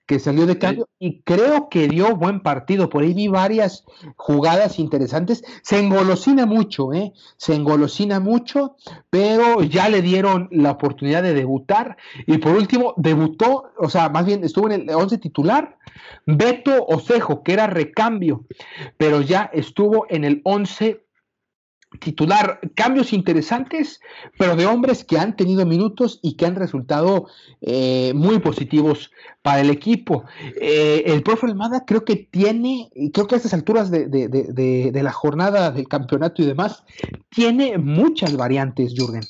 que 0.08 0.20
salió 0.20 0.46
de 0.46 0.58
cambio 0.58 0.88
y 1.00 1.22
creo 1.22 1.68
que 1.70 1.88
dio 1.90 2.16
buen 2.16 2.40
partido. 2.40 2.90
Por 2.90 3.04
ahí 3.04 3.14
vi 3.14 3.28
varias 3.28 3.84
jugadas 4.16 4.80
interesantes. 4.80 5.44
Se 5.62 5.80
engolosina 5.80 6.46
mucho, 6.46 6.94
¿eh? 6.94 7.14
Se 7.36 7.54
engolosina 7.54 8.22
mucho, 8.22 8.78
pero 9.10 9.62
ya 9.64 9.90
le 9.90 10.02
dieron 10.02 10.48
la 10.52 10.72
oportunidad 10.72 11.24
de 11.24 11.34
debutar. 11.34 11.98
Y 12.26 12.38
por 12.38 12.54
último, 12.54 12.94
debutó, 12.96 13.72
o 13.78 13.90
sea, 13.90 14.08
más 14.08 14.26
bien 14.26 14.46
estuvo 14.46 14.72
en 14.72 14.90
el 14.90 14.96
11 14.96 15.18
titular, 15.18 15.78
Beto 16.26 16.86
Osejo, 16.86 17.44
que 17.44 17.54
era 17.54 17.68
recambio, 17.68 18.46
pero 18.98 19.22
ya 19.22 19.50
estuvo 19.54 20.06
en 20.10 20.24
el 20.24 20.42
11 20.46 21.07
titular 22.00 22.60
cambios 22.76 23.14
interesantes, 23.14 24.02
pero 24.38 24.56
de 24.56 24.66
hombres 24.66 25.04
que 25.04 25.18
han 25.18 25.36
tenido 25.36 25.66
minutos 25.66 26.20
y 26.22 26.36
que 26.36 26.46
han 26.46 26.56
resultado 26.56 27.28
eh, 27.62 28.12
muy 28.14 28.40
positivos 28.40 29.12
para 29.42 29.62
el 29.62 29.70
equipo. 29.70 30.26
Eh, 30.60 31.04
el 31.06 31.24
profe 31.24 31.48
Almada 31.48 31.86
creo 31.86 32.04
que 32.04 32.16
tiene, 32.16 32.90
creo 33.14 33.28
que 33.28 33.36
a 33.36 33.38
estas 33.38 33.54
alturas 33.54 33.90
de, 33.90 34.08
de, 34.08 35.04
la 35.04 35.12
jornada 35.12 35.72
del 35.72 35.88
campeonato 35.88 36.42
y 36.42 36.46
demás, 36.46 36.84
tiene 37.30 37.78
muchas 37.78 38.36
variantes, 38.36 38.94
Jürgen. 38.96 39.24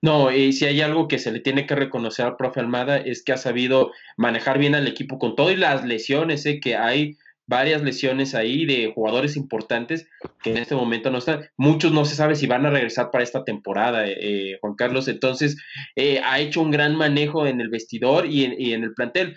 No, 0.00 0.30
y 0.30 0.52
si 0.52 0.66
hay 0.66 0.82
algo 0.82 1.08
que 1.08 1.18
se 1.18 1.32
le 1.32 1.40
tiene 1.40 1.66
que 1.66 1.74
reconocer 1.74 2.26
al 2.26 2.36
profe 2.36 2.60
Almada 2.60 2.98
es 2.98 3.24
que 3.24 3.32
ha 3.32 3.38
sabido 3.38 3.90
manejar 4.18 4.58
bien 4.58 4.74
al 4.74 4.86
equipo 4.86 5.18
con 5.18 5.34
todo 5.34 5.50
y 5.50 5.56
las 5.56 5.84
lesiones 5.84 6.44
eh, 6.44 6.60
que 6.60 6.76
hay 6.76 7.16
varias 7.46 7.82
lesiones 7.82 8.34
ahí 8.34 8.64
de 8.64 8.92
jugadores 8.94 9.36
importantes 9.36 10.08
que 10.42 10.50
en 10.50 10.58
este 10.58 10.74
momento 10.74 11.10
no 11.10 11.18
están. 11.18 11.48
Muchos 11.56 11.92
no 11.92 12.04
se 12.04 12.14
sabe 12.14 12.36
si 12.36 12.46
van 12.46 12.66
a 12.66 12.70
regresar 12.70 13.10
para 13.10 13.24
esta 13.24 13.44
temporada, 13.44 14.06
eh, 14.06 14.16
eh, 14.20 14.58
Juan 14.60 14.74
Carlos. 14.74 15.08
Entonces, 15.08 15.56
eh, 15.96 16.20
ha 16.24 16.40
hecho 16.40 16.62
un 16.62 16.70
gran 16.70 16.96
manejo 16.96 17.46
en 17.46 17.60
el 17.60 17.68
vestidor 17.68 18.26
y 18.26 18.44
en, 18.44 18.82
el 18.82 18.94
plantel. 18.94 19.36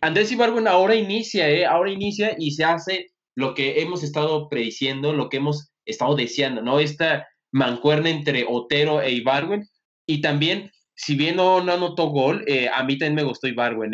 Andrés 0.00 0.32
Ibargüen 0.32 0.68
ahora 0.68 0.94
inicia, 0.94 1.70
ahora 1.70 1.90
inicia 1.90 2.34
y 2.38 2.52
se 2.52 2.64
hace 2.64 3.06
lo 3.34 3.54
que 3.54 3.80
hemos 3.80 4.02
estado 4.02 4.48
prediciendo, 4.48 5.12
lo 5.12 5.28
que 5.28 5.36
hemos 5.38 5.70
estado 5.84 6.16
deseando, 6.16 6.62
¿no? 6.62 6.80
Esta 6.80 7.26
mancuerna 7.52 8.10
entre 8.10 8.44
Otero 8.48 9.00
e 9.00 9.12
Ibargüen. 9.12 9.68
Y 10.06 10.20
también, 10.20 10.70
si 10.94 11.14
bien 11.16 11.36
no, 11.36 11.62
no 11.62 11.72
anotó 11.72 12.06
gol, 12.06 12.44
a 12.72 12.82
mí 12.84 12.98
también 12.98 13.14
me 13.14 13.22
gustó 13.24 13.48
Ibargüen, 13.48 13.92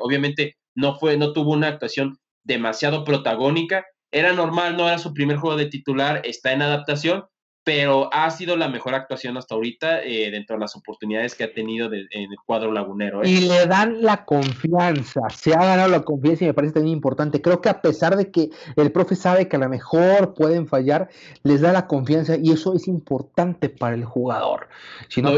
obviamente 0.00 0.56
no, 0.74 0.98
fue, 0.98 1.16
no 1.16 1.32
tuvo 1.32 1.52
una 1.52 1.68
actuación 1.68 2.18
demasiado 2.48 3.04
protagónica. 3.04 3.86
Era 4.10 4.32
normal, 4.32 4.76
no 4.76 4.88
era 4.88 4.98
su 4.98 5.12
primer 5.14 5.36
juego 5.36 5.56
de 5.56 5.66
titular, 5.66 6.22
está 6.24 6.52
en 6.52 6.62
adaptación, 6.62 7.26
pero 7.62 8.08
ha 8.14 8.30
sido 8.30 8.56
la 8.56 8.68
mejor 8.68 8.94
actuación 8.94 9.36
hasta 9.36 9.54
ahorita 9.54 10.02
eh, 10.02 10.30
dentro 10.30 10.56
de 10.56 10.60
las 10.60 10.74
oportunidades 10.74 11.34
que 11.34 11.44
ha 11.44 11.52
tenido 11.52 11.92
en 11.92 12.08
el 12.30 12.36
cuadro 12.46 12.72
lagunero. 12.72 13.22
¿eh? 13.22 13.28
Y 13.28 13.40
le 13.42 13.66
dan 13.66 14.02
la 14.02 14.24
confianza, 14.24 15.20
se 15.28 15.52
ha 15.52 15.62
ganado 15.62 15.90
la 15.90 16.00
confianza 16.00 16.44
y 16.44 16.46
me 16.46 16.54
parece 16.54 16.72
también 16.72 16.96
importante. 16.96 17.42
Creo 17.42 17.60
que 17.60 17.68
a 17.68 17.82
pesar 17.82 18.16
de 18.16 18.30
que 18.30 18.48
el 18.76 18.90
profe 18.90 19.14
sabe 19.14 19.48
que 19.48 19.56
a 19.56 19.58
lo 19.58 19.68
mejor 19.68 20.32
pueden 20.32 20.66
fallar, 20.66 21.10
les 21.42 21.60
da 21.60 21.72
la 21.72 21.86
confianza 21.86 22.36
y 22.42 22.52
eso 22.52 22.74
es 22.74 22.88
importante 22.88 23.68
para 23.68 23.94
el 23.94 24.06
jugador. 24.06 24.68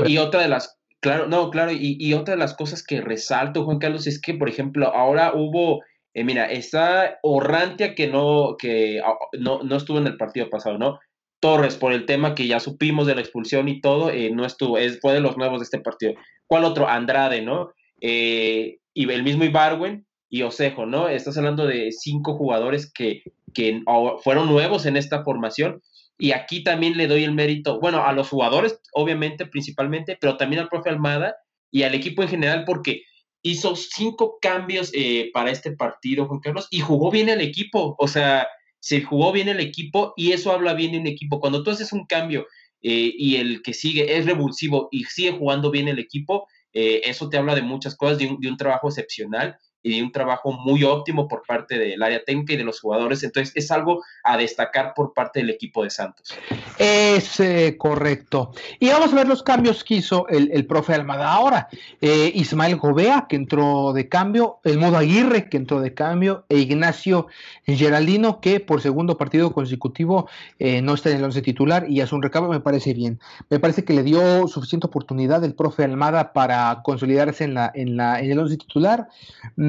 y 0.07 0.19
otra 0.19 0.43
de 0.43 0.49
las 0.49 0.81
Claro, 1.01 1.29
no, 1.29 1.49
claro, 1.49 1.73
y, 1.73 1.97
y, 1.99 2.13
otra 2.13 2.35
de 2.35 2.39
las 2.39 2.53
cosas 2.53 2.83
que 2.83 3.01
resalto, 3.01 3.65
Juan 3.65 3.79
Carlos, 3.79 4.07
es 4.07 4.21
que, 4.21 4.35
por 4.35 4.51
ejemplo, 4.51 4.95
ahora 4.95 5.33
hubo 5.35 5.81
eh, 6.21 6.25
mira, 6.25 6.47
está 6.47 7.19
Orrantia 7.23 7.95
que, 7.95 8.07
no, 8.07 8.57
que 8.59 9.01
ah, 9.01 9.15
no, 9.39 9.63
no, 9.63 9.77
estuvo 9.77 9.99
en 9.99 10.07
el 10.07 10.17
partido 10.17 10.51
pasado, 10.51 10.79
¿no? 10.79 10.99
Torres, 11.41 11.77
por 11.77 11.93
el 11.93 12.05
tema 12.05 12.35
que 12.35 12.47
ya 12.47 12.61
supimos 12.61 13.07
de 13.07 13.15
la 13.15 13.23
expulsión 13.23 13.69
y 13.69 13.81
todo, 13.81 14.11
eh, 14.11 14.31
no 14.31 14.45
estuvo, 14.45 14.77
es, 14.77 15.01
fue 15.01 15.15
de 15.15 15.21
los 15.21 15.39
nuevos 15.39 15.61
de 15.61 15.65
este 15.65 15.81
partido. 15.81 16.15
¿Cuál 16.47 16.65
otro? 16.65 16.89
Andrade, 16.89 17.41
¿no? 17.41 17.73
Eh, 18.03 18.79
y 18.93 19.11
el 19.11 19.23
mismo 19.23 19.45
Ibarwen 19.45 20.07
y 20.29 20.43
Osejo, 20.43 20.85
¿no? 20.85 21.09
Estás 21.09 21.39
hablando 21.39 21.67
de 21.67 21.91
cinco 21.93 22.37
jugadores 22.37 22.93
que, 22.93 23.23
que 23.55 23.83
fueron 24.23 24.49
nuevos 24.49 24.85
en 24.85 24.97
esta 24.97 25.25
formación. 25.25 25.81
Y 26.19 26.33
aquí 26.33 26.63
también 26.63 26.99
le 26.99 27.07
doy 27.07 27.25
el 27.25 27.33
mérito, 27.33 27.81
bueno, 27.81 28.05
a 28.05 28.13
los 28.13 28.29
jugadores, 28.29 28.79
obviamente, 28.93 29.47
principalmente, 29.47 30.19
pero 30.21 30.37
también 30.37 30.61
al 30.61 30.69
profe 30.69 30.91
Almada 30.91 31.37
y 31.71 31.85
al 31.85 31.95
equipo 31.95 32.23
en 32.23 32.29
general, 32.29 32.65
porque 32.67 33.05
hizo 33.43 33.77
cinco 33.77 34.39
cambios 34.41 34.91
eh, 34.95 35.31
para 35.33 35.51
este 35.51 35.73
partido, 35.73 36.27
Juan 36.27 36.41
Carlos, 36.41 36.69
y 36.71 36.81
jugó 36.81 37.11
bien 37.11 37.29
el 37.29 37.41
equipo. 37.41 37.97
O 37.99 38.09
sea, 38.09 38.47
se 38.81 39.03
jugó 39.03 39.33
bien 39.33 39.49
el 39.49 39.61
equipo 39.61 40.13
y 40.17 40.33
eso 40.33 40.53
habla 40.53 40.75
bien 40.75 40.93
de 40.93 40.99
un 40.99 41.07
equipo. 41.07 41.41
Cuando 41.41 41.63
tú 41.63 41.71
haces 41.71 41.93
un 41.93 42.07
cambio 42.07 42.47
eh, 42.83 43.13
y 43.17 43.37
el 43.37 43.63
que 43.63 43.75
sigue 43.75 44.17
es 44.17 44.27
revulsivo 44.27 44.89
y 44.91 45.05
sigue 45.05 45.33
jugando 45.33 45.71
bien 45.71 45.89
el 45.89 45.99
equipo, 45.99 46.47
eh, 46.73 47.03
eso 47.05 47.29
te 47.29 47.37
habla 47.37 47.55
de 47.55 47.63
muchas 47.63 47.97
cosas, 47.97 48.19
de 48.19 48.27
un, 48.27 48.41
de 48.41 48.49
un 48.49 48.57
trabajo 48.57 48.89
excepcional 48.89 49.57
y 49.83 50.01
un 50.03 50.13
trabajo 50.13 50.53
muy 50.53 50.85
óptimo 50.85 51.29
por 51.29 51.43
parte 51.47 51.79
del 51.79 52.03
área 52.03 52.23
técnica 52.25 52.55
y 52.55 52.57
de 52.57 52.65
los 52.65 52.81
jugadores. 52.81 53.23
Entonces 53.23 53.55
es 53.57 53.71
algo 53.71 54.03
a 54.25 54.37
destacar 54.37 54.93
por 54.95 55.13
parte 55.15 55.41
del 55.41 55.51
equipo 55.51 55.85
de 55.85 55.91
Santos. 55.91 56.35
Es 56.79 57.41
eh, 57.41 57.77
correcto. 57.79 58.53
Y 58.79 58.89
vamos 58.89 59.13
a 59.13 59.17
ver 59.17 59.29
los 59.29 59.43
cambios 59.43 59.85
que 59.85 59.95
hizo 59.95 60.29
el, 60.29 60.51
el 60.53 60.67
profe 60.67 60.95
Almada 60.95 61.33
ahora. 61.33 61.69
Eh, 62.01 62.33
Ismael 62.35 62.77
Gobea, 62.77 63.27
que 63.29 63.37
entró 63.37 63.93
de 63.93 64.09
cambio, 64.09 64.59
el 64.65 64.79
modo 64.79 64.97
Aguirre, 64.97 65.49
que 65.49 65.57
entró 65.57 65.81
de 65.81 65.95
cambio, 65.95 66.45
e 66.49 66.59
Ignacio 66.59 67.27
Geraldino, 67.67 68.41
que 68.41 68.61
por 68.61 68.81
segundo 68.81 69.17
partido 69.17 69.53
consecutivo 69.53 70.29
eh, 70.59 70.83
no 70.83 70.95
está 70.95 71.11
en 71.11 71.19
el 71.19 71.25
once 71.25 71.43
titular 71.43 71.89
y 71.89 72.01
hace 72.01 72.15
un 72.15 72.23
recambio, 72.23 72.51
me 72.51 72.61
parece 72.61 72.95
bien. 72.95 73.21
Me 73.49 73.59
parece 73.59 73.85
que 73.85 73.93
le 73.93 74.03
dio 74.03 74.47
suficiente 74.49 74.87
oportunidad 74.87 75.45
el 75.45 75.55
profe 75.55 75.85
Almada 75.85 76.33
para 76.33 76.81
consolidarse 76.83 77.45
en, 77.45 77.55
la, 77.55 77.71
en, 77.75 77.97
la, 77.97 78.21
en 78.21 78.31
el 78.31 78.39
once 78.39 78.57
titular. 78.57 79.09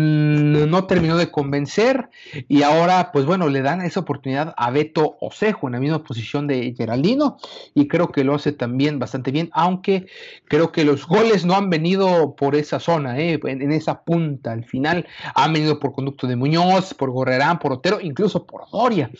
Mm, 0.01 0.69
no 0.69 0.85
terminó 0.85 1.17
de 1.17 1.29
convencer 1.29 2.09
y 2.47 2.63
ahora, 2.63 3.11
pues 3.11 3.25
bueno, 3.25 3.49
le 3.49 3.61
dan 3.61 3.81
esa 3.81 3.99
oportunidad 3.99 4.53
a 4.57 4.71
Beto 4.71 5.17
Osejo 5.19 5.67
en 5.67 5.73
la 5.73 5.79
misma 5.79 6.03
posición 6.03 6.47
de 6.47 6.73
Geraldino 6.75 7.37
y 7.75 7.87
creo 7.87 8.11
que 8.11 8.23
lo 8.23 8.33
hace 8.33 8.51
también 8.51 8.97
bastante 8.97 9.31
bien, 9.31 9.49
aunque 9.53 10.07
creo 10.45 10.71
que 10.71 10.85
los 10.85 11.05
goles 11.05 11.45
no 11.45 11.55
han 11.55 11.69
venido 11.69 12.35
por 12.35 12.55
esa 12.55 12.79
zona, 12.79 13.19
¿eh? 13.19 13.39
en, 13.43 13.71
esa 13.71 14.01
punta 14.01 14.53
al 14.53 14.65
final, 14.65 15.05
han 15.35 15.53
venido 15.53 15.79
por 15.79 15.93
conducto 15.93 16.25
de 16.25 16.35
Muñoz, 16.35 16.95
por 16.95 17.11
Gorrerán, 17.11 17.59
por 17.59 17.73
Otero, 17.73 17.99
incluso 18.01 18.45
por 18.45 18.69
Doria. 18.71 19.11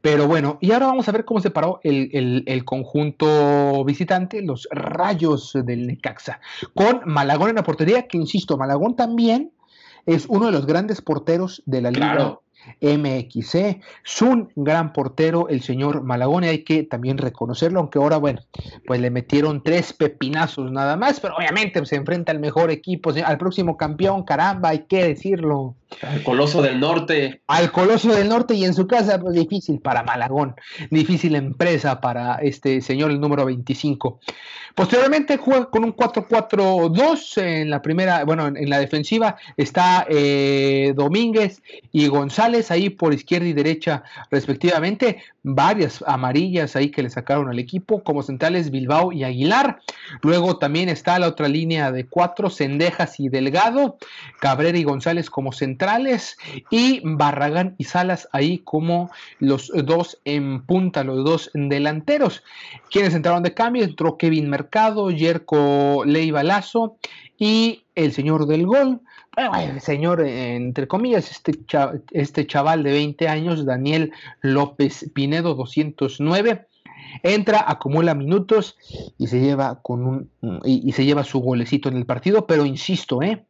Pero 0.00 0.28
bueno, 0.28 0.58
y 0.60 0.70
ahora 0.70 0.86
vamos 0.86 1.08
a 1.08 1.12
ver 1.12 1.24
cómo 1.24 1.40
se 1.40 1.50
paró 1.50 1.80
el, 1.82 2.10
el, 2.12 2.44
el 2.46 2.64
conjunto 2.64 3.84
visitante, 3.84 4.42
los 4.42 4.68
rayos 4.70 5.52
del 5.64 5.86
Necaxa, 5.86 6.40
con 6.74 7.00
Malagón 7.06 7.50
en 7.50 7.56
la 7.56 7.64
portería, 7.64 8.06
que 8.06 8.18
insisto, 8.18 8.56
Malagón 8.56 8.94
también 8.94 9.52
es 10.06 10.26
uno 10.28 10.46
de 10.46 10.52
los 10.52 10.66
grandes 10.66 11.00
porteros 11.00 11.62
de 11.66 11.82
la 11.82 11.90
liga 11.90 12.38
MXC. 12.80 13.80
Es 14.04 14.22
un 14.22 14.50
gran 14.56 14.92
portero, 14.92 15.48
el 15.48 15.62
señor 15.62 16.02
Malagón, 16.02 16.44
y 16.44 16.48
hay 16.48 16.64
que 16.64 16.82
también 16.82 17.18
reconocerlo, 17.18 17.80
aunque 17.80 17.98
ahora, 17.98 18.18
bueno, 18.18 18.40
pues 18.86 19.00
le 19.00 19.10
metieron 19.10 19.62
tres 19.62 19.92
pepinazos 19.92 20.70
nada 20.70 20.96
más, 20.96 21.20
pero 21.20 21.36
obviamente 21.36 21.84
se 21.86 21.96
enfrenta 21.96 22.32
al 22.32 22.40
mejor 22.40 22.70
equipo, 22.70 23.12
al 23.24 23.38
próximo 23.38 23.76
campeón, 23.76 24.24
caramba, 24.24 24.70
hay 24.70 24.80
que 24.80 25.04
decirlo. 25.04 25.74
Al 26.02 26.22
Coloso 26.22 26.62
del 26.62 26.80
Norte. 26.80 27.42
Al 27.46 27.72
Coloso 27.72 28.14
del 28.14 28.28
Norte 28.28 28.54
y 28.54 28.64
en 28.64 28.74
su 28.74 28.86
casa, 28.86 29.18
pues 29.20 29.34
difícil 29.34 29.80
para 29.80 30.02
Malagón, 30.02 30.54
difícil 30.90 31.34
empresa 31.34 32.00
para 32.00 32.36
este 32.36 32.80
señor, 32.80 33.10
el 33.10 33.20
número 33.20 33.44
25. 33.44 34.20
Posteriormente 34.78 35.38
juega 35.38 35.70
con 35.70 35.82
un 35.82 35.92
4-4-2 35.92 37.42
en 37.42 37.68
la 37.68 37.82
primera, 37.82 38.24
bueno, 38.24 38.46
en 38.46 38.70
la 38.70 38.78
defensiva 38.78 39.36
está 39.56 40.06
eh, 40.08 40.92
Domínguez 40.94 41.62
y 41.90 42.06
González 42.06 42.70
ahí 42.70 42.88
por 42.88 43.12
izquierda 43.12 43.48
y 43.48 43.54
derecha 43.54 44.04
respectivamente, 44.30 45.20
varias 45.42 46.04
amarillas 46.06 46.76
ahí 46.76 46.90
que 46.90 47.02
le 47.02 47.10
sacaron 47.10 47.48
al 47.48 47.58
equipo, 47.58 48.04
como 48.04 48.22
centrales 48.22 48.70
Bilbao 48.70 49.10
y 49.10 49.24
Aguilar. 49.24 49.80
Luego 50.22 50.58
también 50.58 50.88
está 50.88 51.18
la 51.18 51.26
otra 51.26 51.48
línea 51.48 51.90
de 51.90 52.06
cuatro, 52.06 52.48
Cendejas 52.48 53.18
y 53.18 53.28
Delgado, 53.28 53.98
Cabrera 54.38 54.78
y 54.78 54.84
González 54.84 55.28
como 55.28 55.50
y 56.70 57.00
Barragán 57.04 57.74
y 57.78 57.84
Salas 57.84 58.28
ahí 58.32 58.58
como 58.58 59.10
los 59.38 59.70
dos 59.84 60.18
en 60.24 60.62
punta, 60.62 61.04
los 61.04 61.24
dos 61.24 61.50
delanteros. 61.54 62.42
Quienes 62.90 63.14
entraron 63.14 63.42
de 63.42 63.54
cambio, 63.54 63.84
entró 63.84 64.16
Kevin 64.18 64.50
Mercado, 64.50 65.10
Yerko 65.10 66.04
Leiva 66.04 66.42
Lazo 66.42 66.96
y 67.38 67.84
el 67.94 68.12
señor 68.12 68.46
del 68.46 68.66
gol, 68.66 69.00
el 69.60 69.80
señor, 69.80 70.20
entre 70.20 70.88
comillas, 70.88 71.30
este, 71.30 71.52
este 72.10 72.46
chaval 72.46 72.82
de 72.82 72.92
20 72.92 73.28
años, 73.28 73.64
Daniel 73.64 74.12
López 74.40 75.10
Pinedo, 75.14 75.54
209, 75.54 76.66
entra, 77.22 77.64
acumula 77.66 78.14
minutos 78.14 78.76
y 79.16 79.28
se 79.28 79.40
lleva 79.40 79.80
con 79.80 80.06
un 80.06 80.30
y, 80.64 80.88
y, 80.88 80.92
se 80.92 81.04
lleva 81.04 81.22
su 81.22 81.38
golecito 81.40 81.88
en 81.88 81.96
el 81.96 82.06
partido, 82.06 82.46
pero 82.46 82.66
insisto, 82.66 83.22
eh, 83.22 83.44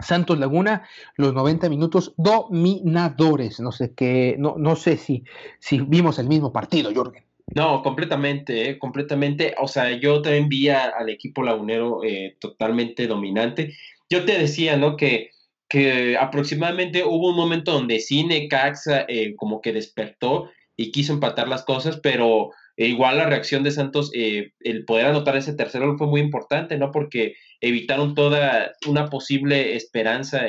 Santos 0.00 0.38
Laguna, 0.38 0.82
los 1.16 1.32
90 1.32 1.68
minutos 1.68 2.14
dominadores. 2.16 3.60
No 3.60 3.72
sé 3.72 3.94
qué, 3.94 4.36
no, 4.38 4.56
no 4.58 4.76
sé 4.76 4.96
si, 4.96 5.24
si 5.58 5.80
vimos 5.80 6.18
el 6.18 6.28
mismo 6.28 6.52
partido, 6.52 6.92
Jorgen. 6.94 7.24
No, 7.54 7.82
completamente, 7.82 8.70
eh, 8.70 8.78
completamente. 8.78 9.54
O 9.60 9.68
sea, 9.68 9.90
yo 9.92 10.22
también 10.22 10.48
vi 10.48 10.68
al 10.68 11.08
equipo 11.08 11.42
lagunero 11.42 12.02
eh, 12.04 12.36
totalmente 12.38 13.06
dominante. 13.06 13.76
Yo 14.08 14.24
te 14.24 14.38
decía, 14.38 14.76
¿no? 14.76 14.96
Que, 14.96 15.30
que 15.68 16.16
aproximadamente 16.16 17.04
hubo 17.04 17.30
un 17.30 17.36
momento 17.36 17.72
donde 17.72 18.00
Cine 18.00 18.48
Caxa 18.48 19.04
eh, 19.08 19.34
como 19.36 19.60
que 19.60 19.72
despertó 19.72 20.50
y 20.76 20.90
quiso 20.92 21.12
empatar 21.12 21.48
las 21.48 21.64
cosas, 21.64 21.98
pero 22.02 22.50
igual 22.76 23.18
la 23.18 23.26
reacción 23.26 23.62
de 23.62 23.70
Santos, 23.70 24.10
el 24.14 24.84
poder 24.86 25.06
anotar 25.06 25.36
ese 25.36 25.54
tercero 25.54 25.96
fue 25.98 26.06
muy 26.06 26.20
importante, 26.20 26.76
¿no? 26.78 26.90
Porque 26.90 27.34
evitaron 27.60 28.14
toda 28.14 28.72
una 28.86 29.08
posible 29.08 29.76
esperanza 29.76 30.46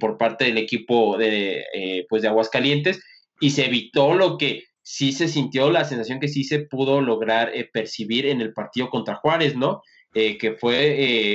por 0.00 0.18
parte 0.18 0.46
del 0.46 0.58
equipo 0.58 1.16
de, 1.18 1.64
pues 2.08 2.22
de 2.22 2.28
Aguascalientes 2.28 3.00
y 3.40 3.50
se 3.50 3.66
evitó 3.66 4.14
lo 4.14 4.38
que 4.38 4.64
sí 4.82 5.12
se 5.12 5.28
sintió 5.28 5.70
la 5.70 5.84
sensación 5.84 6.20
que 6.20 6.28
sí 6.28 6.42
se 6.42 6.60
pudo 6.60 7.00
lograr 7.00 7.52
eh, 7.54 7.68
percibir 7.72 8.26
en 8.26 8.40
el 8.40 8.52
partido 8.52 8.90
contra 8.90 9.16
Juárez, 9.16 9.56
¿no? 9.56 9.82
Eh, 10.14 10.36
que 10.38 10.54
fue, 10.54 10.76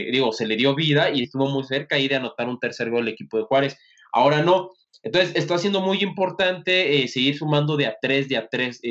eh, 0.04 0.12
digo, 0.12 0.34
se 0.34 0.46
le 0.46 0.58
dio 0.58 0.76
vida 0.76 1.10
y 1.10 1.24
estuvo 1.24 1.50
muy 1.50 1.64
cerca 1.64 1.96
ahí 1.96 2.10
de 2.10 2.16
anotar 2.16 2.50
un 2.50 2.60
tercer 2.60 2.90
gol 2.90 3.08
el 3.08 3.14
equipo 3.14 3.38
de 3.38 3.46
Juárez. 3.46 3.78
Ahora 4.12 4.42
no. 4.42 4.72
Entonces, 5.04 5.36
está 5.36 5.58
siendo 5.58 5.80
muy 5.80 6.00
importante 6.00 7.08
seguir 7.08 7.38
sumando 7.38 7.78
de 7.78 7.86
a 7.86 7.96
tres, 8.02 8.28
de 8.28 8.38
a 8.38 8.48
tres 8.50 8.82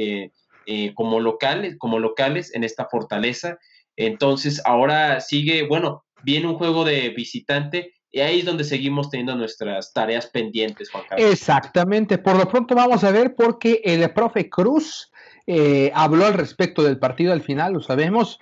como 0.95 1.21
locales, 1.21 1.77
como 1.79 1.99
locales 1.99 2.55
en 2.55 2.65
esta 2.65 2.87
fortaleza. 2.87 3.59
Entonces, 3.97 4.61
ahora 4.65 5.21
sigue, 5.21 5.67
bueno, 5.67 6.05
viene 6.23 6.49
un 6.49 6.57
juego 6.57 6.85
de 6.85 7.11
visitante 7.11 7.93
y 8.15 8.21
ahí 8.21 8.39
es 8.39 8.45
donde 8.45 8.63
seguimos 8.63 9.11
teniendo 9.11 9.35
nuestras 9.35 9.93
tareas 9.93 10.29
pendientes, 10.29 10.89
Juan 10.89 11.03
Carlos. 11.09 11.33
Exactamente. 11.33 12.17
Por 12.17 12.37
lo 12.37 12.49
pronto 12.49 12.77
vamos 12.77 13.03
a 13.03 13.11
ver 13.11 13.35
porque 13.35 13.81
el 13.85 14.09
profe 14.13 14.49
Cruz 14.49 15.11
eh, 15.49 15.91
habló 15.97 16.25
al 16.25 16.35
respecto 16.35 16.85
del 16.85 16.97
partido 16.97 17.33
al 17.33 17.43
final, 17.43 17.73
lo 17.73 17.81
sabemos. 17.81 18.39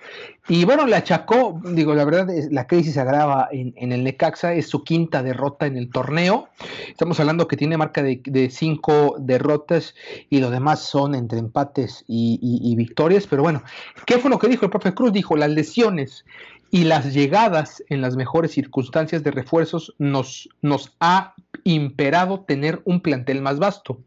Y 0.47 0.63
bueno, 0.65 0.85
le 0.85 0.95
achacó, 0.95 1.59
digo, 1.65 1.95
la 1.95 2.05
verdad, 2.05 2.27
la 2.51 2.67
crisis 2.67 2.93
se 2.93 2.99
agrava 2.99 3.49
en, 3.51 3.73
en, 3.75 3.91
el 3.91 4.03
Necaxa, 4.03 4.53
es 4.53 4.67
su 4.67 4.83
quinta 4.83 5.23
derrota 5.23 5.65
en 5.65 5.75
el 5.75 5.89
torneo. 5.89 6.49
Estamos 6.87 7.19
hablando 7.19 7.47
que 7.47 7.57
tiene 7.57 7.75
marca 7.75 8.03
de, 8.03 8.21
de 8.23 8.51
cinco 8.51 9.15
derrotas 9.17 9.95
y 10.29 10.39
lo 10.39 10.51
demás 10.51 10.81
son 10.83 11.15
entre 11.15 11.39
empates 11.39 12.05
y 12.07 12.75
victorias. 12.77 13.25
Pero 13.25 13.41
bueno, 13.41 13.63
¿qué 14.05 14.19
fue 14.19 14.29
lo 14.29 14.37
que 14.37 14.49
dijo 14.49 14.65
el 14.65 14.71
profe 14.71 14.93
Cruz? 14.93 15.11
Dijo, 15.11 15.35
las 15.35 15.49
lesiones 15.49 16.25
y 16.73 16.85
las 16.85 17.13
llegadas 17.13 17.83
en 17.87 18.01
las 18.01 18.15
mejores 18.15 18.51
circunstancias 18.51 19.21
de 19.21 19.29
refuerzos 19.29 19.93
nos, 19.99 20.49
nos 20.63 20.91
ha 20.99 21.35
imperado 21.63 22.45
tener 22.45 22.81
un 22.83 22.99
plantel 22.99 23.43
más 23.43 23.59
vasto. 23.59 23.99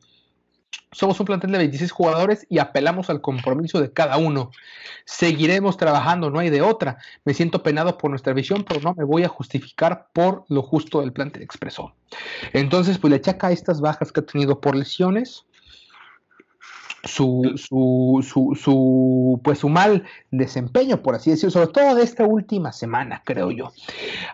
Somos 0.91 1.21
un 1.21 1.27
plantel 1.27 1.53
de 1.53 1.59
26 1.59 1.93
jugadores 1.93 2.45
y 2.51 2.59
apelamos 2.59 3.09
al 3.09 3.21
compromiso 3.21 3.81
de 3.81 3.93
cada 3.93 4.17
uno. 4.17 4.51
Seguiremos 5.05 5.77
trabajando, 5.77 6.29
no 6.29 6.41
hay 6.41 6.51
de 6.51 6.61
otra. 6.61 6.99
Me 7.25 7.35
siento 7.35 7.63
penado 7.63 7.99
por 7.99 8.11
nuestra 8.11 8.33
visión, 8.33 8.65
pero 8.65 8.81
no 8.81 8.95
me 8.95 9.05
voy 9.05 9.23
a 9.23 9.29
justificar 9.29 10.09
por 10.13 10.45
lo 10.49 10.63
justo 10.63 11.03
del 11.03 11.13
plantel 11.13 11.43
expresor. 11.43 11.93
Entonces, 12.53 12.99
pues 12.99 13.13
le 13.13 13.19
achaca 13.19 13.53
estas 13.53 13.81
bajas 13.81 14.11
que 14.11 14.19
ha 14.19 14.27
tenido 14.27 14.61
por 14.61 14.75
lesiones, 14.75 15.46
su, 17.07 17.53
su, 17.57 18.25
su, 18.29 18.59
su, 18.61 19.41
pues 19.43 19.59
su 19.59 19.69
mal 19.69 20.05
desempeño, 20.31 21.03
por 21.03 21.15
así 21.15 21.31
decirlo, 21.31 21.51
sobre 21.51 21.69
todo 21.69 21.95
de 21.95 22.03
esta 22.03 22.25
última 22.25 22.73
semana, 22.73 23.23
creo 23.25 23.51
yo. 23.51 23.73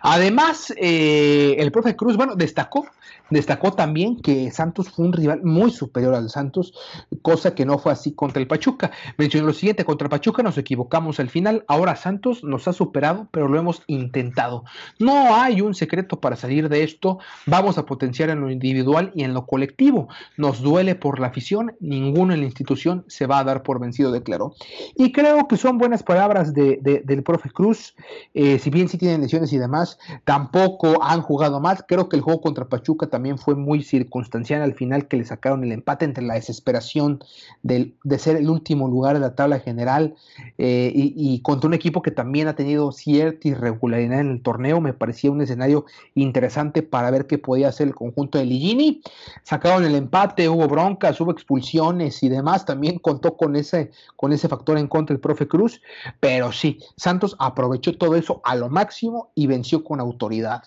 Además, 0.01 0.73
eh, 0.77 1.55
el 1.59 1.71
profe 1.71 1.95
Cruz, 1.95 2.17
bueno, 2.17 2.35
destacó, 2.35 2.85
destacó 3.29 3.73
también 3.73 4.19
que 4.21 4.51
Santos 4.51 4.89
fue 4.89 5.05
un 5.05 5.13
rival 5.13 5.41
muy 5.43 5.71
superior 5.71 6.15
al 6.15 6.29
Santos, 6.29 6.73
cosa 7.21 7.55
que 7.55 7.65
no 7.65 7.77
fue 7.77 7.91
así 7.91 8.13
contra 8.13 8.41
el 8.41 8.47
Pachuca. 8.47 8.91
Mencionó 9.17 9.47
lo 9.47 9.53
siguiente, 9.53 9.85
contra 9.85 10.05
el 10.05 10.09
Pachuca 10.09 10.43
nos 10.43 10.57
equivocamos 10.57 11.19
al 11.19 11.29
final, 11.29 11.63
ahora 11.67 11.95
Santos 11.95 12.43
nos 12.43 12.67
ha 12.67 12.73
superado, 12.73 13.27
pero 13.31 13.47
lo 13.47 13.59
hemos 13.59 13.83
intentado. 13.87 14.65
No 14.99 15.35
hay 15.35 15.61
un 15.61 15.73
secreto 15.75 16.19
para 16.19 16.35
salir 16.35 16.69
de 16.69 16.83
esto, 16.83 17.19
vamos 17.45 17.77
a 17.77 17.85
potenciar 17.85 18.29
en 18.29 18.41
lo 18.41 18.49
individual 18.49 19.11
y 19.15 19.23
en 19.23 19.33
lo 19.33 19.45
colectivo. 19.45 20.07
Nos 20.37 20.61
duele 20.61 20.95
por 20.95 21.19
la 21.19 21.27
afición, 21.27 21.75
ninguno 21.79 22.33
en 22.33 22.39
la 22.39 22.45
institución 22.45 22.62
institución 22.63 23.03
se 23.07 23.27
va 23.27 23.39
a 23.39 23.43
dar 23.43 23.61
por 23.63 23.79
vencido, 23.79 24.11
declaró. 24.11 24.55
Y 24.95 25.11
creo 25.11 25.47
que 25.47 25.57
son 25.57 25.77
buenas 25.77 26.01
palabras 26.01 26.53
de, 26.53 26.79
del 27.03 27.23
profe 27.23 27.49
Cruz, 27.49 27.93
eh, 28.33 28.57
si 28.59 28.69
bien 28.69 28.87
sí 28.87 28.97
tienen 28.97 29.21
lesiones 29.21 29.51
y 29.53 29.57
demás, 29.57 29.99
tampoco 30.23 31.03
han 31.03 31.21
jugado 31.21 31.59
más. 31.59 31.83
Creo 31.87 32.09
que 32.09 32.15
el 32.15 32.21
juego 32.21 32.41
contra 32.41 32.65
Pachuca 32.65 33.07
también 33.07 33.37
fue 33.37 33.55
muy 33.55 33.83
circunstancial 33.83 34.61
al 34.61 34.73
final 34.73 35.07
que 35.07 35.17
le 35.17 35.25
sacaron 35.25 35.63
el 35.63 35.71
empate 35.71 36.05
entre 36.05 36.23
la 36.23 36.35
desesperación 36.35 37.19
de, 37.61 37.93
de 38.03 38.19
ser 38.19 38.37
el 38.37 38.49
último 38.49 38.87
lugar 38.87 39.15
de 39.15 39.19
la 39.19 39.35
tabla 39.35 39.59
general 39.59 40.15
eh, 40.57 40.91
y, 40.95 41.13
y 41.15 41.41
contra 41.41 41.67
un 41.67 41.73
equipo 41.73 42.01
que 42.01 42.11
también 42.11 42.47
ha 42.47 42.55
tenido 42.55 42.91
cierta 42.91 43.47
irregularidad 43.47 44.21
en 44.21 44.31
el 44.31 44.41
torneo. 44.41 44.79
Me 44.79 44.93
parecía 44.93 45.31
un 45.31 45.41
escenario 45.41 45.85
interesante 46.15 46.81
para 46.81 47.11
ver 47.11 47.27
qué 47.27 47.37
podía 47.37 47.67
hacer 47.67 47.87
el 47.87 47.95
conjunto 47.95 48.37
de 48.37 48.45
Ligini. 48.45 49.01
Sacaron 49.43 49.83
el 49.83 49.95
empate, 49.95 50.47
hubo 50.47 50.67
broncas, 50.67 51.19
hubo 51.19 51.31
expulsiones 51.31 52.23
y 52.23 52.29
demás. 52.29 52.42
También 52.65 52.99
contó 52.99 53.35
con 53.37 53.55
ese, 53.55 53.91
con 54.15 54.33
ese 54.33 54.47
factor 54.47 54.77
en 54.77 54.87
contra 54.87 55.13
el 55.13 55.19
profe 55.19 55.47
Cruz. 55.47 55.81
Pero 56.19 56.51
sí, 56.51 56.79
Santos 56.97 57.35
aprovechó 57.39 57.97
todo 57.97 58.15
eso 58.15 58.41
a 58.43 58.55
lo 58.55 58.69
máximo 58.69 59.31
y 59.35 59.47
venció 59.47 59.83
con 59.83 59.99
autoridad. 59.99 60.63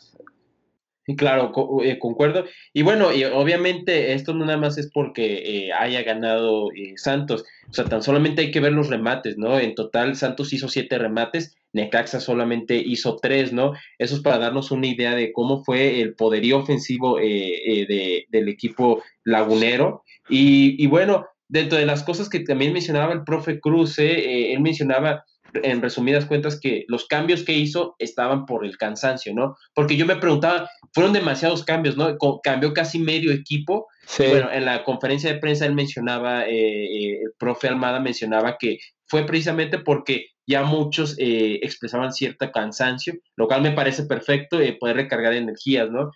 Claro, 1.16 1.52
eh, 1.84 2.00
concuerdo. 2.00 2.46
Y 2.72 2.82
bueno, 2.82 3.12
y 3.12 3.22
obviamente 3.22 4.12
esto 4.14 4.34
no 4.34 4.44
nada 4.44 4.58
más 4.58 4.76
es 4.76 4.90
porque 4.92 5.66
eh, 5.66 5.72
haya 5.72 6.02
ganado 6.02 6.72
eh, 6.72 6.94
Santos, 6.96 7.44
o 7.70 7.72
sea, 7.72 7.84
tan 7.84 8.02
solamente 8.02 8.42
hay 8.42 8.50
que 8.50 8.58
ver 8.58 8.72
los 8.72 8.88
remates, 8.88 9.38
¿no? 9.38 9.56
En 9.60 9.76
total, 9.76 10.16
Santos 10.16 10.52
hizo 10.52 10.68
siete 10.68 10.98
remates, 10.98 11.54
Necaxa 11.72 12.18
solamente 12.18 12.74
hizo 12.76 13.18
tres, 13.22 13.52
¿no? 13.52 13.74
Eso 13.98 14.16
es 14.16 14.20
para 14.20 14.38
darnos 14.38 14.72
una 14.72 14.88
idea 14.88 15.14
de 15.14 15.32
cómo 15.32 15.62
fue 15.62 16.00
el 16.00 16.16
poderío 16.16 16.58
ofensivo 16.58 17.18
de, 17.18 18.26
del 18.28 18.48
equipo 18.48 19.00
lagunero. 19.22 20.02
Y, 20.28 20.84
bueno, 20.88 21.26
dentro 21.48 21.78
de 21.78 21.86
las 21.86 22.02
cosas 22.02 22.28
que 22.28 22.40
también 22.40 22.72
mencionaba 22.72 23.12
el 23.12 23.24
profe 23.24 23.60
Cruz, 23.60 23.98
él 23.98 24.60
mencionaba 24.60 25.24
en 25.62 25.82
resumidas 25.82 26.26
cuentas, 26.26 26.58
que 26.60 26.84
los 26.88 27.06
cambios 27.06 27.42
que 27.42 27.52
hizo 27.52 27.94
estaban 27.98 28.46
por 28.46 28.64
el 28.64 28.76
cansancio, 28.76 29.34
¿no? 29.34 29.56
Porque 29.74 29.96
yo 29.96 30.06
me 30.06 30.16
preguntaba, 30.16 30.68
fueron 30.92 31.12
demasiados 31.12 31.64
cambios, 31.64 31.96
¿no? 31.96 32.16
cambió 32.42 32.72
casi 32.72 32.98
medio 32.98 33.32
equipo. 33.32 33.86
bueno, 34.18 34.50
en 34.52 34.64
la 34.64 34.84
conferencia 34.84 35.32
de 35.32 35.38
prensa 35.38 35.66
él 35.66 35.74
mencionaba, 35.74 36.46
eh, 36.46 36.52
eh, 36.52 37.20
el 37.22 37.32
profe 37.38 37.68
Almada 37.68 38.00
mencionaba 38.00 38.56
que 38.58 38.78
fue 39.06 39.24
precisamente 39.24 39.78
porque 39.78 40.26
ya 40.48 40.62
muchos 40.62 41.16
eh, 41.18 41.58
expresaban 41.62 42.12
cierto 42.12 42.50
cansancio, 42.52 43.14
lo 43.36 43.48
cual 43.48 43.62
me 43.62 43.72
parece 43.72 44.04
perfecto, 44.04 44.58
poder 44.78 44.96
recargar 44.96 45.32
energías, 45.32 45.90
¿no? 45.90 46.10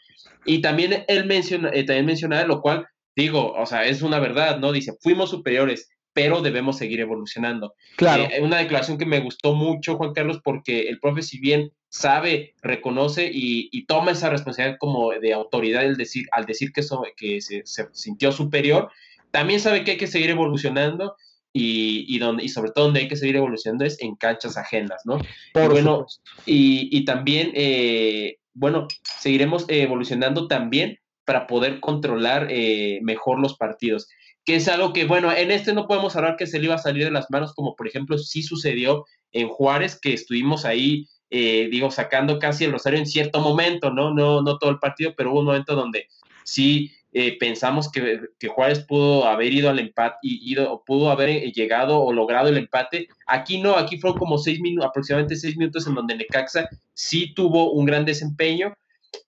Y 0.44 0.60
también 0.60 1.04
él 1.08 1.26
menciona, 1.26 1.70
también 1.70 2.06
mencionaba, 2.06 2.46
lo 2.46 2.60
cual 2.60 2.86
digo, 3.16 3.52
o 3.52 3.66
sea, 3.66 3.84
es 3.86 4.02
una 4.02 4.18
verdad, 4.18 4.58
¿no? 4.58 4.72
Dice, 4.72 4.94
fuimos 5.00 5.30
superiores, 5.30 5.90
pero 6.12 6.42
debemos 6.42 6.76
seguir 6.76 7.00
evolucionando. 7.00 7.74
Claro. 7.96 8.24
Eh, 8.24 8.40
una 8.40 8.58
declaración 8.58 8.98
que 8.98 9.06
me 9.06 9.20
gustó 9.20 9.54
mucho, 9.54 9.96
Juan 9.96 10.12
Carlos, 10.12 10.40
porque 10.42 10.88
el 10.88 10.98
profe, 10.98 11.22
si 11.22 11.38
bien 11.38 11.72
sabe, 11.88 12.54
reconoce 12.62 13.28
y, 13.32 13.84
toma 13.86 14.12
esa 14.12 14.30
responsabilidad 14.30 14.78
como 14.78 15.10
de 15.10 15.32
autoridad 15.32 15.82
al 15.82 15.96
decir, 15.96 16.26
al 16.32 16.46
decir 16.46 16.72
que, 16.72 16.82
que 17.16 17.40
se, 17.40 17.64
sintió 17.92 18.32
superior, 18.32 18.90
también 19.30 19.60
sabe 19.60 19.84
que 19.84 19.92
hay 19.92 19.96
que 19.96 20.06
seguir 20.06 20.30
evolucionando 20.30 21.16
y, 21.52 22.04
y, 22.08 22.18
donde, 22.18 22.44
y 22.44 22.48
sobre 22.48 22.70
todo 22.70 22.84
donde 22.84 23.00
hay 23.00 23.08
que 23.08 23.16
seguir 23.16 23.36
evolucionando 23.36 23.84
es 23.84 24.00
en 24.00 24.14
canchas 24.14 24.56
ajenas, 24.56 25.02
¿no? 25.04 25.18
y 25.18 25.68
bueno, 25.68 26.06
y, 26.46 27.04
también, 27.04 27.50
eh, 27.54 28.38
bueno, 28.54 28.86
seguiremos 29.18 29.64
evolucionando 29.68 30.46
también 30.46 30.98
para 31.30 31.46
poder 31.46 31.78
controlar 31.78 32.48
eh, 32.50 32.98
mejor 33.02 33.38
los 33.38 33.56
partidos 33.56 34.08
que 34.44 34.56
es 34.56 34.66
algo 34.66 34.92
que, 34.92 35.04
bueno, 35.04 35.30
en 35.32 35.52
este 35.52 35.72
no 35.72 35.86
podemos 35.86 36.16
hablar 36.16 36.36
que 36.36 36.48
se 36.48 36.58
le 36.58 36.64
iba 36.64 36.74
a 36.74 36.78
salir 36.78 37.04
de 37.04 37.12
las 37.12 37.30
manos, 37.30 37.54
como 37.54 37.76
por 37.76 37.86
ejemplo 37.86 38.18
sí 38.18 38.42
sucedió 38.42 39.04
en 39.30 39.48
Juárez, 39.48 39.96
que 40.00 40.12
estuvimos 40.12 40.64
ahí, 40.64 41.06
eh, 41.30 41.68
digo, 41.70 41.92
sacando 41.92 42.40
casi 42.40 42.64
el 42.64 42.72
rosario 42.72 42.98
en 42.98 43.06
cierto 43.06 43.38
momento, 43.38 43.92
¿no? 43.92 44.12
No, 44.12 44.42
no 44.42 44.58
todo 44.58 44.70
el 44.70 44.80
partido, 44.80 45.14
pero 45.16 45.30
hubo 45.30 45.40
un 45.40 45.46
momento 45.46 45.76
donde 45.76 46.08
sí 46.42 46.90
eh, 47.12 47.38
pensamos 47.38 47.90
que, 47.92 48.20
Juárez 48.48 48.84
pudo 48.86 49.26
haber 49.26 49.52
ido 49.52 49.68
al 49.70 49.78
empate, 49.78 50.16
y 50.22 50.52
ido, 50.52 50.82
pudo 50.84 51.10
haber 51.10 51.52
llegado 51.52 52.00
o 52.00 52.12
logrado 52.12 52.48
el 52.48 52.56
empate. 52.56 53.08
Aquí 53.26 53.60
no, 53.60 53.76
aquí 53.76 54.00
fueron 54.00 54.18
como 54.18 54.38
seis 54.38 54.60
minutos, 54.60 54.88
aproximadamente 54.88 55.36
seis 55.36 55.56
minutos 55.56 55.86
en 55.86 55.94
donde 55.94 56.16
Necaxa 56.16 56.68
sí 56.94 57.34
tuvo 57.34 57.72
un 57.72 57.84
gran 57.84 58.04
desempeño, 58.04 58.74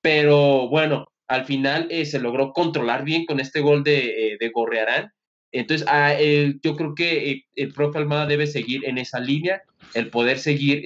pero 0.01 0.69
bueno, 0.69 1.12
al 1.33 1.47
final 1.47 1.87
eh, 1.91 2.05
se 2.05 2.21
logró 2.21 2.53
controlar 2.53 3.05
bien 3.05 3.25
con 3.25 3.41
este 3.41 3.61
gol 3.61 3.83
de, 3.83 4.35
eh, 4.35 4.51
Gorrearán. 4.53 5.11
Entonces, 5.51 5.87
ah, 5.89 6.15
yo 6.63 6.77
creo 6.77 6.95
que 6.95 7.31
eh, 7.31 7.47
el 7.57 7.73
profe 7.73 7.99
Almada 7.99 8.27
debe 8.27 8.47
seguir 8.47 8.85
en 8.85 8.99
esa 8.99 9.19
línea, 9.19 9.63
el 9.95 10.09
poder 10.09 10.39
seguir 10.39 10.83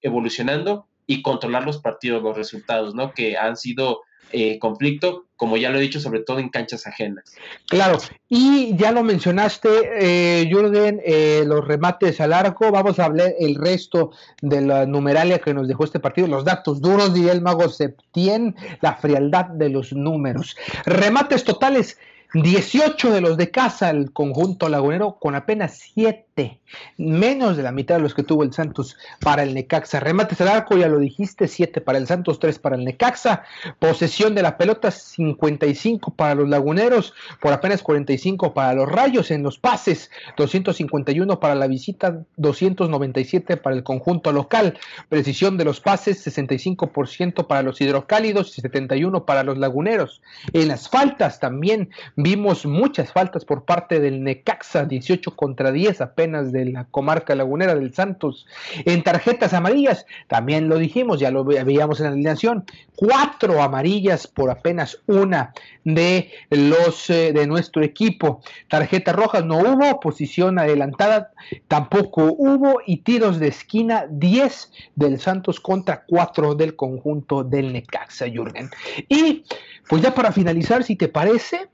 evolucionando 0.00 0.86
y 1.06 1.22
controlar 1.22 1.64
los 1.64 1.80
partidos, 1.80 2.22
los 2.22 2.36
resultados, 2.36 2.94
¿no? 2.94 3.12
Que 3.12 3.36
han 3.36 3.56
sido 3.56 4.00
eh, 4.34 4.58
conflicto, 4.58 5.26
como 5.36 5.56
ya 5.56 5.70
lo 5.70 5.78
he 5.78 5.82
dicho, 5.82 6.00
sobre 6.00 6.20
todo 6.20 6.40
en 6.40 6.48
canchas 6.48 6.86
ajenas. 6.86 7.24
Claro, 7.68 7.98
y 8.28 8.76
ya 8.76 8.90
lo 8.90 9.04
mencionaste, 9.04 9.68
eh, 10.00 10.48
Jürgen, 10.50 11.00
eh, 11.04 11.44
los 11.46 11.66
remates 11.66 12.20
al 12.20 12.32
arco, 12.32 12.72
vamos 12.72 12.98
a 12.98 13.04
hablar 13.04 13.32
el 13.38 13.54
resto 13.54 14.10
de 14.42 14.60
la 14.60 14.86
numeralia 14.86 15.38
que 15.38 15.54
nos 15.54 15.68
dejó 15.68 15.84
este 15.84 16.00
partido, 16.00 16.26
los 16.26 16.44
datos 16.44 16.80
duros, 16.80 17.14
diría 17.14 17.32
el 17.32 17.42
mago 17.42 17.68
Septien, 17.68 18.56
la 18.80 18.96
frialdad 18.96 19.46
de 19.46 19.68
los 19.68 19.92
números. 19.92 20.56
Remates 20.84 21.44
totales, 21.44 21.96
18 22.34 23.12
de 23.12 23.20
los 23.20 23.36
de 23.36 23.52
casa, 23.52 23.90
el 23.90 24.12
conjunto 24.12 24.68
lagunero, 24.68 25.18
con 25.20 25.36
apenas 25.36 25.78
7, 25.94 26.60
menos 26.98 27.56
de 27.56 27.62
la 27.62 27.70
mitad 27.70 27.94
de 27.94 28.00
los 28.00 28.12
que 28.12 28.24
tuvo 28.24 28.42
el 28.42 28.52
Santos 28.52 28.96
para 29.20 29.44
el 29.44 29.54
Necaxa. 29.54 30.00
Remates 30.00 30.40
al 30.40 30.48
arco, 30.48 30.76
ya 30.76 30.88
lo 30.88 30.98
dijiste, 30.98 31.46
7 31.46 31.80
para 31.80 31.96
el 31.96 32.08
Santos, 32.08 32.40
3 32.40 32.58
para 32.58 32.74
el 32.74 32.84
Necaxa. 32.84 33.44
Posesión 33.78 34.34
de 34.34 34.42
la 34.42 34.56
pelota, 34.56 34.90
55 34.90 36.14
para 36.14 36.34
los 36.34 36.48
laguneros, 36.48 37.14
por 37.40 37.52
apenas 37.52 37.82
45 37.82 38.52
para 38.52 38.74
los 38.74 38.88
rayos 38.88 39.30
en 39.30 39.44
los 39.44 39.58
pases, 39.58 40.10
251 40.36 41.38
para 41.38 41.54
la 41.54 41.68
visita, 41.68 42.20
297 42.36 43.56
para 43.58 43.76
el 43.76 43.84
conjunto 43.84 44.32
local. 44.32 44.76
Precisión 45.08 45.56
de 45.56 45.66
los 45.66 45.80
pases, 45.80 46.26
65% 46.26 47.46
para 47.46 47.62
los 47.62 47.80
hidrocálidos 47.80 48.58
y 48.58 48.60
71 48.60 49.24
para 49.24 49.44
los 49.44 49.56
laguneros. 49.56 50.20
En 50.52 50.66
las 50.66 50.88
faltas 50.88 51.38
también 51.38 51.90
Vimos 52.24 52.64
muchas 52.64 53.12
faltas 53.12 53.44
por 53.44 53.66
parte 53.66 54.00
del 54.00 54.24
Necaxa, 54.24 54.86
18 54.86 55.36
contra 55.36 55.70
10 55.72 56.00
apenas 56.00 56.52
de 56.52 56.64
la 56.64 56.86
comarca 56.86 57.34
lagunera 57.34 57.74
del 57.74 57.92
Santos. 57.92 58.46
En 58.86 59.02
tarjetas 59.02 59.52
amarillas, 59.52 60.06
también 60.26 60.70
lo 60.70 60.78
dijimos, 60.78 61.20
ya 61.20 61.30
lo 61.30 61.44
veíamos 61.44 62.00
en 62.00 62.06
la 62.06 62.12
alineación, 62.12 62.64
cuatro 62.96 63.60
amarillas 63.62 64.26
por 64.26 64.50
apenas 64.50 65.02
una 65.06 65.52
de 65.84 66.30
los 66.48 67.10
eh, 67.10 67.34
de 67.34 67.46
nuestro 67.46 67.84
equipo. 67.84 68.40
Tarjetas 68.70 69.14
rojas 69.14 69.44
no 69.44 69.58
hubo, 69.58 70.00
posición 70.00 70.58
adelantada 70.58 71.30
tampoco 71.68 72.34
hubo 72.38 72.80
y 72.86 73.02
tiros 73.02 73.38
de 73.38 73.48
esquina 73.48 74.06
10 74.08 74.72
del 74.94 75.20
Santos 75.20 75.60
contra 75.60 76.06
4 76.06 76.54
del 76.54 76.74
conjunto 76.74 77.44
del 77.44 77.70
Necaxa, 77.74 78.24
Jürgen. 78.30 78.70
Y 79.10 79.44
pues 79.90 80.00
ya 80.00 80.14
para 80.14 80.32
finalizar, 80.32 80.84
si 80.84 80.96
te 80.96 81.08
parece, 81.08 81.68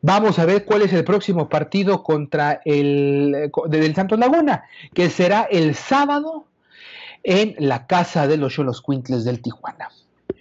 Vamos 0.00 0.38
a 0.38 0.46
ver 0.46 0.64
cuál 0.64 0.82
es 0.82 0.92
el 0.92 1.04
próximo 1.04 1.48
partido 1.48 2.02
contra 2.02 2.60
el 2.64 3.50
del 3.68 3.94
Santos 3.94 4.18
Laguna, 4.18 4.64
que 4.94 5.10
será 5.10 5.42
el 5.50 5.74
sábado 5.74 6.46
en 7.22 7.54
la 7.58 7.86
casa 7.86 8.28
de 8.28 8.36
los 8.36 8.54
Cholos 8.54 8.82
Quintles 8.82 9.24
del 9.24 9.42
Tijuana. 9.42 9.88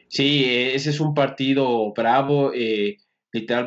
Sí, 0.08 0.46
ese 0.46 0.92
es 0.92 1.00
un 1.00 1.14
partido 1.14 1.92
bravo. 1.94 2.52
Eh, 2.54 2.98
literal, 3.34 3.66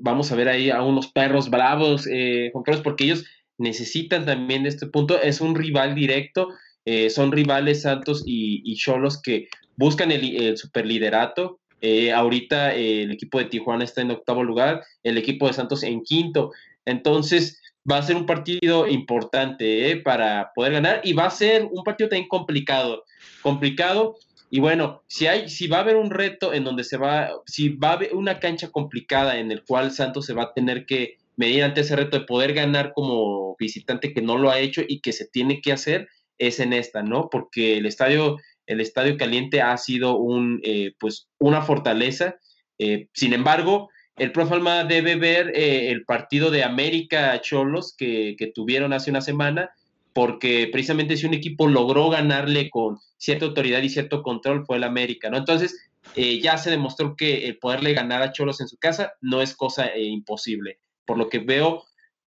vamos, 0.00 0.32
a 0.32 0.36
ver 0.36 0.48
ahí 0.48 0.70
a 0.70 0.82
unos 0.82 1.06
perros 1.08 1.48
bravos, 1.48 2.06
eh, 2.10 2.50
Juan 2.52 2.64
Carlos, 2.64 2.82
porque 2.82 3.04
ellos 3.04 3.24
necesitan 3.56 4.26
también 4.26 4.66
este 4.66 4.86
punto. 4.86 5.20
Es 5.20 5.40
un 5.40 5.54
rival 5.54 5.94
directo, 5.94 6.48
eh, 6.84 7.08
son 7.08 7.32
rivales 7.32 7.82
Santos 7.82 8.24
y 8.26 8.74
Cholos 8.76 9.22
que 9.22 9.48
buscan 9.76 10.10
el, 10.10 10.36
el 10.36 10.56
superliderato 10.56 11.60
eh, 11.88 12.12
ahorita 12.12 12.74
eh, 12.74 13.02
el 13.02 13.12
equipo 13.12 13.38
de 13.38 13.44
Tijuana 13.44 13.84
está 13.84 14.00
en 14.00 14.10
octavo 14.10 14.42
lugar, 14.42 14.82
el 15.04 15.18
equipo 15.18 15.46
de 15.46 15.52
Santos 15.52 15.84
en 15.84 16.02
quinto. 16.02 16.50
Entonces 16.84 17.62
va 17.88 17.98
a 17.98 18.02
ser 18.02 18.16
un 18.16 18.26
partido 18.26 18.88
importante 18.88 19.92
eh, 19.92 19.96
para 19.96 20.50
poder 20.52 20.72
ganar 20.72 21.00
y 21.04 21.12
va 21.12 21.26
a 21.26 21.30
ser 21.30 21.68
un 21.70 21.84
partido 21.84 22.08
también 22.08 22.28
complicado. 22.28 23.04
Complicado. 23.40 24.16
Y 24.50 24.58
bueno, 24.58 25.04
si 25.06 25.28
hay, 25.28 25.48
si 25.48 25.68
va 25.68 25.76
a 25.76 25.80
haber 25.82 25.94
un 25.94 26.10
reto 26.10 26.52
en 26.52 26.64
donde 26.64 26.82
se 26.82 26.96
va, 26.96 27.30
si 27.46 27.68
va 27.68 27.90
a 27.90 27.92
haber 27.92 28.16
una 28.16 28.40
cancha 28.40 28.68
complicada 28.72 29.38
en 29.38 29.52
el 29.52 29.62
cual 29.64 29.92
Santos 29.92 30.26
se 30.26 30.34
va 30.34 30.42
a 30.42 30.54
tener 30.54 30.86
que 30.86 31.18
medir 31.36 31.62
ante 31.62 31.82
ese 31.82 31.94
reto 31.94 32.18
de 32.18 32.26
poder 32.26 32.52
ganar 32.52 32.94
como 32.94 33.54
visitante 33.60 34.12
que 34.12 34.22
no 34.22 34.38
lo 34.38 34.50
ha 34.50 34.58
hecho 34.58 34.82
y 34.86 34.98
que 35.00 35.12
se 35.12 35.28
tiene 35.28 35.60
que 35.60 35.72
hacer, 35.72 36.08
es 36.38 36.58
en 36.58 36.72
esta, 36.72 37.04
¿no? 37.04 37.28
Porque 37.30 37.78
el 37.78 37.86
estadio 37.86 38.38
el 38.66 38.80
Estadio 38.80 39.16
Caliente 39.16 39.62
ha 39.62 39.76
sido 39.76 40.16
un, 40.16 40.60
eh, 40.64 40.92
pues 40.98 41.28
una 41.38 41.62
fortaleza. 41.62 42.36
Eh, 42.78 43.08
sin 43.12 43.32
embargo, 43.32 43.90
el 44.16 44.32
profe 44.32 44.56
debe 44.88 45.16
ver 45.16 45.52
eh, 45.54 45.90
el 45.90 46.04
partido 46.04 46.50
de 46.50 46.64
América 46.64 47.40
Cholos 47.40 47.94
que, 47.96 48.34
que, 48.38 48.46
tuvieron 48.46 48.92
hace 48.92 49.10
una 49.10 49.20
semana, 49.20 49.70
porque 50.12 50.68
precisamente 50.72 51.16
si 51.16 51.26
un 51.26 51.34
equipo 51.34 51.68
logró 51.68 52.08
ganarle 52.08 52.70
con 52.70 52.98
cierta 53.18 53.44
autoridad 53.44 53.82
y 53.82 53.90
cierto 53.90 54.22
control 54.22 54.64
fue 54.64 54.78
el 54.78 54.84
América, 54.84 55.28
¿no? 55.28 55.36
Entonces, 55.36 55.90
eh, 56.14 56.40
ya 56.40 56.56
se 56.56 56.70
demostró 56.70 57.16
que 57.16 57.46
el 57.46 57.58
poderle 57.58 57.92
ganar 57.92 58.22
a 58.22 58.32
Cholos 58.32 58.60
en 58.60 58.68
su 58.68 58.78
casa 58.78 59.14
no 59.20 59.42
es 59.42 59.54
cosa 59.54 59.96
imposible. 59.96 60.78
Por 61.04 61.18
lo 61.18 61.28
que 61.28 61.38
veo 61.38 61.84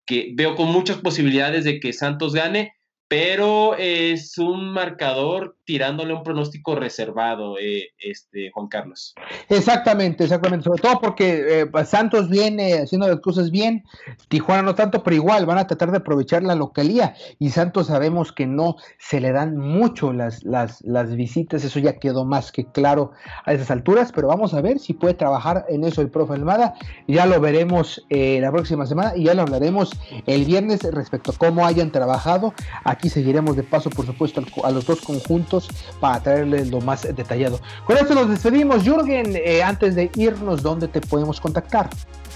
que 0.06 0.32
veo 0.34 0.56
con 0.56 0.68
muchas 0.68 0.98
posibilidades 0.98 1.64
de 1.64 1.80
que 1.80 1.94
Santos 1.94 2.34
gane, 2.34 2.74
pero 3.08 3.76
es 3.78 4.38
un 4.38 4.72
marcador 4.72 5.58
tirándole 5.66 6.14
un 6.14 6.24
pronóstico 6.24 6.76
reservado, 6.76 7.57
eh, 7.59 7.91
este, 7.99 8.51
Juan 8.51 8.68
Carlos. 8.68 9.14
Exactamente, 9.49 10.24
exactamente, 10.24 10.66
sobre 10.66 10.82
todo 10.82 10.99
porque 10.99 11.61
eh, 11.61 11.86
Santos 11.86 12.30
viene 12.30 12.80
haciendo 12.80 13.07
las 13.07 13.20
cosas 13.22 13.51
bien, 13.51 13.84
Tijuana 14.28 14.61
no 14.61 14.76
tanto, 14.76 15.03
pero 15.03 15.16
igual 15.16 15.45
van 15.45 15.57
a 15.57 15.68
tratar 15.68 15.91
de 15.91 15.97
aprovechar 15.97 16.43
la 16.43 16.55
localía. 16.55 17.16
Y 17.39 17.49
Santos 17.49 17.88
sabemos 17.88 18.32
que 18.32 18.45
no 18.45 18.76
se 18.99 19.22
le 19.22 19.32
dan 19.32 19.57
mucho 19.57 20.11
las, 20.11 20.43
las, 20.43 20.82
las 20.82 21.16
visitas, 21.16 21.64
eso 21.64 21.80
ya 21.80 21.93
quedó 21.99 22.26
más 22.26 22.51
que 22.51 22.66
claro 22.66 23.11
a 23.45 23.53
esas 23.53 23.72
alturas, 23.72 24.11
pero 24.11 24.28
vamos 24.28 24.53
a 24.53 24.61
ver 24.61 24.80
si 24.80 24.93
puede 24.93 25.14
trabajar 25.14 25.66
en 25.70 25.84
eso 25.84 26.01
el 26.01 26.09
profe 26.09 26.34
Almada, 26.34 26.74
ya 27.07 27.26
lo 27.26 27.39
veremos 27.39 28.05
eh, 28.09 28.39
la 28.41 28.51
próxima 28.51 28.86
semana. 28.86 29.14
Y 29.16 29.26
ya 29.26 29.34
lo 29.34 29.43
hablaremos 29.43 29.91
el 30.26 30.45
viernes 30.45 30.84
respecto 30.84 31.32
a 31.32 31.36
cómo 31.38 31.66
hayan 31.66 31.91
trabajado. 31.91 32.53
Aquí 32.84 33.09
seguiremos 33.09 33.55
de 33.55 33.64
paso, 33.64 33.89
por 33.89 34.05
supuesto, 34.05 34.41
a 34.64 34.72
los 34.72 34.86
dos 34.86 35.01
conjuntos 35.01 35.53
para 35.99 36.22
traerles 36.22 36.70
lo 36.70 36.82
más 36.82 37.04
detallado. 37.16 37.60
Con 37.86 37.97
esto 37.97 38.14
nos 38.14 38.30
despedimos. 38.30 38.84
Jürgen, 38.84 39.36
eh, 39.36 39.62
antes 39.64 39.95
de 39.95 40.10
irnos, 40.16 40.62
¿dónde 40.62 40.88
te 40.88 41.01
podemos 41.01 41.39
contactar? 41.39 41.89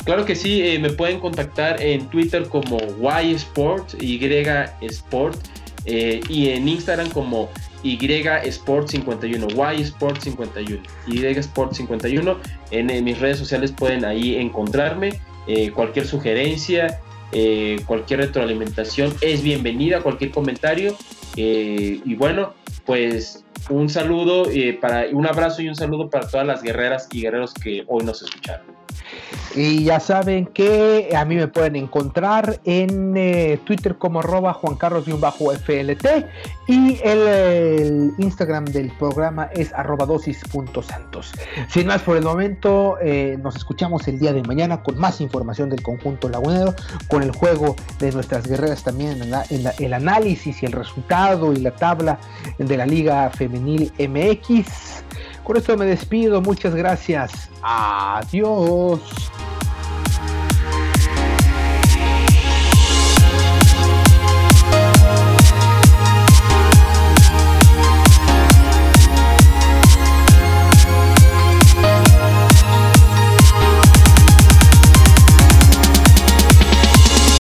Claro 0.04 0.26
que 0.26 0.36
sí, 0.36 0.62
eh, 0.62 0.80
me 0.80 0.90
pueden 0.90 1.20
contactar 1.20 1.82
en 1.82 2.08
Twitter 2.08 2.48
como 2.48 2.78
YSport, 2.80 4.02
Y 4.02 4.24
Sport, 4.82 5.38
eh, 5.86 6.22
y 6.30 6.50
en 6.50 6.68
Instagram 6.68 7.10
como 7.10 7.50
Y 7.84 7.98
Sport 8.46 8.90
51, 8.90 9.48
Y 9.76 9.82
Sport 9.82 10.22
51, 10.22 10.82
Y 11.08 11.26
Sport 11.26 11.74
51. 11.74 12.38
En, 12.72 13.04
mis 13.04 13.20
redes 13.20 13.38
sociales 13.38 13.72
pueden 13.72 14.06
ahí 14.06 14.36
encontrarme. 14.36 15.20
cualquier 15.74 16.06
sugerencia, 16.06 17.00
eh, 17.34 17.82
cualquier 17.86 18.22
retroalimentación 18.22 19.14
es 19.22 19.44
bienvenida, 19.44 20.02
cualquier 20.02 20.32
comentario. 20.32 20.96
Eh, 21.36 22.00
y 22.04 22.16
bueno, 22.16 22.54
pues 22.88 23.44
un 23.70 23.90
saludo, 23.90 24.50
eh, 24.50 24.78
para, 24.82 25.08
un 25.12 25.28
abrazo 25.28 25.62
y 25.62 25.68
un 25.68 25.76
saludo 25.76 26.10
para 26.10 26.28
todas 26.28 26.48
las 26.48 26.64
guerreras 26.64 27.08
y 27.12 27.22
guerreros 27.22 27.54
que 27.54 27.84
hoy 27.88 28.04
nos 28.06 28.24
escucharon. 28.24 28.77
Y 29.56 29.84
ya 29.86 30.00
saben 30.00 30.46
que 30.46 31.10
a 31.18 31.26
mí 31.26 31.36
me 31.36 31.48
pueden 31.48 31.76
encontrar 31.76 32.60
en 32.64 33.16
eh, 33.18 33.60
Twitter 33.66 33.98
como 33.98 34.20
arroba 34.20 34.54
Juan 34.54 34.76
Carlos-FLT 34.76 36.06
y 36.68 37.00
el, 37.04 38.14
Instagram 38.18 38.66
del 38.66 38.92
programa 38.98 39.50
es 39.56 39.74
arroba 39.74 40.06
dosis.santos. 40.06 41.32
Sin 41.70 41.88
más 41.88 42.02
por 42.02 42.18
el 42.18 42.24
momento, 42.24 42.98
eh, 43.02 43.38
nos 43.42 43.56
escuchamos 43.56 44.08
el 44.08 44.20
día 44.20 44.34
de 44.34 44.44
mañana 44.44 44.84
con 44.84 44.98
más 45.00 45.22
información 45.22 45.70
del 45.70 45.82
conjunto 45.82 46.30
lagunero, 46.30 46.76
con 47.08 47.24
el 47.24 47.32
juego 47.32 47.76
de 48.00 48.12
nuestras 48.12 48.46
guerreras 48.48 48.84
también, 48.84 49.22
en, 49.22 49.66
el 49.80 49.94
análisis 49.94 50.62
y 50.62 50.66
el 50.66 50.74
resultado 50.74 51.54
y 51.54 51.58
la 51.58 51.72
tabla 51.72 52.20
de 52.58 52.78
la 52.78 52.86
Liga 52.86 53.30
Femenil 53.32 53.92
MX. 53.98 55.07
Con 55.48 55.56
esto 55.56 55.78
me 55.78 55.86
despido, 55.86 56.42
muchas 56.42 56.76
gracias. 56.76 57.50
Adiós. 57.62 59.00